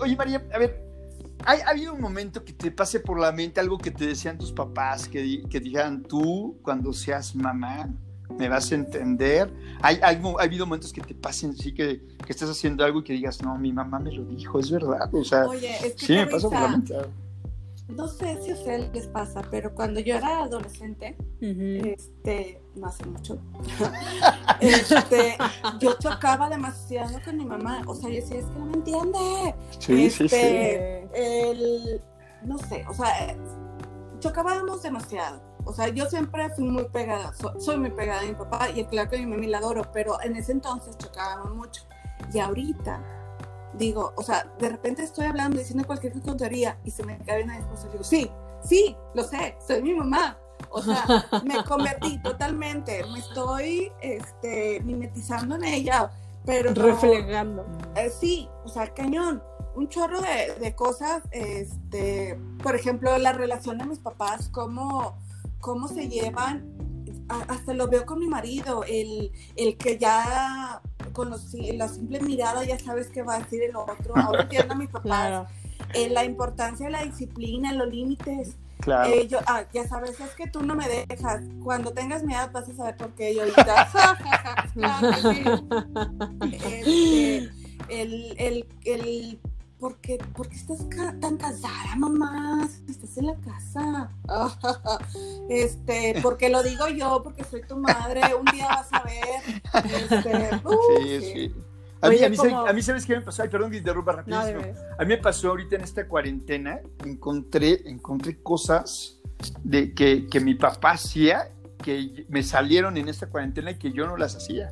[0.00, 0.84] oye, María, a ver,
[1.44, 4.52] ¿ha, habido un momento que te pase por la mente algo que te decían tus
[4.52, 7.88] papás, que, que dijeran tú cuando seas mamá?
[8.36, 9.52] Me vas a entender.
[9.80, 13.04] Hay, hay, ha habido momentos que te pasen así que, que estés haciendo algo y
[13.04, 15.12] que digas, no, mi mamá me lo dijo, es verdad.
[15.14, 15.46] O sea,
[15.96, 16.94] sí, me pasa por la mente.
[17.88, 23.06] No sé si a ustedes les pasa, pero cuando yo era adolescente, este, no hace
[23.06, 23.40] mucho,
[24.60, 25.38] este,
[25.80, 27.82] yo chocaba demasiado con mi mamá.
[27.86, 29.54] O sea, yo decía, es que no me entiende.
[29.78, 30.36] Sí, sí, sí.
[30.36, 32.02] Este, el,
[32.44, 33.34] no sé, o sea,
[34.20, 38.70] chocábamos demasiado o sea, yo siempre fui muy pegada, soy muy pegada a mi papá
[38.74, 41.82] y claro que mi mamá la adoro, pero en ese entonces chocábamos mucho.
[42.32, 43.02] Y ahorita,
[43.74, 47.58] digo, o sea, de repente estoy hablando, diciendo cualquier tontería y se me cae una
[47.58, 48.30] esposa y digo, sí,
[48.64, 50.38] sí, lo sé, soy mi mamá.
[50.70, 51.04] O sea,
[51.44, 56.10] me convertí totalmente, me estoy este, mimetizando en ella,
[56.46, 56.72] pero...
[56.72, 57.66] Reflejando.
[57.94, 59.42] Eh, sí, o sea, cañón
[59.74, 65.16] un chorro de, de, cosas, este, por ejemplo, la relación de mis papás, cómo,
[65.60, 66.64] cómo se llevan,
[67.28, 70.80] hasta lo veo con mi marido, el, el que ya
[71.12, 74.16] con los, la simple mirada ya sabes qué va a decir el otro.
[74.16, 75.48] Ahora entiendo a mis papás
[75.94, 78.56] eh, la importancia de la disciplina, los límites.
[78.80, 79.12] Claro.
[79.12, 81.42] Eh, yo, ah, ya sabes, es que tú no me dejas.
[81.62, 83.88] Cuando tengas miedo vas a saber por qué yo ahorita.
[86.52, 87.50] este,
[87.88, 89.40] el, el, el
[89.78, 90.18] ¿por qué,
[90.52, 90.78] estás
[91.20, 92.68] tan cansada, mamá?
[92.88, 94.10] Estás en la casa.
[95.48, 99.62] este, porque lo digo yo, porque soy tu madre, un día vas a ver.
[99.84, 100.50] Este,
[101.20, 101.54] sí, sí.
[102.00, 103.42] A, mí, a, mí, ¿sabes qué me pasó?
[103.42, 104.60] Ay, perdón que interrumpa rapidísimo.
[104.98, 109.20] a mí me pasó ahorita en esta cuarentena, encontré, encontré cosas
[109.64, 114.06] de que, que mi papá hacía que me salieron en esta cuarentena y que yo
[114.06, 114.70] no las hacía.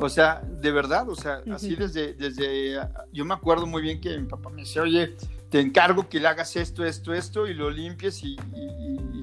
[0.00, 2.78] O sea, de verdad, o sea, así desde, desde,
[3.12, 5.16] yo me acuerdo muy bien que mi papá me decía, oye,
[5.50, 8.36] te encargo que le hagas esto, esto, esto y lo limpies y,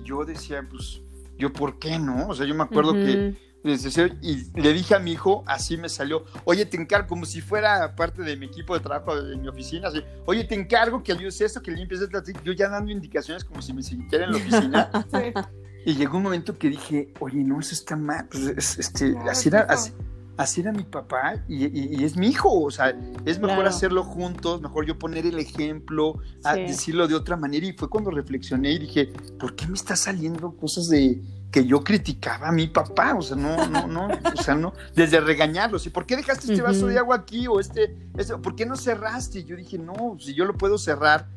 [0.03, 1.02] yo decía, pues,
[1.38, 2.27] yo, ¿por qué no?
[2.27, 3.35] O sea, yo me acuerdo que
[4.22, 7.95] y le dije a mi hijo, así me salió, oye, te encargo, como si fuera
[7.95, 11.40] parte de mi equipo de trabajo de mi oficina, así, oye, te encargo que ayudes
[11.40, 14.91] esto, que limpies esto, yo ya dando indicaciones como si me siguiera en la oficina.
[15.85, 18.27] Y llegó un momento que dije, oye, no, eso está mal.
[18.30, 19.68] Pues, este, así, era,
[20.38, 22.61] así, era mi papá y, es mi hijo.
[22.61, 26.19] O sea, es mejor hacerlo juntos, mejor yo poner el ejemplo,
[26.55, 27.65] decirlo de otra manera.
[27.65, 31.84] Y fue cuando reflexioné y dije, ¿por qué me está saliendo cosas de que yo
[31.84, 33.15] criticaba a mi papá?
[33.15, 35.85] O sea, no, no, no, o sea, no, desde regañarlos.
[35.85, 37.45] ¿Y por qué dejaste este vaso de agua aquí?
[37.47, 39.39] O este, este, ¿por qué no cerraste?
[39.39, 41.27] Y yo dije, no, si yo lo puedo cerrar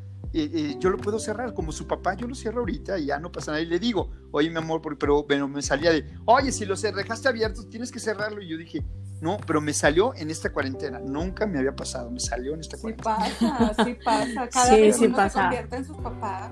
[0.79, 3.51] yo lo puedo cerrar, como su papá, yo lo cierro ahorita y ya no pasa
[3.51, 3.63] nada.
[3.63, 7.27] Y le digo, oye, mi amor, pero, pero me salía de, oye, si lo dejaste
[7.27, 8.41] abierto, tienes que cerrarlo.
[8.41, 8.83] Y yo dije,
[9.21, 12.77] no, pero me salió en esta cuarentena, nunca me había pasado, me salió en esta
[12.77, 13.33] cuarentena.
[13.33, 16.51] Sí pasa, sí pasa, cada vez sí se convierte en sus papás.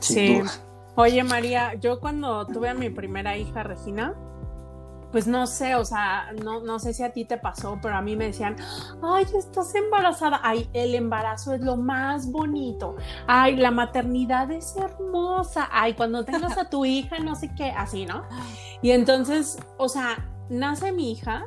[0.00, 0.40] sí.
[0.98, 4.14] Oye, María, yo cuando tuve a mi primera hija, Regina,
[5.12, 8.02] pues no sé, o sea, no, no sé si a ti te pasó, pero a
[8.02, 8.56] mí me decían,
[9.02, 12.96] ay, estás embarazada, ay, el embarazo es lo más bonito,
[13.26, 18.06] ay, la maternidad es hermosa, ay, cuando tengas a tu hija, no sé qué, así,
[18.06, 18.24] ¿no?
[18.82, 21.46] Y entonces, o sea, nace mi hija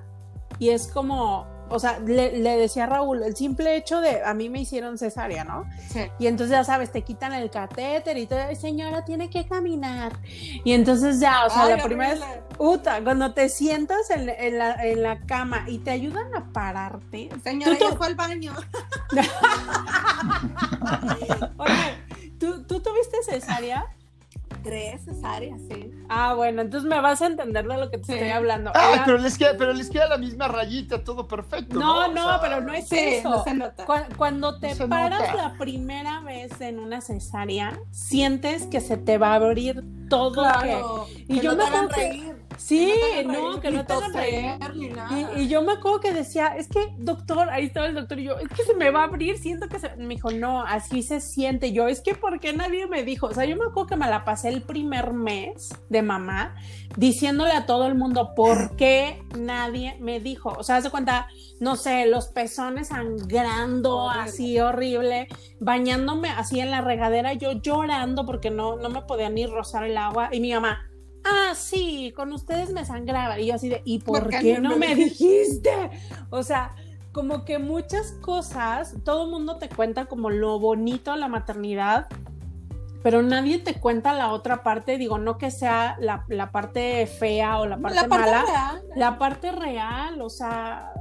[0.58, 4.50] y es como, o sea, le, decía a Raúl, el simple hecho de, a mí
[4.50, 5.66] me hicieron cesárea, ¿no?
[5.90, 6.02] Sí.
[6.20, 10.14] Y entonces ya sabes, te quitan el catéter y todo, señora, tiene que caminar.
[10.64, 12.24] Y entonces ya, o sea, la primera vez,
[12.58, 17.30] Uta, cuando te sientas en, la, en, la, cama y te ayudan a pararte.
[17.44, 18.54] Señora, ¿tú, fue al baño.
[21.58, 23.86] Oye, ¿tú, ¿tú tuviste cesárea?
[24.64, 25.92] Tres cesáreas, sí.
[26.10, 28.72] Ah, bueno, entonces me vas a entender de lo que te estoy hablando.
[28.76, 31.80] Ah, pero les queda, pero les queda la misma rayita, todo perfecto.
[31.80, 33.30] No, no, pero no es eso.
[33.30, 33.86] No se nota.
[34.18, 39.36] Cuando, te paras la primera vez en una cesárea, sientes que se te va a
[39.36, 40.42] abrir todo.
[40.44, 42.94] Claro, y yo me acuerdo que Sí,
[43.26, 44.46] no, que no te hagan reír.
[45.38, 48.38] Y, yo me acuerdo que decía, es que doctor, ahí estaba el doctor y yo,
[48.38, 49.96] es que se me va a abrir, siento que se.
[49.96, 51.72] Me dijo, no, así se siente.
[51.72, 53.28] Yo, es que ¿por qué nadie me dijo?
[53.28, 56.56] O sea, yo me acuerdo que me la pasé el primer mes de mamá
[56.98, 60.50] diciéndole a todo el mundo por qué nadie me dijo.
[60.58, 61.28] O sea, hace cuenta,
[61.62, 65.28] no sé, los pezones sangrando así horrible,
[65.62, 69.98] bañándome así en la regadera, yo llorando porque no, no me podía ni rozar el
[69.98, 70.30] agua.
[70.32, 70.89] Y mi mamá,
[71.24, 73.40] ah, sí, con ustedes me sangraba.
[73.40, 75.90] Y yo así de, ¿y por, qué, no me dijiste?
[76.30, 76.76] O sea,
[77.12, 82.08] como que muchas cosas, todo el mundo te cuenta como lo bonito de la maternidad,
[83.02, 87.66] pero nadie te cuenta la otra parte, digo, no que sea la, parte fea o
[87.66, 90.92] la parte, mala, la parte real, o sea,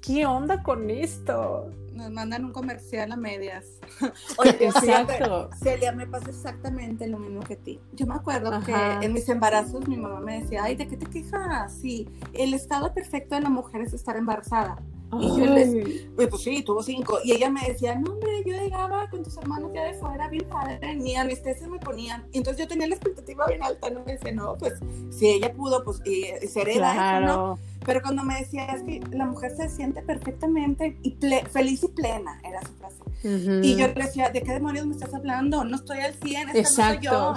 [0.00, 1.70] ¿qué onda con esto?
[2.00, 3.66] Nos mandan un comercial a medias.
[4.38, 5.50] Oye, Exacto.
[5.62, 7.80] Celia, me pasa exactamente lo mismo que ti.
[7.92, 11.06] Yo me acuerdo que en mis embarazos mi mamá me decía, ay, ¿de qué te
[11.06, 11.74] quejas?
[11.80, 14.82] Sí, el estado perfecto de la mujer es estar embarazada.
[15.18, 15.74] Y yo les,
[16.14, 17.18] pues, pues, sí, tuvo cinco.
[17.24, 20.48] Y ella me decía, no, hombre, yo llegaba con tus hermanos ya de fuera, bien
[20.48, 22.24] padre, ni anestesia me ponían.
[22.32, 24.04] Y entonces yo tenía la expectativa bien alta, ¿no?
[24.04, 24.74] Me decía, no, pues
[25.10, 27.58] si ella pudo, pues y, se hereda ¿no?
[27.90, 31.18] Pero cuando me decía, es que la mujer se siente perfectamente y
[31.50, 33.66] feliz y plena, era su frase.
[33.66, 35.64] Y yo le decía, ¿de qué demonios me estás hablando?
[35.64, 37.34] No estoy al 100, esta no soy yo.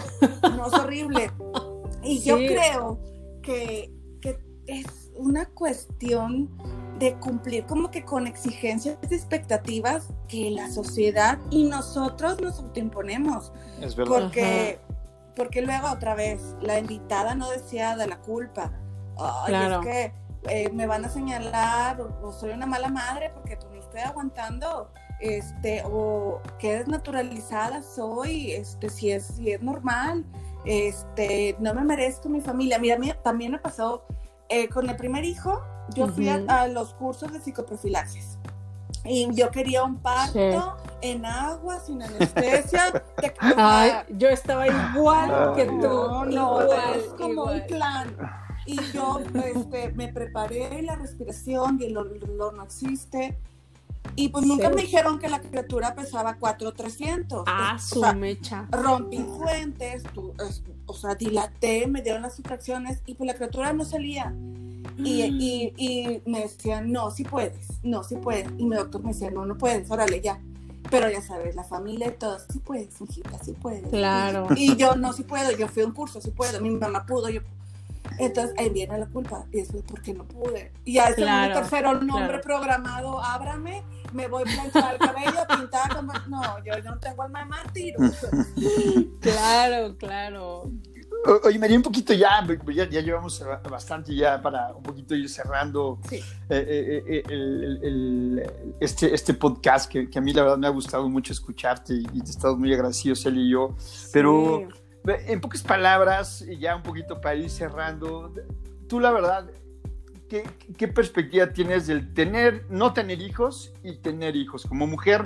[0.56, 1.32] No, es horrible.
[2.04, 3.00] Y yo creo
[3.42, 4.86] que, que es
[5.16, 6.52] una cuestión
[7.00, 13.52] de cumplir como que con exigencias y expectativas que la sociedad y nosotros nos autoimponemos.
[13.82, 14.12] Es verdad.
[14.14, 14.80] Porque,
[15.36, 18.72] porque luego otra vez, la invitada no deseada, la culpa.
[19.18, 23.72] Ay, es que eh, me van a señalar o, soy una mala madre porque pues,
[23.72, 24.92] no estoy aguantando.
[25.20, 30.26] Este, o que desnaturalizada soy, este, si es, si es normal,
[30.66, 32.78] este, no me merezco mi familia.
[32.78, 34.06] Mira, mí también me pasó
[34.50, 35.64] eh, con el primer hijo,
[35.96, 38.38] yo fui a, los cursos de psicoprofilaxis.
[39.06, 43.04] Y yo quería un parto en agua, sin anestesia.
[44.10, 45.78] yo estaba igual que tú.
[45.80, 48.16] No, no, es como un plan.
[48.66, 53.38] Y yo este, me preparé, la respiración y el dolor no existe.
[54.16, 57.44] Y pues nunca me dijeron que la criatura pesaba 4,300.
[57.48, 58.68] Ah, su mecha.
[58.70, 60.04] Rompí fuentes,
[60.86, 64.34] o sea, dilaté, me dieron las sustracciones y pues la criatura no salía.
[64.98, 65.42] Y, mm.
[65.42, 68.48] y, y, me decían, no, si puedes, no, si puedes.
[68.58, 70.40] Y mi doctor me decía, no, no puedes, órale, ya.
[70.92, 73.88] Pero ya sabes, la familia y todo, sí puedes, hijita, sí puedes.
[73.90, 74.48] Claro.
[74.56, 77.30] Y yo, no, sí puedo, yo fui a un curso, sí puedo, mi mamá pudo,
[77.30, 77.42] yo
[78.20, 79.46] entonces ahí viene la culpa.
[79.52, 80.72] Y eso es porque no pude.
[80.86, 85.96] Y ya es el tercero nombre programado, ábrame, me voy a planchar el cabello, pintar
[85.96, 86.14] como...
[86.28, 87.96] No, yo, no tengo alma de mártir.
[89.22, 90.72] claro, claro.
[91.46, 96.00] Oye, María, un poquito ya, ya, ya, llevamos bastante ya para un poquito ir cerrando
[96.12, 101.08] eh, eh, eh, este, este podcast que, que, a mí la verdad me ha gustado
[101.08, 103.74] mucho escucharte y, te estamos muy agradecidos, él y yo.
[104.12, 104.68] Pero
[105.06, 108.34] en pocas palabras, ya un poquito para ir cerrando,
[108.88, 109.50] tú la verdad,
[110.30, 110.44] ¿qué,
[110.78, 114.66] ¿qué, perspectiva tienes del tener, no tener hijos y tener hijos?
[114.66, 115.26] Como mujer,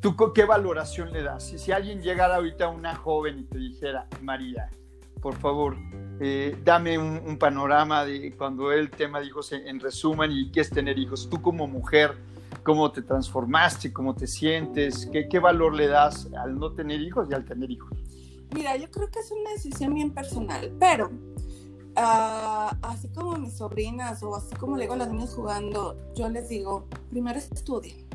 [0.00, 1.48] ¿tú qué valoración le das?
[1.48, 4.70] Si, si alguien llegara ahorita una joven y te dijera, María,
[5.20, 5.76] por favor,
[6.20, 10.70] eh, dame un, panorama de cuando el tema de hijos en, resumen y qué es
[10.70, 11.28] tener hijos.
[11.28, 12.16] Tú como mujer,
[12.62, 13.92] ¿cómo te transformaste?
[13.92, 15.08] ¿Cómo te sientes?
[15.12, 17.98] ¿Qué, qué valor le das al no tener hijos y al tener hijos?
[18.54, 21.10] Mira, yo creo que es una decisión bien personal, pero
[21.96, 26.28] ah, así como mis sobrinas o así como le digo a las niñas jugando, yo
[26.28, 28.06] les digo, primero estudien.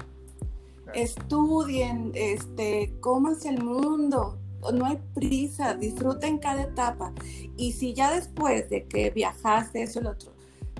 [0.93, 4.37] Estudien, este, cómanse el mundo,
[4.73, 7.13] no hay prisa, disfruten cada etapa.
[7.57, 10.31] Y si ya después de que viajaste, eso, el otro,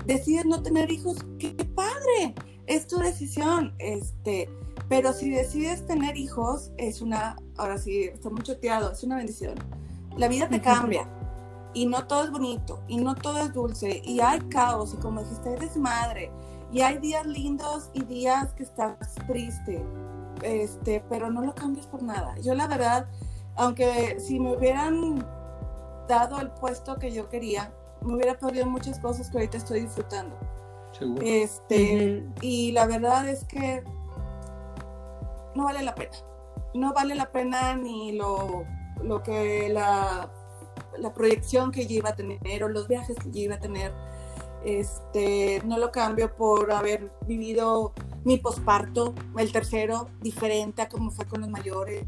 [0.06, 2.36] decides no tener hijos, qué padre,
[2.68, 3.74] es tu decisión.
[3.80, 4.50] Este,
[4.88, 9.56] pero si decides tener hijos, es una, ahora sí, está muy choteado, es una bendición.
[10.18, 11.10] La vida te cambia
[11.74, 15.22] y no todo es bonito y no todo es dulce y hay caos y como
[15.22, 16.32] dijiste, eres madre
[16.72, 19.84] Y hay días lindos y días que estás triste,
[20.42, 22.36] este, pero no lo cambias por nada.
[22.42, 23.08] Yo la verdad,
[23.56, 25.26] aunque si me hubieran
[26.08, 30.36] dado el puesto que yo quería, me hubiera perdido muchas cosas que ahorita estoy disfrutando.
[30.92, 31.22] Seguro.
[31.26, 33.84] Este, y la verdad es que
[35.56, 36.12] no vale la pena.
[36.74, 38.66] No vale la pena ni lo,
[39.04, 40.30] lo que la,
[40.98, 43.94] la proyección que yo iba a tener o los viajes que yo iba a tener.
[44.64, 51.26] Este, no lo cambio por haber vivido mi posparto, el tercero, diferente a como fue
[51.26, 52.06] con los mayores.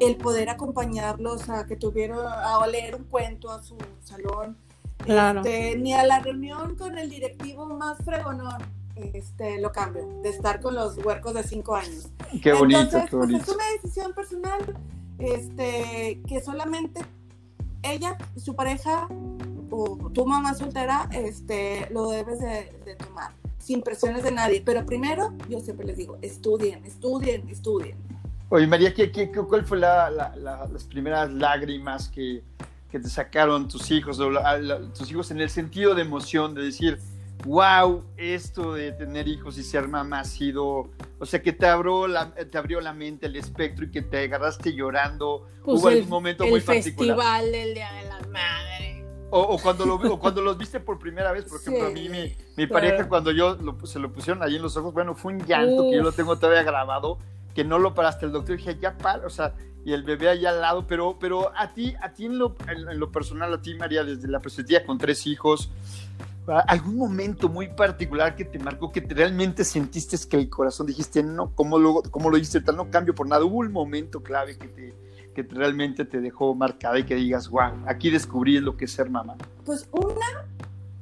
[0.00, 4.58] El poder acompañarlos a que tuvieron, a leer un cuento a su salón.
[4.98, 5.40] Claro.
[5.40, 8.77] Este, ni a la reunión con el directivo más fregonón
[9.14, 12.08] este, lo cambio, de estar con los huercos de cinco años.
[12.42, 13.42] Qué bonito, Entonces, qué pues, bonito.
[13.50, 14.76] es una decisión personal
[15.18, 17.00] este, que solamente
[17.82, 19.08] ella, su pareja
[19.70, 24.62] o tu mamá soltera este, lo debes de, de tomar, sin presiones de nadie.
[24.64, 27.96] Pero primero, yo siempre les digo, estudien, estudien, estudien.
[28.50, 32.42] Oye, María, ¿qué, qué, qué- cuál fue la, la- la- las primeras lágrimas que,
[32.90, 34.18] que te sacaron tus hijos,
[34.96, 36.98] tus hijos en el sentido de emoción, de decir,
[37.44, 42.06] wow, esto de tener hijos y ser mamá ha sido, o sea, que te abrió
[42.08, 45.96] la, te abrió la mente, el espectro y que te agarraste llorando, Pues hubo el,
[45.96, 47.16] algún momento el muy particular.
[47.16, 49.04] festival del Día de las Madres.
[49.30, 52.04] O, o cuando lo, o cuando los viste por primera vez, por ejemplo, a mí,
[52.04, 52.08] Sí.
[52.08, 52.18] mi,
[52.56, 52.72] mi Claro.
[52.72, 55.84] pareja, cuando yo lo- se lo pusieron ahí en los ojos, bueno, fue un llanto
[55.90, 56.16] que yo lo Uf.
[56.16, 57.18] tengo todavía grabado,
[57.54, 58.24] que no lo paraste.
[58.26, 59.54] El doctor dije, ya para, o sea,
[59.88, 62.54] y el bebé allá al lado, pero, pero a ti, a ti en lo,
[63.10, 65.70] personal, a ti, María, desde la perspectiva con tres hijos,
[66.46, 70.86] ¿a- ¿algún momento muy particular que te marcó, que te realmente sentiste que el corazón
[70.86, 72.76] dijiste, no, ¿cómo lo, cómo lo tal?
[72.76, 73.44] No cambio por nada.
[73.44, 77.48] Hubo un momento clave que te que te- realmente te dejó marcada y que digas,
[77.48, 79.36] wow, aquí descubrí lo que es ser mamá.
[79.64, 80.44] Pues una,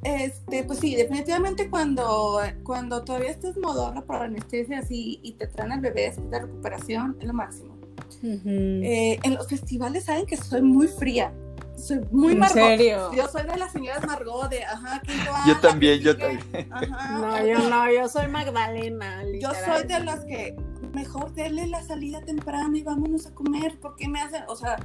[0.02, 5.72] este, pues sí, definitivamente cuando, cuando todavía estás modorra por anestesia así y te traen
[5.72, 7.75] al bebé después de recuperación, es lo máximo.
[8.22, 11.32] Eh, en los festivales saben que soy muy fría.
[11.76, 12.56] Soy muy ¿En Margot.
[12.56, 13.12] serio?
[13.14, 16.72] Yo soy de las señoras Margot, de ajá, quinto Yo también, yo también.
[16.72, 17.44] Ajá, No, ajá.
[17.44, 19.22] yo no, yo soy Magdalena.
[19.40, 20.56] Yo soy de las que
[20.94, 23.78] mejor denle la salida temprana y vámonos a comer.
[23.78, 24.44] ¿Por qué me hacen?
[24.48, 24.76] O sea,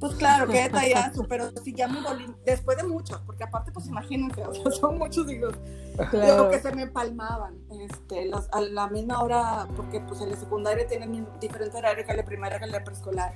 [0.00, 3.86] pues claro, qué detallazo, pero si ya me volví, después de muchos, porque aparte, pues
[3.86, 5.54] imagínense, o sea, son muchos hijos.
[6.10, 6.44] Claro.
[6.44, 10.36] Lo que se me palmaban, este, los- a la misma hora, porque pues en la
[10.36, 13.34] secundaria tienen diferente horario que la primaria que la preescolar.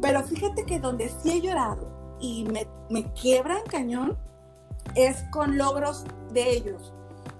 [0.00, 4.16] Pero fíjate que donde sí he llorado y me, me quiebran cañón
[4.94, 6.92] es con logros de ellos.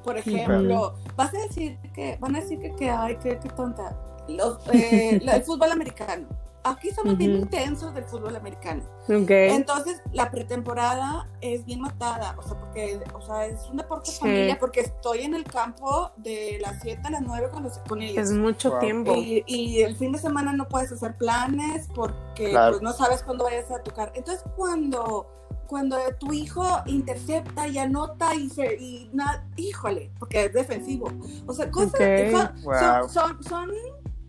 [0.03, 3.97] Por ejemplo, vas a decir que, van a decir que, que ay, qué, qué tonta.
[4.29, 6.27] Los, eh, el fútbol americano.
[6.67, 7.43] Aquí somos bien Ujú.
[7.43, 8.83] intensos del fútbol americano.
[9.03, 9.31] Ok.
[9.31, 14.17] Entonces, la pretemporada es bien matada, o sea, porque, o sea, es un deporte de
[14.17, 14.21] Sí.
[14.21, 18.01] familia, porque estoy en el campo de las 7 a las 9 con, los, con
[18.01, 18.17] ellos.
[18.31, 18.79] es mucho Wow.
[18.81, 19.15] tiempo.
[19.15, 22.73] Y, y el fin de semana no puedes hacer planes porque Claro.
[22.73, 24.11] pues, no sabes cuándo vayas a tocar.
[24.15, 25.27] Entonces, cuando,
[25.67, 31.11] cuando tu hijo intercepta y anota y se, y na- híjole, porque es defensivo.
[31.47, 32.31] O sea, cosas, Ok.
[32.31, 32.75] son, Wow.
[33.09, 33.71] son, son, son,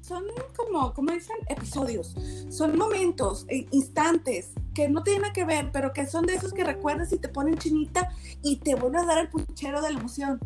[0.05, 0.23] son
[0.55, 2.15] como, como dicen, episodios.
[2.49, 6.53] Son momentos, eh, instantes que no tienen nada que ver, pero que son de esos
[6.53, 8.09] que recuerdas y te ponen chinita
[8.43, 10.39] y te vuelve a dar el puchero de la emoción.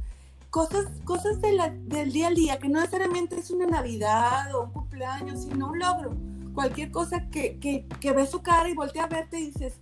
[0.49, 4.63] Cosas, cosas de la- del día al día, que no necesariamente es una Navidad o
[4.63, 6.15] un cumpleaños, sino un logro.
[6.55, 9.73] Cualquier cosa que, que, que ves su cara y voltea a verte y dices,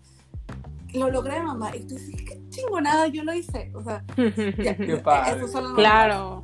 [0.93, 1.75] lo logré, mamá.
[1.75, 3.71] Y tú dices, qué chingonada, yo lo hice.
[3.75, 4.03] O sea,
[4.57, 5.37] ya, Qué padre.
[5.37, 6.43] esos son los Claro.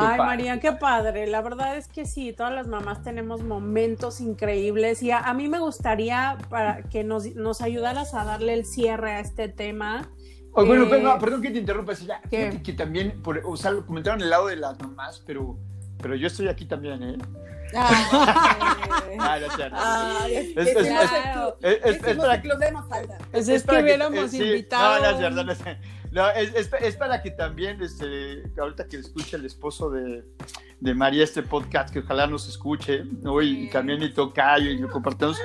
[0.00, 0.24] Ay, padre.
[0.24, 1.26] María, qué padre.
[1.26, 5.48] La verdad es que sí, todas las mamás tenemos momentos increíbles y a, a mí
[5.48, 10.10] me gustaría para que nos, nos ayudaras a darle el cierre a este tema.
[10.52, 11.94] Oh, bueno, Eh, pero, no, perdón que te interrumpa.
[11.94, 15.58] Fíjate que también, por, o sea, lo comentaron el lado de las mamás, pero,
[16.00, 17.18] pero yo estoy aquí también, ¿eh?
[17.76, 19.76] Ah, no, es cierto.
[20.26, 20.68] Es- es-
[23.48, 24.96] Es, que hubiéramos invitado.
[24.96, 25.58] No, no, es cierto, no, es,
[26.10, 30.24] no, es, es- es para que también, este, ahorita que escuche el esposo de,
[30.80, 33.42] de María este podcast, que ojalá nos escuche, ¿no?
[33.42, 33.70] y, Sí.
[33.70, 35.38] también mi tocayo, y lo compartimos.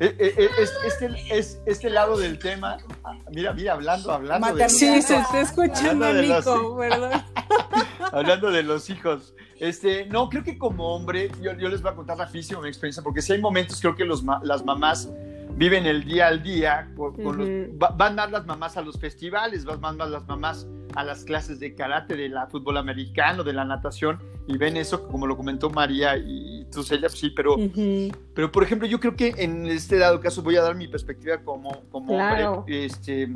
[0.00, 4.52] Eh, eh, eh, es, este, es, este lado del tema, ah, mira, mira, hablando, hablando
[4.54, 4.68] de.
[4.68, 7.24] Sí, se está escuchando Hablando de los- Nico, ¿verdad?
[8.12, 9.34] hablando de los hijos.
[9.60, 13.02] Este, no, creo que como hombre, yo, yo les voy a contar rapidísimo mi experiencia,
[13.02, 15.10] porque si hay momentos, creo que los, las mamás
[15.56, 17.78] viven el día al día, con- con los- Ujú.
[17.78, 21.58] va- van más las mamás a los festivales, van más las mamás a las clases
[21.58, 25.68] de karate, de la fútbol americano, de la natación, y ven eso, como lo comentó
[25.70, 28.10] María y tú, Celia, pues sí, pero, Ujú.
[28.34, 31.38] pero por ejemplo, yo creo que en este dado caso voy a dar mi perspectiva
[31.38, 32.52] como, como Claro.
[32.60, 33.28] hombre, este,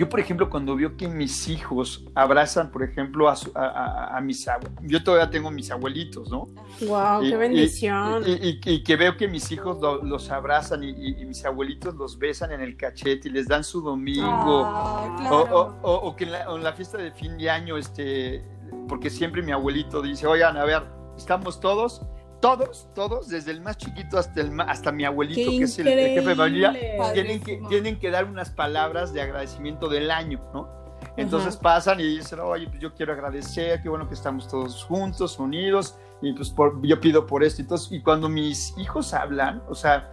[0.00, 4.48] yo, por ejemplo, cuando veo que mis hijos abrazan, por ejemplo, a, a, a, mis
[4.48, 6.48] abuelos, yo todavía tengo mis abuelitos, ¿no?
[6.80, 7.20] ¡Wow!
[7.20, 8.22] ¡Qué bendición!
[8.26, 10.92] Y, y, que veo que mis hijos los abrazan y,
[11.26, 14.62] mis abuelitos los besan en el cachete y les dan su domingo.
[14.64, 15.76] Ah, claro.
[15.82, 18.42] o, o, que en la, en la, fiesta de fin de año, este,
[18.88, 20.82] porque siempre mi abuelito dice, oigan, a ver,
[21.14, 22.00] estamos todos
[22.40, 26.28] todos, todos, desde el más chiquito hasta, el, hasta mi abuelito, que es el, jefe
[26.28, 26.74] de familia,
[27.12, 30.68] tienen que, tienen que dar unas palabras de agradecimiento del año, ¿no?
[31.16, 35.38] Entonces pasan y dicen, oye, pues yo quiero agradecer, qué bueno que estamos todos juntos,
[35.38, 37.62] unidos, y pues yo pido por esto.
[37.62, 40.10] Entonces, y cuando mis hijos hablan, o sea,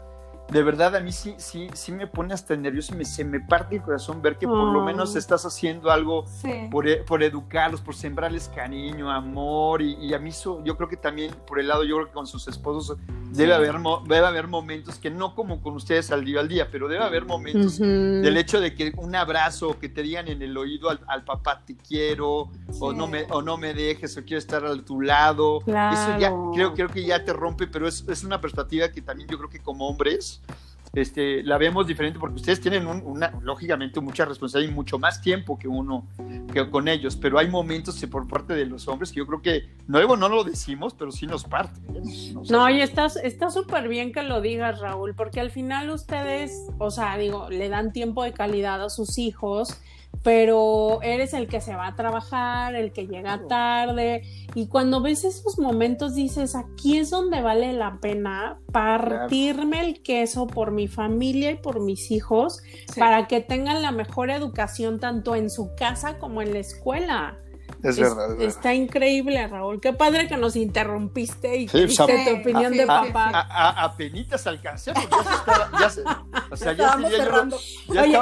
[0.49, 3.39] de verdad a mí sí, sí, sí me pone hasta nervioso y me, se me
[3.39, 5.17] parte el corazón ver que por lo menos oh.
[5.17, 6.25] estás haciendo algo
[6.71, 10.31] por, e, por, educarlos, por sembrarles cariño, amor y, a mí
[10.63, 12.97] yo creo que también por el lado, yo creo que con sus esposos
[13.31, 13.75] debe, haber,
[14.07, 17.25] debe haber momentos que no como con ustedes al día al día, pero debe haber
[17.25, 21.61] momentos del hecho de que un abrazo, que te digan en el oído al, papá
[21.65, 22.49] te quiero
[22.79, 25.59] o, no me, o no me dejes o quiero estar a tu lado.
[25.59, 29.27] Eso ya creo, creo que ya te rompe, pero es, es una perspectiva que también
[29.27, 30.36] yo creo que como hombres
[30.93, 35.59] este, la vemos diferente porque ustedes tienen una, lógicamente mucha responsabilidad y mucho más tiempo
[35.59, 36.07] que uno
[36.51, 39.69] que con ellos, pero hay momentos por parte de los hombres que yo creo que
[39.87, 41.79] luego no lo decimos, pero sí nos parte.
[41.93, 42.33] ¿eh?
[42.49, 47.17] No, y está súper bien que lo digas, Raúl, porque al final ustedes, o sea,
[47.17, 49.79] digo, le dan tiempo de calidad a sus hijos
[50.23, 54.23] pero eres el que se va a trabajar, el que llega tarde,
[54.55, 60.47] y cuando ves esos momentos dices, aquí es donde vale la pena partirme el queso
[60.47, 62.61] por mi familia y por mis hijos,
[62.97, 67.37] para que tengan la mejor educación tanto en su casa como en la escuela.
[67.83, 69.79] Es, verdad, Está increíble, Raúl.
[69.79, 73.29] Qué padre que nos interrumpiste y sí, tu opinión de papá.
[73.33, 73.95] A, a,
[74.45, 76.03] alcancé, porque ya se estaba, ya se,
[76.51, 77.51] o sea, ya, ya, ya, estaban,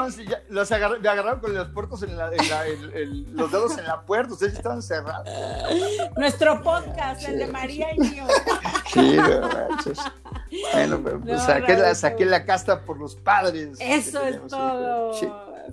[0.10, 3.52] ya los agarraron, me agarraron con los puertos en la, en la el, el, los
[3.52, 5.28] dedos en la puerta, ustedes estaban cerrados.
[6.18, 8.26] Nuestro podcast, el de María y mío.
[8.94, 10.00] Sí, manches.
[10.74, 13.78] Bueno, pero pues, saqué, la, saqué la casta por los padres.
[13.80, 15.14] Eso es todo.
[15.14, 15.28] Sí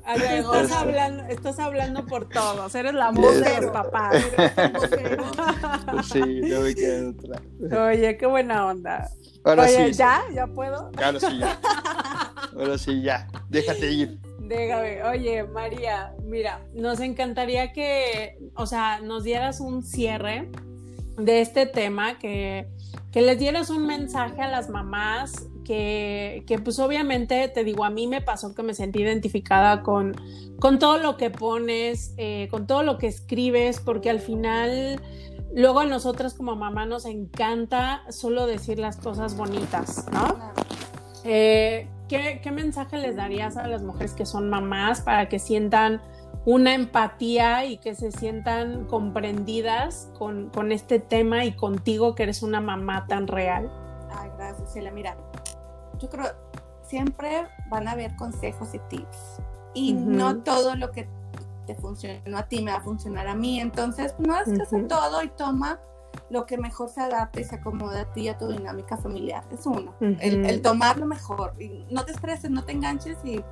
[0.05, 4.15] estás, hablando, estás hablando por todos, eres la voz de los papás.
[6.13, 7.87] sí, no me queda otra.
[7.87, 9.09] Oye, qué buena onda.
[9.45, 10.23] Ahora Oye, ¿ya?
[10.35, 10.91] ¿Ya puedo?
[10.93, 11.61] Claro, sí, ya.
[12.57, 13.27] Ahora sí, ya.
[13.49, 14.19] Déjate ir.
[14.41, 15.03] Déjame.
[15.05, 20.51] Oye, María, mira, nos encantaría que, o sea, nos dieras un cierre
[21.17, 22.69] de este tema, que,
[23.11, 28.07] que les dieras un mensaje a las mamás que, pues obviamente te digo, a mí
[28.07, 30.15] me pasó que me sentí identificada con,
[30.59, 35.01] con todo lo que pones, eh, con todo lo que escribes, porque al final
[35.55, 40.53] luego a nosotras como mamá nos encanta solo decir las cosas bonitas, ¿no?
[41.25, 46.01] Eh, ¿qué, ¿Qué mensaje les darías a las mujeres que son mamás para que sientan
[46.45, 52.43] una empatía y que se sientan comprendidas con, con, este tema y contigo que eres
[52.43, 53.71] una mamá tan real.
[54.11, 54.91] Ay, gracias, Celia.
[54.91, 55.17] Mira,
[56.03, 56.27] yo creo
[56.87, 59.41] siempre van a haber consejos y tips
[59.73, 61.09] y no todo lo que
[61.67, 63.61] te funcionó a ti me va a funcionar a mí.
[63.61, 65.81] Entonces, no es que hacer todo y toma
[66.29, 69.45] lo que mejor se adapte y se acomode a ti y a tu dinámica familiar.
[69.51, 69.95] Es uno.
[70.01, 71.55] el, tomar lo mejor.
[71.59, 73.43] Y no te estreses, no te enganches y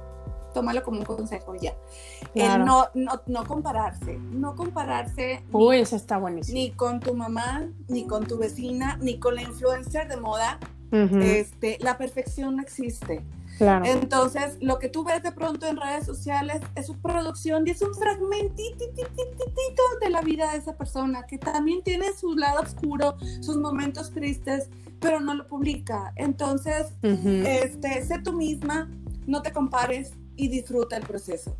[0.52, 1.74] tómalo como un consejo ya.
[2.34, 4.18] El no, no, no compararse.
[4.18, 5.44] No compararse.
[5.52, 6.58] Uy, eso está buenísimo.
[6.58, 10.58] Ni con tu mamá, ni con tu vecina, ni con la influencer de moda
[10.92, 13.22] este, la perfección no existe.
[13.84, 17.82] Entonces, lo que tú ves de pronto en redes sociales es su producción y es
[17.82, 18.84] un fragmentito
[20.00, 24.70] de la vida de esa persona que también tiene su lado oscuro, sus momentos tristes,
[24.98, 26.12] pero no lo publica.
[26.16, 28.90] Entonces, este, sé tú misma,
[29.26, 31.56] no te compares y disfruta el proceso.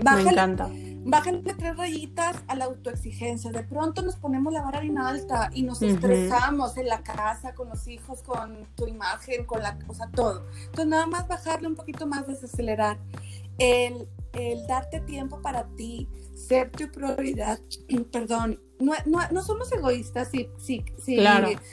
[0.00, 0.68] Me encanta.
[1.04, 3.50] Bájale tres rayitas a la autoexigencia.
[3.50, 7.68] De pronto nos ponemos la vara bien alta y nos estresamos en la casa, con
[7.68, 10.46] los hijos, con tu imagen, con la cosa, todo.
[10.60, 12.98] Entonces, nada más bajarle un poquito más, desacelerar.
[13.58, 16.08] El, el darte tiempo para ti,
[16.46, 17.58] ser tu prioridad,
[18.12, 21.18] perdón, no, no, no somos egoístas si, si, si,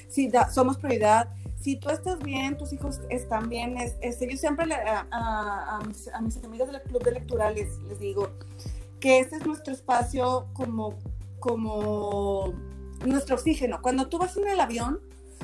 [0.09, 1.29] si somos prioridad
[1.59, 4.65] si tú estás bien, tus hijos están bien, es, yo siempre
[5.11, 8.29] a, mis, amigas del club de lectura les, digo
[8.99, 10.97] que este es nuestro espacio como,
[11.39, 12.53] como
[13.05, 13.81] nuestro oxígeno.
[13.81, 14.99] Cuando tú vas en el avión,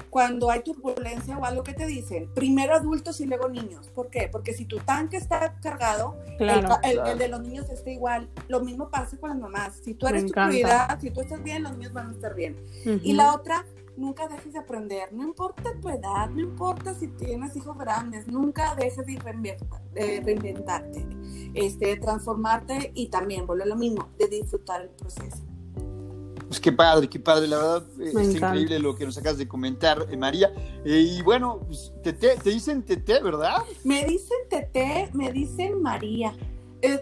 [0.09, 3.89] cuando hay turbulencia o algo que te dicen, primero adultos y luego niños.
[3.89, 4.29] ¿Por qué?
[4.31, 8.29] Porque si tu tanque está cargado, el, de los niños está igual.
[8.47, 9.79] Lo mismo pasa con las mamás.
[9.83, 12.57] Si tú eres tu prioridad, si tú estás bien, los niños van a estar bien.
[13.03, 13.65] Y la otra,
[13.97, 18.75] nunca dejes de aprender, no importa tu edad, no importa si tienes hijos grandes, nunca
[18.75, 19.57] dejes de,
[20.23, 21.07] reinventarte.
[21.53, 25.43] este, transformarte y también, vuelve lo mismo, de disfrutar el proceso.
[26.47, 29.47] Pues qué padre, qué padre, la verdad eh, es increíble lo que nos acabas de
[29.47, 30.53] comentar, eh, María.
[30.85, 33.63] Eh, y bueno, pues, tete, te dicen Tete, ¿verdad?
[33.83, 36.33] Me dicen Tete, me dicen María.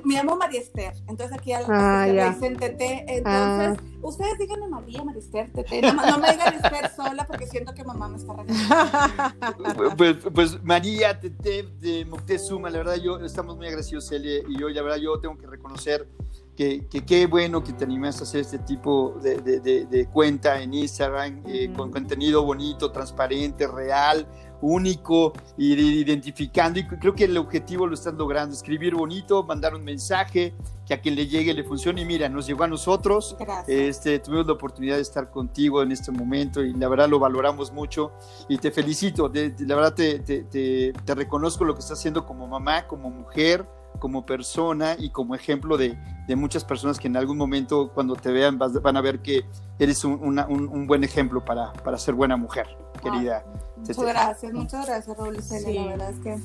[0.06, 3.98] me llamo María Esther, entonces aquí a la ah, me dicen Tete, entonces ah.
[4.02, 7.84] ustedes díganme María, María Esther, Tete, no, no, me digan Esther sola porque siento que
[7.84, 9.96] mamá me está regañando.
[9.98, 14.70] pues, pues, María, Tete de Moctezuma, la verdad yo estamos muy agradecidos, Celia, y yo,
[14.70, 16.08] la verdad yo tengo que reconocer
[16.56, 21.72] que, qué bueno que te animaste a hacer este tipo de, cuenta en Instagram eh,
[21.76, 24.28] con contenido bonito, transparente, real,
[24.62, 26.80] único, y identificando.
[26.80, 30.54] Y creo que el objetivo lo estás logrando, escribir bonito, mandar un mensaje
[30.86, 32.02] que a quien le llegue le funcione.
[32.02, 33.36] Y mira, nos llegó a nosotros.
[33.68, 37.74] Este, tuvimos la oportunidad de estar contigo en este momento y la verdad lo valoramos
[37.74, 38.12] mucho
[38.48, 39.32] y te felicito.
[39.34, 43.66] la verdad te, te reconozco lo que estás haciendo como mamá, como mujer
[44.00, 45.98] como persona y como ejemplo de,
[46.36, 49.46] muchas personas que en algún momento cuando te vean van a ver que
[49.80, 52.68] eres un, buen ejemplo para, para, ser buena mujer,
[53.02, 53.44] querida.
[53.78, 55.38] muchas gracias, muchas gracias, Raúl
[55.74, 56.38] La verdad es que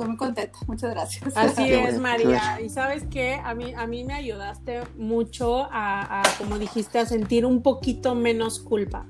[0.00, 0.58] estoy muy contenta.
[0.66, 1.36] Muchas gracias.
[1.36, 2.60] Así es, María.
[2.60, 7.46] Y sabes que a mí, a mí me ayudaste mucho a, como dijiste, a sentir
[7.46, 9.06] un poquito menos culpa.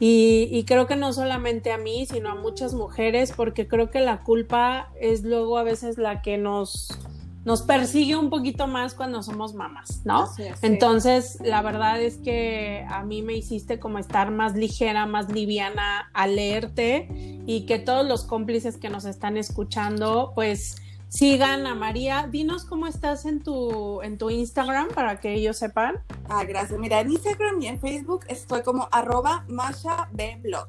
[0.00, 4.22] Y, creo que no solamente a mí, sino a muchas mujeres, porque creo que la
[4.22, 6.96] culpa es luego a veces la que nos,
[7.44, 10.28] nos persigue un poquito más cuando somos mamás, ¿no?
[10.62, 16.10] Entonces, la verdad es que a mí me hiciste como estar más ligera, más liviana
[16.12, 17.08] al leerte
[17.46, 20.76] y que todos los cómplices que nos están escuchando, pues
[21.08, 22.28] sigan a María.
[22.30, 25.96] Dinos cómo estás en tu, en tu Instagram para que ellos sepan.
[26.28, 26.78] Ah, gracias.
[26.78, 30.68] Mira, en Instagram y en Facebook estoy como arroba Masha B Blog.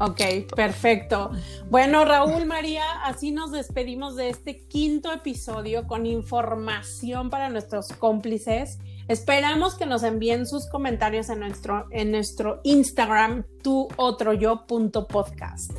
[0.00, 0.20] Ok,
[0.54, 1.32] perfecto.
[1.70, 8.78] Bueno, Raúl María, así nos despedimos de este quinto episodio con información para nuestros cómplices
[9.08, 15.72] Esperamos que nos envíen sus comentarios en nuestro, en nuestro Instagram, tuotroyo.podcast.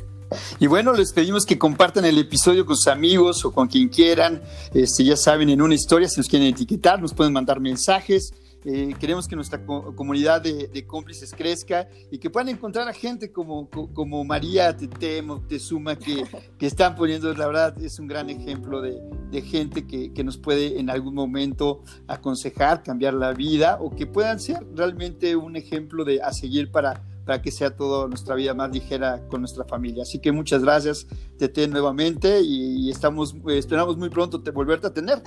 [0.58, 4.42] Y bueno, les pedimos que compartan el episodio con sus amigos o con quien quieran.
[4.74, 8.34] Este, ya saben, en una historia, si nos quieren etiquetar, nos pueden mandar mensajes.
[8.64, 13.68] Eh, queremos que nuestra comunidad de, cómplices crezca y que puedan encontrar a gente como,
[13.70, 16.24] como María Tete Moctezuma que,
[16.58, 19.00] que están poniendo, la verdad, es un gran ejemplo de,
[19.30, 24.06] de gente que, que, nos puede en algún momento aconsejar, cambiar la vida o que
[24.06, 28.54] puedan ser realmente un ejemplo de, a seguir para, para que sea toda nuestra vida
[28.54, 30.02] más ligera con nuestra familia.
[30.02, 31.06] Así que muchas gracias,
[31.38, 35.22] Tete, nuevamente y, estamos, esperamos muy pronto te, volverte a tener.